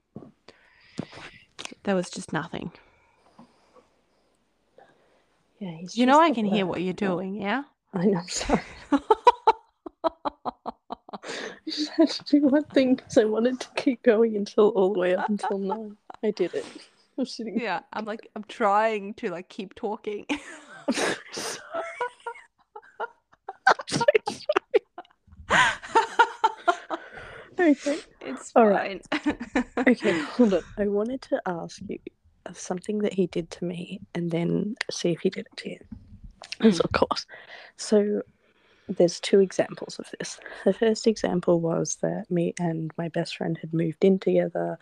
there 1.84 1.96
was 1.96 2.10
just 2.10 2.32
nothing 2.34 2.72
Yeah, 5.60 5.72
he's 5.72 5.96
you 5.98 6.06
know 6.06 6.14
just 6.20 6.32
i 6.32 6.34
can 6.34 6.46
hear 6.46 6.66
what 6.66 6.82
you're 6.82 6.94
doing 6.94 7.36
yeah 7.36 7.64
I 7.94 8.06
know, 8.06 8.22
sorry. 8.28 8.62
I 8.94 8.98
just 11.68 11.90
had 11.92 12.10
to 12.10 12.24
do 12.24 12.48
one 12.48 12.64
thing 12.66 12.96
because 12.96 13.18
I 13.18 13.26
wanted 13.26 13.60
to 13.60 13.68
keep 13.76 14.02
going 14.04 14.38
until 14.38 14.70
all 14.70 14.94
the 14.94 15.00
way 15.00 15.14
up 15.16 15.28
until 15.30 15.58
nine. 15.60 15.98
I 16.24 16.32
did 16.32 16.54
it. 16.54 16.66
I'm 17.18 17.26
sitting. 17.26 17.60
yeah, 17.60 17.82
I'm 17.92 18.06
like 18.06 18.30
I'm 18.36 18.46
trying 18.46 19.14
to 19.16 19.30
like 19.30 19.50
keep 19.50 19.76
talking. 19.76 20.26
I'm 20.88 20.94
so 21.34 21.60
sorry. 23.90 24.06
Sorry. 25.50 25.70
Okay. 27.60 28.00
it's 28.22 28.52
All 28.56 28.64
fine. 28.66 29.02
right. 29.12 29.66
Okay, 29.88 30.20
hold 30.20 30.54
on. 30.54 30.64
I 30.78 30.88
wanted 30.88 31.22
to 31.24 31.42
ask 31.46 31.80
you 31.88 32.00
of 32.46 32.58
something 32.58 33.00
that 33.00 33.14
he 33.14 33.28
did 33.28 33.50
to 33.52 33.66
me 33.66 34.00
and 34.16 34.32
then 34.32 34.76
see 34.90 35.12
if 35.12 35.22
he 35.22 35.30
did 35.30 35.48
it 35.52 35.58
to 35.58 35.70
you. 35.70 35.80
Of 36.60 36.92
course. 36.92 37.26
So 37.78 38.22
there's 38.88 39.20
two 39.20 39.40
examples 39.40 40.00
of 40.00 40.08
this. 40.18 40.40
The 40.66 40.74
first 40.74 41.08
example 41.08 41.60
was 41.60 41.98
that 42.02 42.26
me 42.30 42.54
and 42.60 42.92
my 42.98 43.10
best 43.10 43.38
friend 43.38 43.58
had 43.60 43.74
moved 43.74 44.04
in 44.04 44.20
together 44.20 44.78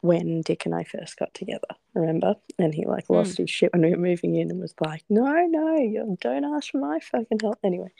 when 0.00 0.42
Dick 0.42 0.64
and 0.64 0.74
I 0.74 0.84
first 0.84 1.16
got 1.16 1.34
together, 1.34 1.68
remember? 1.94 2.36
And 2.58 2.74
he 2.74 2.86
like 2.86 3.10
lost 3.10 3.36
hmm. 3.36 3.42
his 3.42 3.50
shit 3.50 3.72
when 3.72 3.82
we 3.82 3.90
were 3.90 3.96
moving 3.96 4.36
in 4.36 4.50
and 4.50 4.60
was 4.60 4.74
like, 4.80 5.02
No, 5.08 5.46
no, 5.46 5.76
you 5.76 6.16
don't 6.20 6.44
ask 6.44 6.70
for 6.70 6.78
my 6.78 7.00
fucking 7.00 7.40
help. 7.40 7.58
Anyway. 7.64 7.90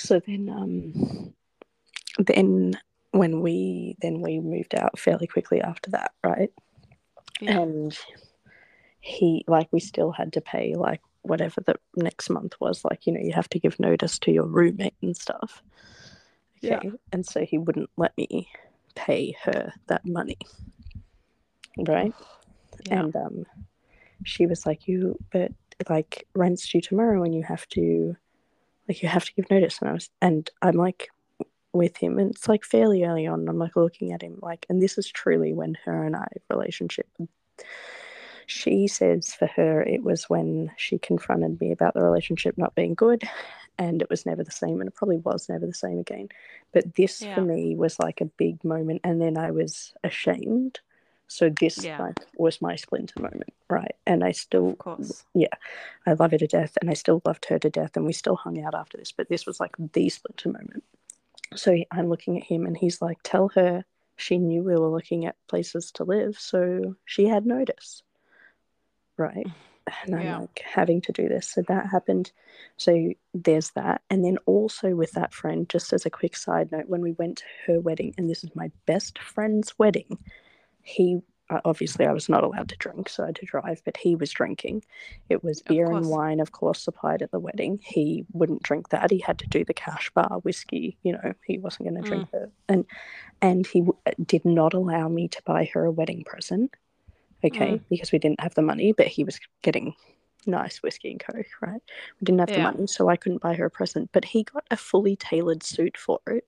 So 0.00 0.20
then 0.26 0.48
um 0.48 1.34
then 2.18 2.78
when 3.12 3.40
we 3.40 3.96
then 4.02 4.20
we 4.20 4.40
moved 4.40 4.74
out 4.74 4.98
fairly 4.98 5.26
quickly 5.26 5.60
after 5.60 5.90
that, 5.90 6.12
right? 6.24 6.50
Yeah. 7.40 7.58
and 7.60 7.98
he 9.00 9.44
like 9.48 9.68
we 9.72 9.80
still 9.80 10.12
had 10.12 10.32
to 10.34 10.40
pay 10.40 10.74
like 10.74 11.00
whatever 11.22 11.60
the 11.62 11.74
next 11.96 12.28
month 12.28 12.54
was 12.60 12.84
like 12.84 13.06
you 13.06 13.12
know 13.14 13.20
you 13.20 13.32
have 13.32 13.48
to 13.48 13.58
give 13.58 13.80
notice 13.80 14.18
to 14.18 14.30
your 14.30 14.44
roommate 14.44 14.94
and 15.02 15.16
stuff 15.16 15.62
Yeah. 16.60 16.80
and 17.12 17.24
so 17.24 17.44
he 17.46 17.56
wouldn't 17.56 17.88
let 17.96 18.14
me 18.18 18.48
pay 18.94 19.34
her 19.44 19.72
that 19.86 20.04
money 20.04 20.36
right 21.88 22.12
Yeah. 22.86 23.00
and 23.04 23.16
um 23.16 23.46
she 24.24 24.44
was 24.46 24.66
like 24.66 24.86
you 24.86 25.18
but 25.32 25.52
like 25.88 26.26
rent's 26.34 26.70
due 26.70 26.82
tomorrow 26.82 27.22
and 27.22 27.34
you 27.34 27.42
have 27.42 27.66
to 27.68 28.16
like 28.90 29.04
you 29.04 29.08
have 29.08 29.24
to 29.24 29.32
give 29.34 29.48
notice 29.50 29.78
and 29.80 29.88
i 29.88 29.92
was 29.92 30.10
and 30.20 30.50
i'm 30.62 30.74
like 30.74 31.10
with 31.72 31.96
him 31.96 32.18
and 32.18 32.32
it's 32.32 32.48
like 32.48 32.64
fairly 32.64 33.04
early 33.04 33.24
on 33.24 33.48
i'm 33.48 33.56
like 33.58 33.76
looking 33.76 34.10
at 34.10 34.20
him 34.20 34.36
like 34.42 34.66
and 34.68 34.82
this 34.82 34.98
is 34.98 35.06
truly 35.06 35.52
when 35.52 35.76
her 35.84 36.02
and 36.02 36.16
i 36.16 36.26
relationship 36.50 37.06
she 38.46 38.88
says 38.88 39.32
for 39.32 39.46
her 39.46 39.80
it 39.80 40.02
was 40.02 40.24
when 40.24 40.72
she 40.76 40.98
confronted 40.98 41.60
me 41.60 41.70
about 41.70 41.94
the 41.94 42.02
relationship 42.02 42.58
not 42.58 42.74
being 42.74 42.94
good 42.94 43.22
and 43.78 44.02
it 44.02 44.10
was 44.10 44.26
never 44.26 44.42
the 44.42 44.50
same 44.50 44.80
and 44.80 44.88
it 44.88 44.94
probably 44.96 45.18
was 45.18 45.48
never 45.48 45.66
the 45.66 45.72
same 45.72 46.00
again 46.00 46.28
but 46.72 46.96
this 46.96 47.22
Yeah. 47.22 47.36
for 47.36 47.42
me 47.42 47.76
was 47.76 47.96
like 48.00 48.20
a 48.20 48.24
big 48.24 48.64
moment 48.64 49.02
and 49.04 49.20
then 49.22 49.38
i 49.38 49.52
was 49.52 49.94
ashamed 50.02 50.80
so 51.30 51.48
this 51.48 51.84
Yeah. 51.84 52.02
like 52.02 52.16
was 52.36 52.60
my 52.60 52.74
splinter 52.76 53.20
moment 53.22 53.52
right 53.68 53.94
and 54.04 54.24
i 54.24 54.32
still 54.32 54.70
Of 54.70 54.78
course. 54.78 55.24
Yeah. 55.34 55.54
I 56.06 56.14
love 56.14 56.32
her 56.32 56.38
to 56.38 56.46
death, 56.46 56.76
and 56.80 56.90
I 56.90 56.94
still 56.94 57.22
loved 57.24 57.44
her 57.46 57.58
to 57.58 57.70
death, 57.70 57.96
and 57.96 58.04
we 58.04 58.12
still 58.12 58.36
hung 58.36 58.60
out 58.64 58.74
after 58.74 58.98
this. 58.98 59.12
But 59.12 59.28
this 59.28 59.46
was 59.46 59.60
like 59.60 59.74
the 59.92 60.08
splinter 60.08 60.48
moment. 60.48 60.82
So 61.54 61.76
I'm 61.90 62.08
looking 62.08 62.36
at 62.38 62.44
him, 62.44 62.66
and 62.66 62.76
he's 62.76 63.00
like, 63.00 63.18
"Tell 63.22 63.48
her 63.54 63.84
she 64.16 64.38
knew 64.38 64.62
we 64.62 64.74
were 64.76 64.88
looking 64.88 65.24
at 65.26 65.36
places 65.46 65.92
to 65.92 66.04
live, 66.04 66.38
so 66.38 66.96
she 67.04 67.26
had 67.26 67.46
notice." 67.46 68.02
Right, 69.16 69.46
and 70.02 70.14
I'm 70.16 70.22
Yeah. 70.22 70.38
like 70.38 70.62
having 70.64 71.00
to 71.02 71.12
do 71.12 71.28
this. 71.28 71.48
So 71.48 71.62
that 71.68 71.86
happened. 71.86 72.32
So 72.76 73.12
there's 73.34 73.70
that, 73.72 74.02
and 74.10 74.24
then 74.24 74.38
also 74.46 74.94
with 74.96 75.12
that 75.12 75.32
friend, 75.34 75.68
just 75.68 75.92
as 75.92 76.06
a 76.06 76.10
quick 76.10 76.34
side 76.36 76.72
note, 76.72 76.88
when 76.88 77.02
we 77.02 77.12
went 77.12 77.38
to 77.38 77.44
her 77.66 77.80
wedding, 77.80 78.14
and 78.18 78.28
this 78.28 78.42
is 78.42 78.54
my 78.56 78.70
best 78.86 79.18
friend's 79.18 79.78
wedding, 79.78 80.18
he 80.82 81.20
uh, 81.50 81.60
obviously 81.64 82.06
I 82.06 82.12
was 82.12 82.28
not 82.28 82.44
allowed 82.44 82.68
to 82.68 82.76
drink, 82.76 83.08
so 83.08 83.24
I 83.24 83.26
had 83.26 83.36
to 83.36 83.46
drive, 83.46 83.82
but 83.84 83.96
he 83.96 84.14
was 84.14 84.30
drinking. 84.30 84.84
It 85.28 85.42
was 85.42 85.62
beer 85.62 85.90
and 85.90 86.08
wine, 86.08 86.38
of 86.40 86.52
course, 86.52 86.80
supplied 86.82 87.22
at 87.22 87.32
the 87.32 87.40
wedding. 87.40 87.80
He 87.82 88.24
wouldn't 88.32 88.62
drink 88.62 88.90
that. 88.90 89.10
He 89.10 89.18
had 89.18 89.38
to 89.40 89.48
do 89.48 89.64
the 89.64 89.74
cash 89.74 90.10
bar 90.10 90.38
whiskey. 90.44 90.96
You 91.02 91.14
know, 91.14 91.32
he 91.44 91.58
wasn't 91.58 91.88
going 91.88 92.02
to 92.02 92.08
drink 92.08 92.28
it, 92.32 92.50
and 92.68 92.86
and 93.42 93.66
he 93.66 93.80
w- 93.80 93.96
uh, 94.06 94.12
did 94.24 94.44
not 94.44 94.74
allow 94.74 95.08
me 95.08 95.28
to 95.28 95.42
buy 95.44 95.68
her 95.74 95.84
a 95.84 95.90
wedding 95.90 96.24
present. 96.24 96.74
Okay, 97.44 97.80
because 97.90 98.12
we 98.12 98.18
didn't 98.18 98.40
have 98.40 98.54
the 98.54 98.62
money, 98.62 98.92
but 98.92 99.06
he 99.08 99.24
was 99.24 99.40
getting 99.62 99.94
nice 100.46 100.82
whiskey 100.82 101.10
and 101.10 101.20
coke, 101.20 101.46
right? 101.62 101.82
We 102.20 102.24
didn't 102.24 102.40
have 102.40 102.52
the 102.52 102.60
money, 102.60 102.86
so 102.86 103.08
I 103.08 103.16
couldn't 103.16 103.42
buy 103.42 103.54
her 103.54 103.66
a 103.66 103.70
present. 103.70 104.10
But 104.12 104.26
he 104.26 104.44
got 104.44 104.64
a 104.70 104.76
fully 104.76 105.16
tailored 105.16 105.62
suit 105.62 105.96
for 105.96 106.20
it. 106.26 106.46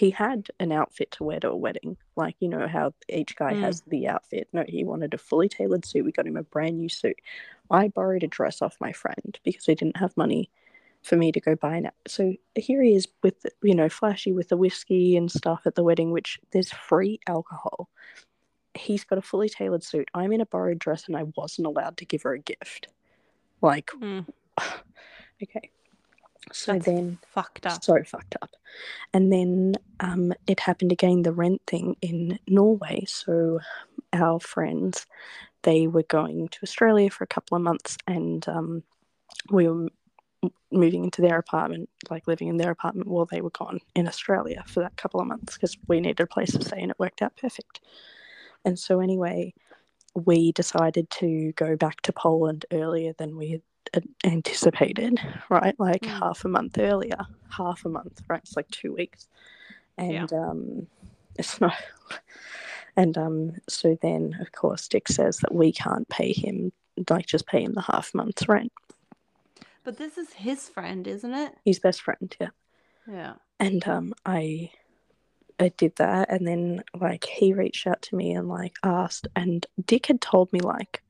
He 0.00 0.08
had 0.08 0.48
an 0.58 0.72
outfit 0.72 1.10
to 1.12 1.24
wear 1.24 1.40
to 1.40 1.50
a 1.50 1.54
wedding, 1.56 1.98
like 2.16 2.34
you 2.40 2.48
know 2.48 2.66
how 2.66 2.94
each 3.10 3.36
guy 3.36 3.52
Mm. 3.52 3.60
has 3.60 3.82
the 3.82 4.08
outfit. 4.08 4.48
No, 4.50 4.64
he 4.66 4.82
wanted 4.82 5.12
a 5.12 5.18
fully 5.18 5.46
tailored 5.46 5.84
suit. 5.84 6.06
We 6.06 6.10
got 6.12 6.26
him 6.26 6.38
a 6.38 6.42
brand 6.42 6.78
new 6.78 6.88
suit. 6.88 7.18
I 7.70 7.88
borrowed 7.88 8.22
a 8.22 8.26
dress 8.26 8.62
off 8.62 8.80
my 8.80 8.92
friend 8.92 9.38
because 9.44 9.66
he 9.66 9.74
didn't 9.74 9.98
have 9.98 10.16
money 10.16 10.50
for 11.02 11.16
me 11.16 11.32
to 11.32 11.40
go 11.40 11.54
buy 11.54 11.76
an. 11.76 11.90
So 12.08 12.32
here 12.54 12.82
he 12.82 12.94
is 12.94 13.08
with 13.22 13.44
you 13.62 13.74
know 13.74 13.90
flashy 13.90 14.32
with 14.32 14.48
the 14.48 14.56
whiskey 14.56 15.18
and 15.18 15.30
stuff 15.30 15.66
at 15.66 15.74
the 15.74 15.84
wedding, 15.84 16.12
which 16.12 16.40
there's 16.52 16.72
free 16.72 17.20
alcohol. 17.26 17.90
He's 18.72 19.04
got 19.04 19.18
a 19.18 19.22
fully 19.22 19.50
tailored 19.50 19.84
suit. 19.84 20.08
I'm 20.14 20.32
in 20.32 20.40
a 20.40 20.46
borrowed 20.46 20.78
dress, 20.78 21.08
and 21.08 21.16
I 21.16 21.24
wasn't 21.36 21.66
allowed 21.66 21.98
to 21.98 22.06
give 22.06 22.22
her 22.22 22.32
a 22.32 22.38
gift. 22.38 22.88
Like, 23.60 23.90
Mm. 23.90 24.26
okay. 25.42 25.70
So 26.52 26.72
That's 26.72 26.86
then 26.86 27.18
fucked 27.28 27.66
up. 27.66 27.82
so 27.82 28.02
fucked 28.04 28.36
up. 28.42 28.50
And 29.12 29.32
then 29.32 29.74
um, 30.00 30.32
it 30.46 30.60
happened 30.60 30.92
again, 30.92 31.22
the 31.22 31.32
rent 31.32 31.62
thing 31.66 31.96
in 32.02 32.38
Norway. 32.48 33.04
So 33.06 33.60
our 34.12 34.40
friends, 34.40 35.06
they 35.62 35.86
were 35.86 36.04
going 36.04 36.48
to 36.48 36.58
Australia 36.62 37.10
for 37.10 37.24
a 37.24 37.28
couple 37.28 37.56
of 37.56 37.62
months, 37.62 37.96
and 38.06 38.46
um, 38.48 38.82
we 39.50 39.68
were 39.68 39.88
moving 40.72 41.04
into 41.04 41.20
their 41.20 41.38
apartment, 41.38 41.88
like 42.08 42.26
living 42.26 42.48
in 42.48 42.56
their 42.56 42.70
apartment 42.70 43.08
while 43.08 43.26
they 43.26 43.40
were 43.40 43.50
gone 43.50 43.78
in 43.94 44.08
Australia 44.08 44.64
for 44.66 44.80
that 44.80 44.96
couple 44.96 45.20
of 45.20 45.26
months 45.26 45.54
because 45.54 45.76
we 45.86 46.00
needed 46.00 46.20
a 46.20 46.26
place 46.26 46.52
to 46.52 46.64
stay, 46.64 46.80
and 46.80 46.90
it 46.90 46.98
worked 46.98 47.22
out 47.22 47.36
perfect. 47.36 47.80
And 48.64 48.78
so 48.78 49.00
anyway, 49.00 49.54
we 50.14 50.52
decided 50.52 51.10
to 51.10 51.52
go 51.52 51.76
back 51.76 52.00
to 52.02 52.12
Poland 52.12 52.66
earlier 52.72 53.12
than 53.18 53.36
we 53.36 53.50
had 53.50 53.62
anticipated, 54.24 55.20
right? 55.48 55.74
Like 55.78 56.02
Mm. 56.02 56.18
half 56.18 56.44
a 56.44 56.48
month 56.48 56.78
earlier, 56.78 57.26
half 57.48 57.84
a 57.84 57.88
month, 57.88 58.22
right? 58.28 58.40
It's 58.42 58.56
like 58.56 58.68
two 58.70 58.94
weeks, 58.94 59.28
and 59.98 60.32
um, 60.32 60.86
it's 61.38 61.60
not. 61.60 61.74
And 62.96 63.16
um, 63.16 63.52
so 63.68 63.96
then, 64.02 64.36
of 64.40 64.50
course, 64.52 64.88
Dick 64.88 65.06
says 65.08 65.38
that 65.38 65.54
we 65.54 65.72
can't 65.72 66.08
pay 66.08 66.32
him, 66.32 66.72
like 67.08 67.24
just 67.24 67.46
pay 67.46 67.62
him 67.62 67.72
the 67.74 67.80
half 67.82 68.12
month's 68.14 68.48
rent. 68.48 68.72
But 69.84 69.96
this 69.96 70.18
is 70.18 70.32
his 70.32 70.68
friend, 70.68 71.06
isn't 71.06 71.32
it? 71.32 71.52
His 71.64 71.78
best 71.78 72.02
friend, 72.02 72.34
yeah. 72.40 72.48
Yeah. 73.08 73.34
and 73.58 73.86
um 73.88 74.12
i 74.26 74.70
i 75.58 75.68
did 75.76 75.94
that 75.96 76.30
and 76.30 76.46
then 76.46 76.82
like 77.00 77.24
he 77.24 77.52
reached 77.52 77.86
out 77.86 78.02
to 78.02 78.16
me 78.16 78.32
and 78.32 78.48
like 78.48 78.74
asked 78.84 79.26
and 79.34 79.66
dick 79.84 80.06
had 80.06 80.20
told 80.20 80.52
me 80.52 80.60
like 80.60 81.02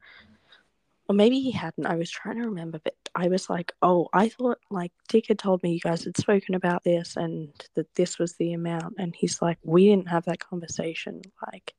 or 1.11 1.13
maybe 1.13 1.41
he 1.41 1.51
hadn't 1.51 1.87
i 1.87 1.97
was 1.97 2.09
trying 2.09 2.37
to 2.37 2.45
remember 2.45 2.79
but 2.85 2.95
i 3.17 3.27
was 3.27 3.51
like 3.51 3.73
oh 3.83 4.09
i 4.13 4.29
thought 4.29 4.59
like 4.71 4.93
dick 5.09 5.27
had 5.27 5.41
told 5.41 5.61
me 5.65 5.73
you 5.73 5.81
guys 5.81 6.05
had 6.05 6.17
spoken 6.17 6.55
about 6.55 6.85
this 6.85 7.17
and 7.17 7.49
that 7.75 7.93
this 7.97 8.17
was 8.17 8.37
the 8.37 8.53
amount 8.53 8.95
and 8.97 9.17
he's 9.17 9.43
like 9.43 9.59
we 9.65 9.89
didn't 9.89 10.09
have 10.09 10.25
that 10.25 10.39
conversation 10.39 11.21
like 11.53 11.75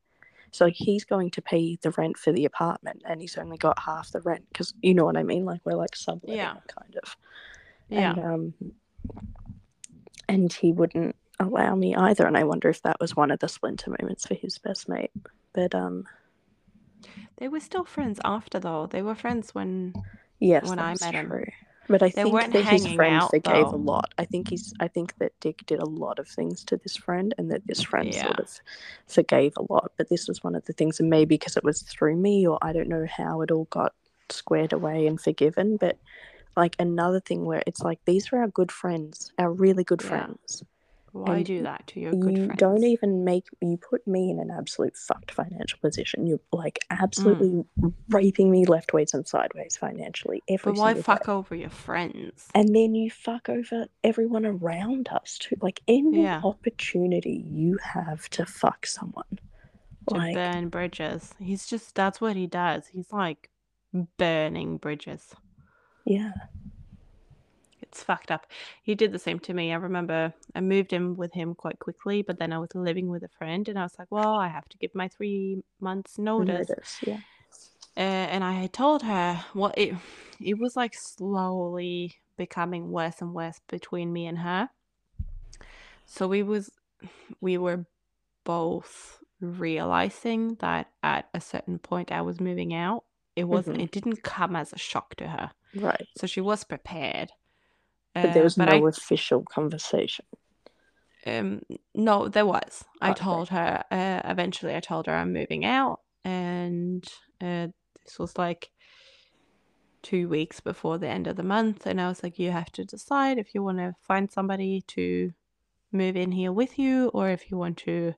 so 0.51 0.69
he's 0.69 1.05
going 1.05 1.31
to 1.31 1.41
pay 1.41 1.77
the 1.81 1.91
rent 1.91 2.17
for 2.17 2.33
the 2.33 2.43
apartment 2.43 3.01
and 3.05 3.21
he's 3.21 3.37
only 3.37 3.57
got 3.57 3.79
half 3.79 4.11
the 4.11 4.19
rent 4.19 4.43
because 4.51 4.73
you 4.81 4.93
know 4.93 5.05
what 5.05 5.15
i 5.15 5.23
mean 5.23 5.45
like 5.45 5.61
we're 5.63 5.77
like 5.77 5.95
subletting 5.95 6.35
Yeah. 6.35 6.55
kind 6.67 6.97
of 7.01 7.15
Yeah. 7.87 8.11
and 8.11 8.25
um 8.25 8.53
and 10.27 10.51
he 10.51 10.73
wouldn't 10.73 11.15
allow 11.39 11.73
me 11.73 11.95
either 11.95 12.27
and 12.27 12.37
i 12.37 12.43
wonder 12.43 12.67
if 12.67 12.81
that 12.81 12.99
was 12.99 13.15
one 13.15 13.31
of 13.31 13.39
the 13.39 13.47
splinter 13.47 13.95
moments 13.97 14.27
for 14.27 14.33
his 14.33 14.57
best 14.57 14.89
mate 14.89 15.11
but 15.53 15.73
um 15.73 16.05
They 17.41 17.47
were 17.47 17.59
still 17.59 17.85
friends 17.85 18.19
after 18.23 18.59
though. 18.59 18.85
They 18.85 19.01
were 19.01 19.15
friends 19.15 19.55
when 19.55 19.95
yes 20.39 20.69
When 20.69 20.79
I 20.79 20.93
met 21.01 21.15
him. 21.15 21.29
true. 21.29 21.45
But 21.89 22.03
i 22.03 22.09
They 22.13 22.21
think 22.23 22.51
that 22.51 22.65
his 22.65 22.85
friend 22.85 23.23
forgave 23.23 23.73
a 23.73 23.75
lot. 23.75 24.13
I 24.19 24.25
think 24.25 24.49
he's 24.49 24.73
i 24.79 24.87
think 24.87 25.17
that 25.17 25.33
dick 25.39 25.65
did 25.65 25.79
a 25.79 25.85
lot 26.03 26.19
of 26.19 26.27
things 26.27 26.63
to 26.65 26.77
this 26.77 26.95
friend 26.95 27.33
and 27.39 27.49
that 27.51 27.65
this 27.67 27.81
friend 27.81 28.13
sort 28.13 28.39
of 28.39 28.49
forgave 29.07 29.53
a 29.57 29.73
lot. 29.73 29.91
But 29.97 30.09
this 30.09 30.27
was 30.27 30.43
one 30.43 30.53
of 30.55 30.65
the 30.65 30.73
things 30.73 30.99
and 30.99 31.09
maybe 31.09 31.25
because 31.35 31.57
it 31.57 31.63
was 31.63 31.81
through 31.81 32.15
me 32.15 32.47
or 32.47 32.59
i 32.61 32.71
don't 32.73 32.87
know 32.95 33.07
how 33.07 33.41
it 33.41 33.49
all 33.51 33.65
got 33.71 33.93
squared 34.29 34.71
away 34.73 35.07
and 35.07 35.19
forgiven. 35.19 35.77
But 35.77 35.97
like 36.55 36.75
another 36.79 37.19
thing 37.21 37.45
where 37.45 37.63
it's 37.65 37.81
like 37.81 37.99
these 38.05 38.31
were 38.31 38.39
our 38.39 38.49
good 38.49 38.71
friends 38.71 39.31
our 39.39 39.51
really 39.51 39.83
good 39.83 40.01
Yeah. 40.03 40.09
friends 40.09 40.63
Why 41.13 41.43
do 41.43 41.63
that 41.63 41.87
to 41.87 41.99
your 41.99 42.11
good 42.13 42.37
you 42.37 42.45
friends? 42.45 42.59
don't 42.59 42.83
even 42.83 43.23
make 43.25 43.47
you 43.61 43.77
put 43.77 44.07
me 44.07 44.29
in 44.31 44.39
an 44.39 44.49
absolute 44.49 44.95
fucked 44.95 45.31
financial 45.31 45.77
position. 45.79 46.25
You're 46.25 46.39
like 46.53 46.79
absolutely 46.89 47.63
mm. 47.79 47.93
raping 48.09 48.49
me 48.49 48.65
left 48.65 48.93
ways 48.93 49.13
and 49.13 49.27
sideways 49.27 49.75
financially 49.77 50.41
every 50.47 50.71
But 50.73 50.79
why 50.79 50.93
fuck 50.95 51.25
day. 51.25 51.31
over 51.33 51.53
your 51.55 51.69
friends? 51.69 52.47
And 52.55 52.73
then 52.75 52.95
you 52.95 53.11
fuck 53.11 53.49
over 53.49 53.87
everyone 54.03 54.45
around 54.45 55.09
us 55.09 55.37
too. 55.37 55.57
Like 55.61 55.81
any 55.87 56.23
Yeah. 56.23 56.41
opportunity 56.43 57.43
you 57.45 57.77
have 57.83 58.29
to 58.31 58.45
fuck 58.45 58.85
someone. 58.85 59.39
to 60.09 60.15
Like 60.15 60.33
burn 60.33 60.69
bridges. 60.69 61.33
He's 61.39 61.65
just 61.67 61.93
that's 61.93 62.21
what 62.21 62.35
he 62.35 62.47
does. 62.47 62.87
He's 62.87 63.11
like 63.11 63.49
burning 64.17 64.77
bridges. 64.77 65.35
yeah. 66.05 66.31
It's 67.91 68.03
fucked 68.03 68.31
up. 68.31 68.47
He 68.83 68.95
did 68.95 69.11
the 69.11 69.19
same 69.19 69.37
to 69.39 69.53
me. 69.53 69.73
I 69.73 69.75
remember 69.75 70.33
I 70.55 70.61
moved 70.61 70.93
in 70.93 71.17
with 71.17 71.33
him 71.33 71.53
quite 71.53 71.77
quickly, 71.79 72.21
but 72.21 72.39
then 72.39 72.53
I 72.53 72.57
was 72.57 72.73
living 72.73 73.09
with 73.09 73.21
a 73.23 73.27
friend 73.27 73.67
and 73.67 73.77
I 73.77 73.83
was 73.83 73.99
like, 73.99 74.07
well, 74.09 74.35
I 74.35 74.47
have 74.47 74.69
to 74.69 74.77
give 74.77 74.95
my 74.95 75.09
three 75.09 75.61
months 75.81 76.17
notice. 76.17 76.69
Notice. 76.69 76.99
Yeah. 77.05 77.17
Uh, 77.97 77.99
and 77.99 78.45
I 78.45 78.53
had 78.53 78.71
told 78.71 79.03
her, 79.03 79.43
well, 79.53 79.73
it, 79.75 79.93
it 80.39 80.57
was 80.57 80.77
like 80.77 80.93
slowly 80.95 82.15
becoming 82.37 82.91
worse 82.91 83.19
and 83.19 83.33
worse 83.33 83.59
between 83.67 84.13
me 84.13 84.25
and 84.25 84.37
her. 84.39 84.69
So 86.05 86.29
we 86.29 86.43
was, 86.43 86.71
we 87.41 87.57
were 87.57 87.85
both 88.45 89.19
realizing 89.41 90.55
that 90.61 90.87
at 91.03 91.27
a 91.33 91.41
certain 91.41 91.77
point 91.77 92.09
I 92.09 92.21
was 92.21 92.39
moving 92.39 92.73
out. 92.73 93.03
It 93.35 93.45
wasn't, 93.49 93.79
Mhm. 93.79 93.83
it 93.83 93.91
didn't 93.91 94.23
come 94.23 94.55
as 94.55 94.71
a 94.71 94.77
shock 94.77 95.15
to 95.15 95.27
her. 95.27 95.51
Right. 95.75 96.07
So 96.17 96.25
she 96.25 96.39
was 96.39 96.63
prepared. 96.63 97.33
But 98.13 98.33
there 98.33 98.43
Uh, 98.43 98.43
was 98.43 98.57
but 98.57 98.69
no 98.69 98.75
I 98.75 98.83
official 98.87 99.43
conversation. 99.43 100.25
Um, 101.25 101.61
no, 101.93 102.27
there 102.27 102.45
was. 102.45 102.83
I 103.01 103.11
Okay. 103.11 103.23
told 103.25 103.49
her. 103.49 103.83
Uh, 103.91 104.21
eventually, 104.25 104.75
I 104.75 104.79
told 104.79 105.05
her 105.07 105.13
I'm 105.13 105.33
moving 105.33 105.65
out, 105.65 105.99
and 106.25 107.07
uh, 107.39 107.67
this 108.03 108.17
was 108.17 108.37
like 108.37 108.71
two 110.01 110.27
weeks 110.27 110.59
before 110.59 110.97
the 110.97 111.07
end 111.07 111.27
of 111.27 111.35
the 111.35 111.43
month, 111.43 111.85
and 111.85 112.01
I 112.01 112.07
was 112.07 112.23
like, 112.23 112.39
"You 112.39 112.51
have 112.51 112.71
to 112.73 112.85
decide 112.85 113.37
if 113.37 113.53
you 113.53 113.61
want 113.63 113.77
to 113.77 113.95
find 114.01 114.31
somebody 114.31 114.81
to 114.87 115.33
move 115.91 116.15
in 116.15 116.31
here 116.31 116.51
with 116.51 116.79
you, 116.79 117.09
or 117.09 117.29
if 117.29 117.51
you 117.51 117.57
want 117.57 117.77
to 117.79 118.15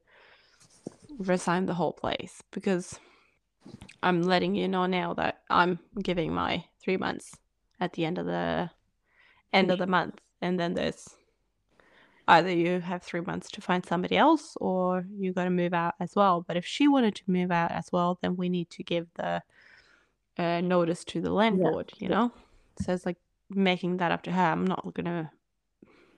resign 1.18 1.66
the 1.66 1.74
whole 1.74 1.94
place." 1.94 2.42
Because 2.52 3.00
I'm 4.02 4.22
letting 4.24 4.56
you 4.56 4.68
know 4.70 4.86
now 4.86 5.14
that 5.16 5.42
I'm 5.50 5.80
giving 6.02 6.34
my 6.34 6.66
three 6.82 6.98
months 6.98 7.36
at 7.82 7.94
the 7.94 8.06
end 8.06 8.18
of 8.18 8.26
the 8.26 8.70
end 9.54 9.72
of 9.72 9.80
the 9.80 9.88
month, 9.88 10.20
and 10.42 10.60
then 10.60 10.74
there's 10.74 11.16
either 12.28 12.52
you 12.52 12.80
have 12.80 13.04
three 13.04 13.22
months 13.22 13.50
to 13.52 13.62
find 13.62 13.86
somebody 13.86 14.16
else 14.18 14.58
or 14.62 15.06
you 15.18 15.34
got 15.34 15.44
to 15.44 15.50
move 15.50 15.74
out 15.74 15.94
as 16.00 16.16
well. 16.16 16.44
But 16.48 16.58
if 16.58 16.66
she 16.66 16.88
wanted 16.88 17.16
to 17.16 17.24
move 17.28 17.52
out 17.52 17.72
as 17.72 17.92
well, 17.92 18.18
then 18.22 18.36
we 18.38 18.50
need 18.50 18.70
to 18.72 18.84
give 18.84 19.08
the 19.16 19.44
uh, 20.38 20.62
notice 20.62 21.04
to 21.06 21.22
the 21.22 21.32
landlord, 21.32 21.92
you 21.98 22.08
know? 22.08 22.32
So 22.82 22.94
it's 22.94 23.06
like 23.06 23.18
making 23.50 23.98
that 23.98 24.12
up 24.12 24.24
to 24.24 24.32
her. 24.32 24.42
I'm 24.42 24.66
not 24.66 24.94
going 24.94 25.06
to 25.06 25.30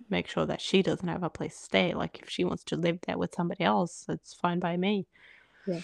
make 0.09 0.27
sure 0.27 0.45
that 0.45 0.61
she 0.61 0.83
doesn't 0.83 1.07
have 1.07 1.23
a 1.23 1.29
place 1.29 1.57
to 1.57 1.63
stay. 1.63 1.93
Like 1.93 2.19
if 2.21 2.29
she 2.29 2.43
wants 2.43 2.63
to 2.65 2.77
live 2.77 2.99
there 3.07 3.17
with 3.17 3.33
somebody 3.35 3.63
else, 3.63 4.05
it's 4.07 4.33
fine 4.33 4.59
by 4.59 4.77
me. 4.77 5.07
Yeah. 5.65 5.81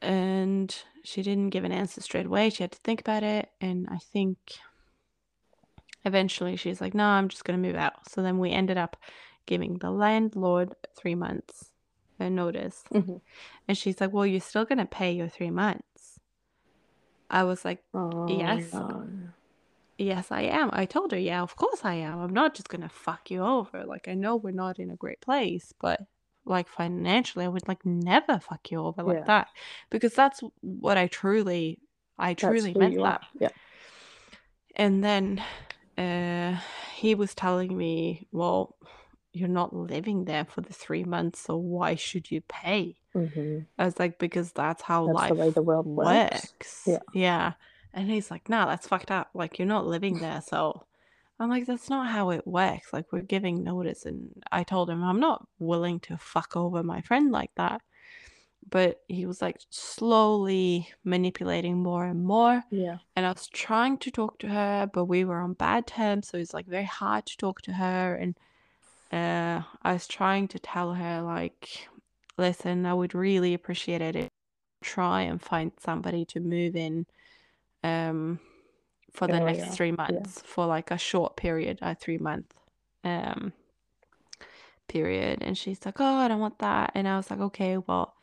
And 0.00 0.74
she 1.02 1.22
didn't 1.22 1.50
give 1.50 1.64
an 1.64 1.72
answer 1.72 2.00
straight 2.00 2.26
away. 2.26 2.50
She 2.50 2.62
had 2.62 2.72
to 2.72 2.78
think 2.78 3.00
about 3.00 3.22
it. 3.22 3.50
And 3.60 3.86
I 3.90 3.98
think 3.98 4.38
eventually 6.04 6.56
she's 6.56 6.80
like, 6.80 6.94
no, 6.94 7.04
I'm 7.04 7.28
just 7.28 7.44
going 7.44 7.60
to 7.60 7.66
move 7.68 7.76
out. 7.76 8.08
So 8.08 8.22
then 8.22 8.38
we 8.38 8.50
ended 8.50 8.76
up 8.78 8.96
giving 9.46 9.78
the 9.78 9.90
landlord 9.90 10.74
three 10.96 11.14
months 11.14 11.70
a 12.18 12.30
notice. 12.30 12.84
Mhm. 12.92 13.20
And 13.68 13.76
she's 13.76 14.00
like, 14.00 14.12
well, 14.12 14.26
you're 14.26 14.40
still 14.40 14.64
going 14.64 14.78
to 14.78 14.86
pay 14.86 15.12
your 15.12 15.28
three 15.28 15.50
months. 15.50 16.20
I 17.30 17.44
was 17.44 17.64
like, 17.64 17.82
Oh, 17.92 18.26
Yes. 18.28 18.72
yes, 19.98 20.30
I 20.30 20.42
am. 20.42 20.70
I 20.72 20.86
told 20.86 21.12
her, 21.12 21.18
yeah, 21.18 21.42
of 21.42 21.56
course 21.56 21.84
I 21.84 21.94
am. 21.94 22.20
I'm 22.20 22.32
not 22.32 22.54
just 22.54 22.68
going 22.68 22.82
to 22.82 22.88
fuck 22.88 23.30
you 23.30 23.42
over. 23.42 23.84
Like, 23.84 24.08
I 24.08 24.14
know 24.14 24.36
we're 24.36 24.50
not 24.52 24.78
in 24.78 24.90
a 24.90 24.96
great 24.96 25.20
place, 25.20 25.72
but 25.80 26.00
like 26.44 26.68
financially, 26.68 27.44
I 27.44 27.48
would 27.48 27.66
like 27.66 27.84
never 27.86 28.38
fuck 28.38 28.70
you 28.70 28.80
over 28.80 29.02
like 29.02 29.18
Yeah. 29.18 29.24
that 29.24 29.48
because 29.90 30.14
that's 30.14 30.40
what 30.60 30.98
I 30.98 31.06
truly, 31.06 31.78
I 32.18 32.34
truly 32.34 32.74
meant 32.74 32.96
that. 33.02 33.22
Yeah. 33.40 33.48
And 34.76 35.02
then 35.02 35.42
uh, 35.98 36.56
he 36.94 37.14
was 37.14 37.34
telling 37.34 37.76
me, 37.76 38.26
well, 38.32 38.76
you're 39.32 39.48
not 39.48 39.74
living 39.74 40.24
there 40.24 40.44
for 40.44 40.60
the 40.60 40.72
three 40.72 41.04
months, 41.04 41.40
so 41.40 41.56
why 41.56 41.94
should 41.94 42.30
you 42.30 42.40
pay? 42.42 42.96
hmm 43.12 43.60
I 43.78 43.84
was 43.86 43.98
like, 43.98 44.18
because 44.18 44.52
that's 44.52 44.82
how 44.82 45.06
That's 45.06 45.14
life 45.14 45.30
the 45.30 45.34
way 45.34 45.50
the 45.50 45.62
world 45.62 45.86
works. 45.86 46.52
works. 46.56 46.86
Yeah. 46.86 46.98
Yeah. 47.12 47.52
And 47.92 48.10
he's 48.10 48.30
like, 48.30 48.48
nah, 48.48 48.66
that's 48.66 48.88
fucked 48.88 49.10
up. 49.10 49.30
Like, 49.34 49.58
you're 49.58 49.66
not 49.68 49.86
living 49.86 50.18
there. 50.18 50.40
So 50.40 50.86
I'm 51.38 51.50
like, 51.50 51.66
that's 51.66 51.90
not 51.90 52.08
how 52.08 52.30
it 52.30 52.46
works. 52.46 52.92
Like, 52.92 53.12
we're 53.12 53.22
giving 53.22 53.64
notice. 53.64 54.04
And 54.04 54.30
I 54.52 54.62
told 54.62 54.90
him, 54.90 55.02
I'm 55.02 55.20
not 55.20 55.46
willing 55.58 56.00
to 56.00 56.16
fuck 56.16 56.56
over 56.56 56.82
my 56.82 57.00
friend 57.02 57.32
like 57.32 57.50
that. 57.56 57.82
But 58.68 59.02
he 59.08 59.26
was 59.26 59.40
like 59.42 59.60
slowly 59.70 60.88
manipulating 61.04 61.82
more 61.82 62.04
and 62.04 62.24
more 62.24 62.64
Yeah. 62.70 62.98
and 63.16 63.26
I 63.26 63.30
was 63.30 63.46
trying 63.48 63.98
to 63.98 64.10
talk 64.10 64.38
to 64.40 64.48
her, 64.48 64.90
but 64.92 65.04
we 65.04 65.24
were 65.24 65.40
on 65.40 65.52
bad 65.54 65.86
terms, 65.86 66.28
so 66.28 66.38
it's 66.38 66.54
like 66.54 66.66
very 66.66 66.84
hard 66.84 67.26
to 67.26 67.36
talk 67.36 67.62
to 67.62 67.72
her. 67.72 68.14
And 68.14 68.36
uh, 69.12 69.62
I 69.82 69.92
was 69.92 70.08
trying 70.08 70.48
to 70.48 70.58
tell 70.58 70.94
her 70.94 71.22
like, 71.22 71.88
listen, 72.36 72.86
I 72.86 72.94
would 72.94 73.14
really 73.14 73.54
appreciate 73.54 74.02
it 74.02 74.16
if 74.16 74.28
try 74.82 75.22
and 75.22 75.40
find 75.40 75.72
somebody 75.78 76.24
to 76.26 76.40
move 76.40 76.76
in, 76.76 77.06
um, 77.82 78.40
for 79.12 79.28
the 79.28 79.34
Area, 79.34 79.56
next 79.56 79.76
three 79.76 79.92
months, 79.92 80.42
for 80.44 80.66
like 80.66 80.90
a 80.90 80.98
short 80.98 81.36
period, 81.36 81.78
a 81.80 81.94
three 81.94 82.18
month, 82.18 82.52
um, 83.04 83.52
period. 84.88 85.38
And 85.42 85.56
she's 85.56 85.84
like, 85.86 86.00
oh, 86.00 86.16
I 86.16 86.28
don't 86.28 86.40
want 86.40 86.58
that. 86.58 86.92
And 86.94 87.06
I 87.06 87.16
was 87.16 87.30
like, 87.30 87.40
okay, 87.40 87.78
well, 87.78 88.13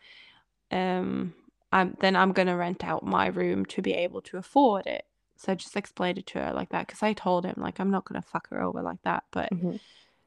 um, 0.71 1.33
I'm 1.71 1.95
then 1.99 2.15
I'm 2.15 2.33
gonna 2.33 2.57
rent 2.57 2.83
out 2.83 3.03
my 3.05 3.27
room 3.27 3.65
to 3.67 3.81
be 3.81 3.93
able 3.93 4.21
to 4.23 4.37
afford 4.37 4.87
it. 4.87 5.05
So 5.37 5.51
I 5.53 5.55
just 5.55 5.75
explained 5.77 6.17
it 6.19 6.27
to 6.27 6.39
her 6.43 6.53
like 6.53 6.69
that 6.69 6.87
because 6.87 7.03
I 7.03 7.13
told 7.13 7.45
him 7.45 7.55
like 7.57 7.79
I'm 7.79 7.91
not 7.91 8.05
gonna 8.05 8.21
fuck 8.21 8.49
her 8.49 8.61
over 8.61 8.81
like 8.81 9.01
that. 9.03 9.23
But 9.31 9.53
Mhm. 9.53 9.79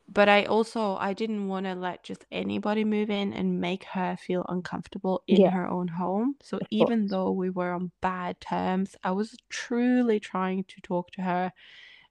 but 0.09 0.29
I 0.29 0.45
also 0.45 0.97
I 0.97 1.15
didn't 1.15 1.49
want 1.49 1.67
to 1.67 1.75
let 1.75 2.05
just 2.05 2.27
anybody 2.33 2.85
move 2.85 3.11
in 3.11 3.33
and 3.33 3.61
make 3.61 3.85
her 3.85 4.17
feel 4.17 4.45
uncomfortable 4.49 5.23
in 5.29 5.45
Yeah. 5.45 5.47
her 5.47 5.67
own 5.67 5.89
home. 5.89 6.37
So 6.43 6.61
Of 6.61 6.69
even 6.71 7.09
course. 7.09 7.09
though 7.09 7.31
we 7.33 7.51
were 7.51 7.73
on 7.73 7.93
bad 8.03 8.41
terms, 8.41 8.97
I 9.03 9.13
was 9.13 9.37
truly 9.49 10.21
trying 10.21 10.65
to 10.65 10.81
talk 10.83 11.11
to 11.13 11.23
her, 11.23 11.53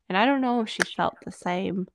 and 0.10 0.18
I 0.18 0.26
don't 0.26 0.42
know 0.42 0.62
if 0.62 0.70
she 0.70 0.84
felt 0.84 1.22
the 1.22 1.32
same, 1.32 1.88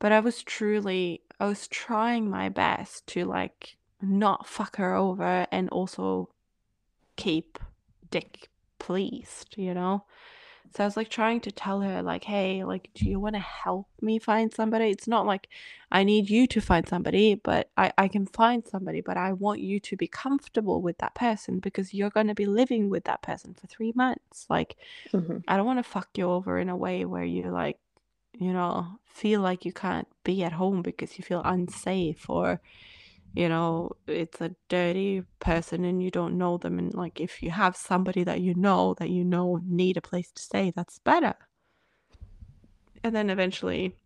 but 0.00 0.12
I 0.12 0.20
was 0.20 0.42
truly 0.42 1.22
I 1.40 1.46
was 1.46 1.68
trying 1.68 2.30
my 2.30 2.48
best 2.48 3.06
to 3.08 3.24
like 3.24 3.76
not 4.02 4.46
fuck 4.46 4.76
her 4.76 4.94
over 4.94 5.46
and 5.50 5.68
also 5.70 6.28
keep 7.16 7.58
Dick 8.10 8.48
pleased, 8.78 9.54
you 9.56 9.72
know? 9.72 10.04
So 10.74 10.84
I 10.84 10.86
was 10.86 10.96
like 10.96 11.10
trying 11.10 11.40
to 11.42 11.52
tell 11.52 11.82
her, 11.82 12.02
like, 12.02 12.24
hey, 12.24 12.64
like, 12.64 12.88
do 12.94 13.04
you 13.04 13.20
want 13.20 13.34
to 13.34 13.40
help 13.40 13.88
me 14.00 14.18
find 14.18 14.52
somebody? 14.52 14.86
It's 14.86 15.06
not 15.06 15.26
like 15.26 15.48
I 15.90 16.02
need 16.02 16.30
you 16.30 16.46
to 16.46 16.60
find 16.62 16.88
somebody, 16.88 17.34
but 17.34 17.68
I, 17.76 17.92
I 17.98 18.08
can 18.08 18.26
find 18.26 18.66
somebody, 18.66 19.02
but 19.02 19.18
I 19.18 19.34
want 19.34 19.60
you 19.60 19.78
to 19.80 19.96
be 19.96 20.06
comfortable 20.08 20.80
with 20.80 20.96
that 20.98 21.14
person 21.14 21.58
because 21.58 21.92
you're 21.92 22.08
going 22.08 22.28
to 22.28 22.34
be 22.34 22.46
living 22.46 22.88
with 22.88 23.04
that 23.04 23.20
person 23.20 23.52
for 23.52 23.66
three 23.66 23.92
months. 23.94 24.46
Like, 24.48 24.76
Mhm. 25.12 25.44
I 25.46 25.56
don't 25.58 25.66
want 25.66 25.78
to 25.78 25.90
fuck 25.90 26.08
you 26.16 26.30
over 26.30 26.58
in 26.58 26.70
a 26.70 26.76
way 26.76 27.04
where 27.04 27.24
you, 27.24 27.50
like, 27.50 27.78
you 28.32 28.54
know, 28.54 28.98
feel 29.04 29.42
like 29.42 29.66
you 29.66 29.72
can't 29.74 30.08
be 30.24 30.42
at 30.42 30.52
home 30.52 30.80
because 30.80 31.18
you 31.18 31.24
feel 31.24 31.42
unsafe 31.44 32.30
or 32.30 32.62
you 33.34 33.48
know, 33.48 33.92
it's 34.06 34.40
a 34.40 34.54
dirty 34.68 35.22
person 35.38 35.84
and 35.84 36.02
you 36.02 36.10
don't 36.10 36.36
know 36.36 36.58
them. 36.58 36.78
And 36.78 36.92
like, 36.94 37.20
if 37.20 37.42
you 37.42 37.50
have 37.50 37.76
somebody 37.76 38.24
that 38.24 38.40
you 38.40 38.54
know 38.54 38.94
that 38.98 39.10
you 39.10 39.24
know 39.24 39.60
need 39.66 39.96
a 39.96 40.02
place 40.02 40.30
to 40.32 40.42
stay, 40.42 40.72
that's 40.74 40.98
better. 40.98 41.34
And 43.02 43.14
then 43.16 43.30
eventually 43.30 43.96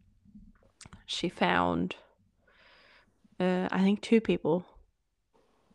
she 1.06 1.28
found, 1.28 1.96
uh, 3.40 3.68
I 3.70 3.82
think, 3.82 4.00
two 4.00 4.20
people 4.20 4.64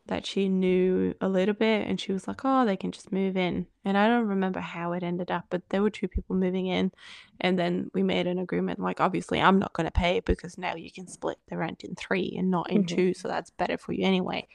that 0.07 0.25
she 0.25 0.49
knew 0.49 1.13
a 1.21 1.29
little 1.29 1.53
bit. 1.53 1.87
And 1.87 1.99
she 1.99 2.11
was 2.11 2.27
like, 2.27 2.41
oh, 2.43 2.65
they 2.65 2.75
can 2.75 2.91
just 2.91 3.11
move 3.11 3.37
in. 3.37 3.67
And 3.85 3.97
I 3.97 4.07
don't 4.07 4.27
remember 4.27 4.59
how 4.59 4.93
it 4.93 5.03
ended 5.03 5.31
up, 5.31 5.45
but 5.49 5.61
there 5.69 5.81
were 5.81 5.89
two 5.89 6.07
people 6.07 6.35
moving 6.35 6.67
in. 6.67 6.91
And 7.39 7.57
then 7.57 7.89
we 7.93 8.03
made 8.03 8.27
an 8.27 8.39
agreement 8.39 8.79
like, 8.79 8.99
obviously, 8.99 9.39
I'm 9.39 9.59
not 9.59 9.73
going 9.73 9.85
to 9.85 9.91
pay 9.91 10.19
because 10.19 10.57
now 10.57 10.75
you 10.75 10.91
can 10.91 11.07
split 11.07 11.37
the 11.49 11.57
rent 11.57 11.83
in 11.83 11.95
three 11.95 12.35
and 12.37 12.49
not 12.51 12.69
in 12.71 12.83
Mhm. 12.83 12.87
two. 12.87 13.13
So 13.13 13.27
that's 13.27 13.51
better 13.51 13.77
for 13.77 13.93
you 13.93 14.05
anyway. 14.05 14.47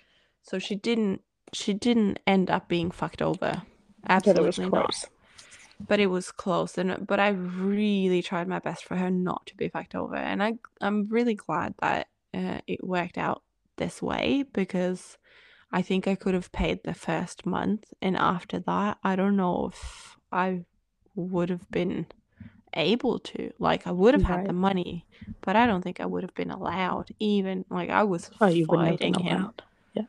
So 0.43 0.59
she 0.59 0.75
didn't. 0.75 1.23
She 1.53 1.75
didn't 1.75 2.19
end 2.27 2.51
up 2.51 2.69
being 2.69 2.91
fucked 2.91 3.23
over. 3.23 3.63
But 4.25 4.37
it 4.37 4.43
was 4.43 4.59
Absolutely 4.59 4.71
not 4.71 4.95
but 5.89 6.01
it 6.01 6.07
was 6.07 6.33
close 6.33 6.79
and 6.79 7.07
but 7.07 7.21
I 7.21 7.29
really 7.29 8.23
tried 8.23 8.49
my 8.49 8.61
best 8.61 8.85
for 8.85 8.97
her 8.97 9.11
not 9.11 9.45
to 9.47 9.57
be 9.57 9.69
fucked 9.69 9.95
over 9.95 10.15
and 10.17 10.43
I 10.43 10.55
I'm 10.81 11.07
really 11.09 11.35
glad 11.35 11.75
that 11.81 12.09
uh, 12.33 12.61
it 12.67 12.83
worked 12.83 13.19
out 13.19 13.43
this 13.77 14.03
way 14.03 14.45
because 14.53 15.19
I 15.73 15.83
think 15.83 16.07
I 16.07 16.15
could 16.15 16.35
have 16.35 16.53
paid 16.53 16.81
the 16.85 16.95
first 16.95 17.45
month, 17.45 17.93
and 18.01 18.17
after 18.17 18.61
that, 18.61 18.99
I 19.03 19.17
don't 19.17 19.37
know 19.37 19.71
if 19.73 20.17
I 20.31 20.65
would 21.15 21.51
have 21.51 21.69
been 21.71 22.07
able 22.75 23.19
to. 23.19 23.53
Like, 23.59 23.87
I 23.87 23.91
would 23.91 24.15
have 24.15 24.23
had 24.23 24.47
the 24.47 24.53
money, 24.53 25.07
but 25.41 25.57
I 25.57 25.67
don't 25.67 25.83
think 25.83 26.01
I 26.01 26.07
would 26.07 26.23
have 26.23 26.35
been 26.35 26.51
allowed. 26.51 27.11
Even 27.19 27.65
like 27.71 27.91
I 27.91 28.05
was 28.05 28.31
Oh, 28.41 28.47
you 28.49 28.67
wouldn't 28.69 28.89
have 28.91 28.99
been 28.99 29.15
fighting 29.15 29.27
him, 29.27 29.53
Yeah. 29.95 30.03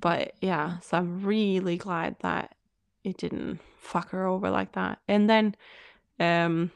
but 0.00 0.34
yeah. 0.40 0.78
So 0.80 0.98
I'm 0.98 1.24
really 1.24 1.76
glad 1.76 2.16
that 2.20 2.54
it 3.02 3.16
didn't 3.16 3.60
fuck 3.78 4.10
her 4.10 4.26
over 4.26 4.50
like 4.50 4.72
that. 4.72 4.98
And 5.08 5.28
then, 5.28 5.54
um, 6.20 6.70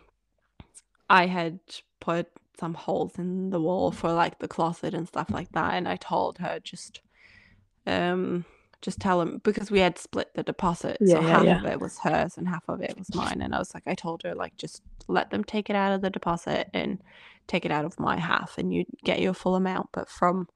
I 1.08 1.26
had 1.26 1.60
put 2.00 2.28
some 2.60 2.74
holes 2.74 3.18
in 3.18 3.50
the 3.50 3.60
wall 3.60 3.92
for 3.92 4.12
like 4.12 4.40
the 4.40 4.48
closet 4.48 4.94
and 4.94 5.08
stuff 5.08 5.32
like 5.32 5.52
that, 5.52 5.74
and 5.74 5.88
I 5.88 5.96
told 5.96 6.38
her 6.38 6.60
just, 6.62 7.02
um, 7.86 8.44
just 8.82 9.00
tell 9.00 9.20
him 9.20 9.40
because 9.44 9.70
we 9.70 9.80
had 9.80 9.98
split 9.98 10.34
the 10.34 10.42
deposit, 10.42 11.02
so 11.08 11.18
Yeah, 11.18 11.20
yeah, 11.20 11.36
half 11.36 11.44
yeah. 11.44 11.60
of 11.60 11.64
it 11.66 11.80
was 11.80 11.98
hers 12.00 12.36
and 12.38 12.48
half 12.48 12.64
of 12.68 12.82
it 12.82 12.96
was 12.98 13.14
mine, 13.14 13.42
and 13.42 13.54
I 13.54 13.58
was 13.58 13.74
like, 13.74 13.84
I 13.86 13.94
told 13.94 14.22
her 14.24 14.34
like 14.34 14.56
just 14.56 14.82
let 15.08 15.30
them 15.30 15.44
take 15.44 15.70
it 15.70 15.76
out 15.76 15.92
of 15.92 16.02
the 16.02 16.10
deposit 16.10 16.68
and 16.74 17.00
take 17.46 17.64
it 17.66 17.72
out 17.72 17.84
of 17.84 18.00
my 18.00 18.18
half, 18.18 18.58
and 18.58 18.72
you 18.74 18.84
get 19.04 19.20
your 19.20 19.34
full 19.34 19.56
amount, 19.56 19.90
but 19.92 20.08
from 20.08 20.48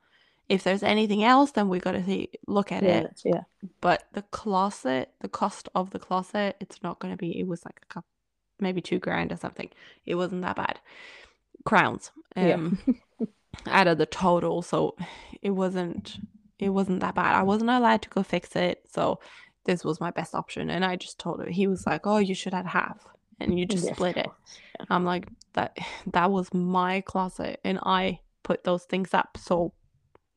if 0.49 0.63
there's 0.65 0.83
anything 0.83 1.25
else, 1.25 1.53
then 1.53 1.69
we 1.69 1.79
got 1.81 1.93
to 1.93 2.05
see 2.05 2.31
look 2.47 2.73
at 2.73 2.83
Yeah, 2.83 3.01
it. 3.07 3.23
yeah. 3.25 3.43
But 3.81 4.05
the 4.13 4.23
closet, 4.23 5.11
the 5.21 5.29
cost 5.29 5.69
of 5.75 5.91
the 5.91 5.99
closet, 5.99 6.57
it's 6.61 6.83
not 6.83 6.99
going 6.99 7.13
to 7.15 7.19
be. 7.19 7.39
It 7.39 7.47
was 7.47 7.65
like 7.65 7.81
a 7.83 7.87
couple, 7.87 8.09
maybe 8.61 8.81
two 8.81 8.99
grand 8.99 9.33
or 9.33 9.37
something. 9.37 9.71
It 10.07 10.17
wasn't 10.17 10.43
that 10.43 10.57
bad. 10.57 10.81
Crowns, 11.65 12.11
Yeah. 12.37 12.55
um, 12.55 12.79
out 13.67 13.87
of 13.87 13.99
the 13.99 14.07
total, 14.07 14.63
so 14.63 14.97
it 15.43 15.51
wasn't. 15.51 16.19
It 16.59 16.69
wasn't 16.71 17.01
that 17.01 17.15
bad. 17.15 17.35
I 17.35 17.43
wasn't 17.43 17.71
allowed 17.71 18.03
to 18.03 18.09
go 18.09 18.23
fix 18.23 18.55
it, 18.57 18.83
so 18.91 19.19
this 19.65 19.85
was 19.85 20.01
my 20.01 20.11
best 20.11 20.35
option. 20.35 20.71
And 20.71 20.85
I 20.85 20.97
just 20.97 21.19
told 21.19 21.41
her. 21.41 21.51
He 21.51 21.67
was 21.67 21.87
like, 21.87 22.07
"Oh, 22.07 22.19
you 22.19 22.35
should 22.35 22.55
have 22.55 22.67
half, 22.67 23.07
and 23.41 23.59
you 23.59 23.67
just 23.67 23.87
Yeah, 23.87 23.95
split 23.95 24.17
it." 24.17 24.27
yeah. 24.81 24.87
I'm 24.91 25.05
like, 25.05 25.27
"That 25.55 25.77
that 26.13 26.31
was 26.31 26.53
my 26.55 27.01
closet, 27.01 27.61
and 27.65 27.79
I 27.83 28.21
put 28.43 28.65
those 28.65 28.85
things 28.85 29.15
up, 29.15 29.37
so 29.39 29.73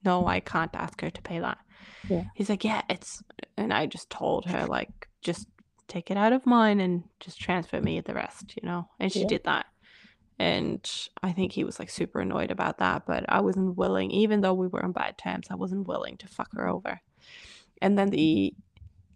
no, 0.03 0.25
I 0.27 0.39
can't 0.39 0.75
ask 0.75 0.99
her 1.01 1.09
to 1.09 1.21
pay 1.21 1.39
that." 1.39 1.57
Yeah. 2.09 2.23
He's 2.35 2.49
like, 2.49 2.63
yeah, 2.63 2.81
it's, 2.89 3.21
and 3.57 3.73
I 3.73 3.85
just 3.85 4.09
told 4.09 4.45
her, 4.45 4.65
like, 4.65 5.07
just 5.21 5.47
take 5.87 6.09
it 6.09 6.17
out 6.17 6.31
of 6.33 6.45
mine 6.45 6.79
and 6.79 7.03
just 7.19 7.39
transfer 7.39 7.81
me 7.81 7.99
the 7.99 8.13
rest, 8.13 8.53
you 8.55 8.65
know? 8.67 8.87
And 8.99 9.11
she 9.11 9.21
Yeah. 9.21 9.27
did 9.27 9.43
that. 9.43 9.65
And 10.39 10.87
I 11.23 11.31
think 11.31 11.51
he 11.51 11.63
was 11.63 11.79
like 11.79 11.89
super 11.89 12.19
annoyed 12.19 12.51
about 12.51 12.77
that, 12.77 13.05
but 13.07 13.25
I 13.27 13.41
wasn't 13.41 13.75
willing, 13.75 14.11
even 14.11 14.41
though 14.41 14.53
we 14.53 14.67
were 14.67 14.83
on 14.83 14.91
bad 14.91 15.17
terms, 15.17 15.47
I 15.49 15.55
wasn't 15.55 15.87
willing 15.87 16.17
to 16.17 16.27
fuck 16.27 16.49
her 16.53 16.67
over. 16.67 17.01
And 17.81 17.97
then 17.97 18.09
the 18.09 18.53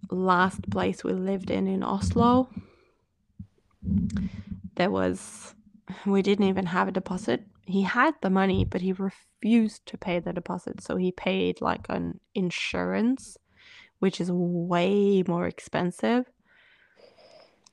last 0.10 0.70
place 0.72 1.04
we 1.04 1.14
lived 1.14 1.52
in 1.52 1.68
in 1.68 1.84
Oslo, 1.84 2.50
there 4.76 4.90
was, 4.90 5.54
we 6.06 6.22
didn't 6.22 6.48
even 6.48 6.66
have 6.66 6.88
a 6.88 6.92
deposit. 6.92 7.44
He 7.66 7.84
had 7.84 8.16
the 8.22 8.30
money, 8.32 8.66
but 8.66 8.82
he 8.82 8.94
refused 8.94 9.86
to 9.88 9.98
pay 9.98 10.20
the 10.20 10.34
deposit. 10.34 10.82
So 10.82 10.96
he 10.96 11.12
paid 11.12 11.62
like 11.62 11.86
an 11.90 12.20
insurance, 12.34 13.38
which 14.00 14.20
is 14.20 14.32
way 14.32 15.24
more 15.28 15.46
expensive. 15.46 16.26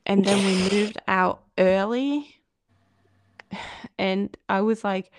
And 0.05 0.25
then 0.25 0.45
we 0.45 0.71
moved 0.71 0.99
out 1.09 1.45
early. 1.57 2.38
And 3.99 4.37
I 4.49 4.61
was 4.63 4.85
like 4.85 5.13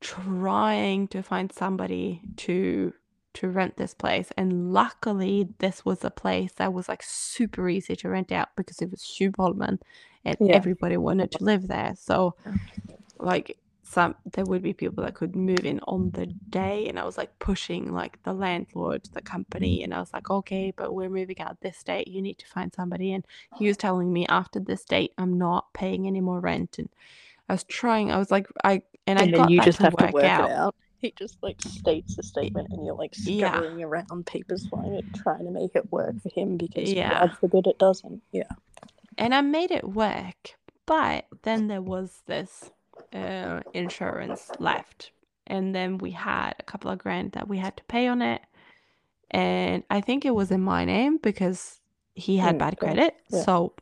trying 0.00 1.08
to 1.08 1.22
find 1.22 1.52
somebody 1.52 2.22
to 2.38 2.94
to 3.34 3.48
rent 3.50 3.76
this 3.78 3.94
place 3.94 4.30
and 4.38 4.72
luckily 4.72 5.48
this 5.60 5.84
was 5.84 6.04
a 6.04 6.10
place 6.10 6.52
that 6.54 6.72
was 6.72 6.88
like 6.88 7.02
super 7.04 7.68
easy 7.68 7.96
to 7.96 8.08
rent 8.08 8.32
out 8.32 8.48
because 8.56 8.82
it 8.82 8.90
was 8.90 9.02
Schubolman 9.02 9.78
and 10.24 10.38
Yeah. 10.40 10.54
everybody 10.54 10.96
wanted 10.98 11.32
to 11.32 11.44
live 11.44 11.68
there. 11.68 11.94
So 11.98 12.36
like 13.20 13.58
some 13.84 14.16
there 14.34 14.46
would 14.46 14.62
be 14.62 14.72
people 14.74 15.04
that 15.04 15.14
could 15.14 15.36
move 15.36 15.64
in 15.66 15.80
on 15.88 16.10
the 16.12 16.26
day 16.52 16.88
and 16.88 16.98
I 16.98 17.04
was 17.04 17.18
like 17.18 17.38
pushing 17.38 17.92
like 17.92 18.22
the 18.24 18.32
landlord 18.34 19.08
the 19.14 19.22
company 19.22 19.82
and 19.84 19.94
I 19.94 20.00
was 20.00 20.12
like 20.14 20.30
okay 20.30 20.72
but 20.76 20.94
we're 20.94 21.10
moving 21.10 21.40
out 21.40 21.60
this 21.62 21.82
date. 21.84 22.08
You 22.08 22.22
need 22.22 22.38
to 22.38 22.46
find 22.46 22.72
somebody. 22.74 23.12
And 23.12 23.24
he 23.52 23.68
was 23.68 23.76
telling 23.78 24.12
me 24.12 24.26
after 24.28 24.60
this 24.60 24.84
date 24.84 25.12
I'm 25.18 25.38
not 25.38 25.74
paying 25.74 26.06
any 26.06 26.20
more 26.22 26.40
rent. 26.40 26.78
And 26.78 26.90
I 27.48 27.54
was 27.54 27.64
trying 27.64 28.10
I 28.12 28.18
was 28.18 28.30
like 28.30 28.46
I 28.64 28.82
and, 29.06 29.18
I 29.18 29.24
And 29.24 29.32
got 29.32 29.48
then 29.48 29.48
you 29.48 29.60
just 29.60 29.78
have 29.80 29.96
to 29.98 30.06
work 30.06 30.24
out 30.24 30.50
it 30.50 30.50
out. 30.50 30.74
He 31.00 31.12
just 31.18 31.36
like 31.42 31.60
states 31.62 32.16
a 32.18 32.22
statement, 32.22 32.68
and 32.70 32.84
you're 32.86 32.94
like 32.94 33.14
Yeah. 33.24 33.62
scurrying 33.62 33.82
around 33.82 34.26
papers 34.26 34.66
flying 34.66 34.94
it, 34.94 35.06
trying 35.14 35.44
to 35.44 35.50
make 35.50 35.74
it 35.74 35.92
work 35.92 36.20
for 36.22 36.30
him 36.30 36.56
because 36.56 36.94
Yeah. 36.96 37.10
God 37.10 37.36
forbid 37.38 37.66
it 37.66 37.78
doesn't. 37.78 38.22
Yeah. 38.32 38.44
and 39.16 39.34
I 39.34 39.40
made 39.40 39.70
it 39.70 39.84
work. 39.88 40.56
But 40.86 41.26
then 41.42 41.68
there 41.68 41.80
was 41.82 42.22
this 42.26 42.70
uh, 43.12 43.60
insurance 43.72 44.50
left, 44.58 45.12
and 45.46 45.74
then 45.74 45.98
we 45.98 46.10
had 46.10 46.54
a 46.58 46.62
couple 46.62 46.90
of 46.90 46.98
grand 46.98 47.32
that 47.32 47.48
we 47.48 47.58
had 47.58 47.76
to 47.78 47.84
pay 47.84 48.06
on 48.06 48.20
it, 48.20 48.42
and 49.30 49.84
I 49.90 50.00
think 50.00 50.24
it 50.24 50.34
was 50.34 50.50
in 50.50 50.62
my 50.62 50.84
name 50.84 51.18
because 51.18 51.80
he 52.14 52.38
had 52.38 52.58
Mm, 52.58 52.58
bad 52.58 52.78
credit, 52.78 53.16
Yeah. 53.30 53.46
so 53.46 53.74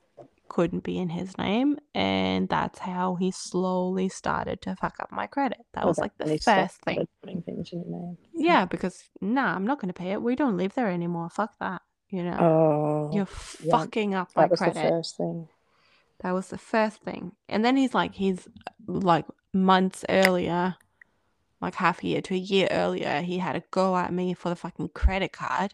couldn't 0.53 0.85
be 0.85 0.99
in 0.99 1.09
his 1.09 1.37
name, 1.39 1.79
and 1.95 2.49
that's 2.49 2.79
how 2.79 3.15
he 3.17 3.31
slowly 3.31 4.09
started 4.09 4.61
to 4.63 4.77
fuck 4.77 4.95
up 5.01 5.11
my 5.11 5.27
credit. 5.27 5.59
That 5.73 5.85
oh, 5.85 5.89
was 5.89 5.99
like 5.99 6.13
the 6.19 6.39
first 6.39 6.77
thing. 6.85 7.07
Putting 7.23 7.43
things 7.43 7.71
in 7.73 7.81
your 7.81 7.89
name. 8.01 8.19
Yeah, 8.35 8.67
because 8.67 9.03
nah, 9.21 9.55
I'm 9.55 9.67
not 9.67 9.81
going 9.81 9.89
to 9.89 9.99
pay 9.99 10.13
it. 10.13 10.23
We 10.23 10.37
don't 10.37 10.59
live 10.59 10.75
there 10.75 10.91
anymore. 10.91 11.31
Fuck 11.31 11.59
that. 11.61 11.81
You 12.11 12.23
know, 12.25 12.37
Oh, 12.39 13.11
you're 13.15 13.29
yeah, 13.63 13.71
fucking 13.79 14.15
up 14.15 14.29
my 14.37 14.43
that 14.43 14.51
was 14.51 14.59
credit. 14.59 14.83
the 14.83 14.89
first 14.91 15.17
thing. 15.17 15.49
That 16.23 16.33
was 16.33 16.49
the 16.49 16.59
first 16.59 17.01
thing. 17.03 17.33
And 17.49 17.65
then 17.65 17.77
he's 17.79 17.95
like, 17.95 18.15
he's 18.15 18.47
like 18.87 19.25
months 19.55 20.05
earlier, 20.11 20.77
like 21.63 21.75
half 21.77 22.03
a 22.05 22.07
year 22.07 22.21
to 22.21 22.35
a 22.35 22.37
year 22.37 22.69
earlier, 22.71 23.23
he 23.23 23.39
had 23.39 23.57
a 23.57 23.63
go 23.71 23.97
at 23.97 24.13
me 24.13 24.35
for 24.35 24.51
the 24.51 24.57
fucking 24.57 24.91
credit 24.91 25.33
card, 25.33 25.73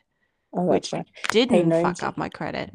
Oh, 0.52 0.62
which 0.62 0.92
right. 0.92 1.06
didn't 1.30 1.70
fuck 1.82 2.02
up 2.04 2.16
my 2.16 2.28
credit. 2.28 2.70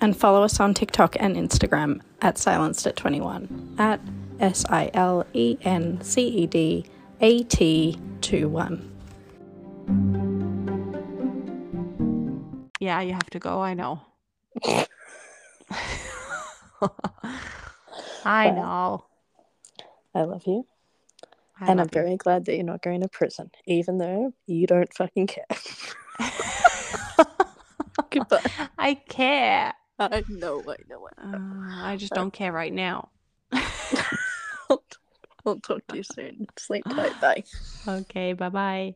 And 0.00 0.16
follow 0.16 0.42
us 0.42 0.60
on 0.60 0.74
TikTok 0.74 1.16
and 1.18 1.36
Instagram 1.36 2.00
at 2.22 2.38
silenced 2.38 2.86
at 2.86 2.96
21 2.96 3.74
at 3.78 4.00
S 4.40 4.64
I 4.68 4.90
L 4.94 5.26
E 5.34 5.58
N 5.62 6.00
C 6.02 6.26
E 6.28 6.46
D 6.46 6.86
A 7.20 7.42
T 7.44 7.98
2 8.20 8.48
1. 8.48 8.94
Yeah, 12.80 13.00
you 13.00 13.12
have 13.12 13.30
to 13.30 13.38
go. 13.40 13.60
I 13.60 13.74
know. 13.74 14.00
I 18.24 18.50
know. 18.50 19.04
I 20.14 20.22
love 20.22 20.44
you. 20.46 20.66
I 21.60 21.66
and 21.70 21.80
I'm 21.80 21.86
love 21.86 21.88
you. 21.94 22.00
very 22.00 22.16
glad 22.16 22.44
that 22.44 22.54
you're 22.54 22.64
not 22.64 22.82
going 22.82 23.00
to 23.00 23.08
prison, 23.08 23.50
even 23.66 23.98
though 23.98 24.32
you 24.46 24.66
don't 24.68 24.92
fucking 24.94 25.26
care. 25.26 25.44
Goodbye. 28.10 28.42
I 28.78 28.94
care. 28.94 29.74
I 29.98 30.22
know, 30.28 30.62
I 30.68 30.76
know. 30.88 31.08
I 31.18 31.26
know. 31.26 31.38
Uh, 31.38 31.86
I 31.86 31.96
just 31.96 32.14
don't 32.14 32.32
care 32.32 32.52
right 32.52 32.72
now. 32.72 33.10
I'll, 33.52 34.82
I'll 35.46 35.60
talk 35.60 35.86
to 35.88 35.96
you 35.96 36.02
soon. 36.02 36.46
Sleep 36.56 36.84
tight. 36.88 37.20
Bye. 37.20 37.44
okay, 37.88 38.32
bye 38.32 38.48
bye. 38.48 38.94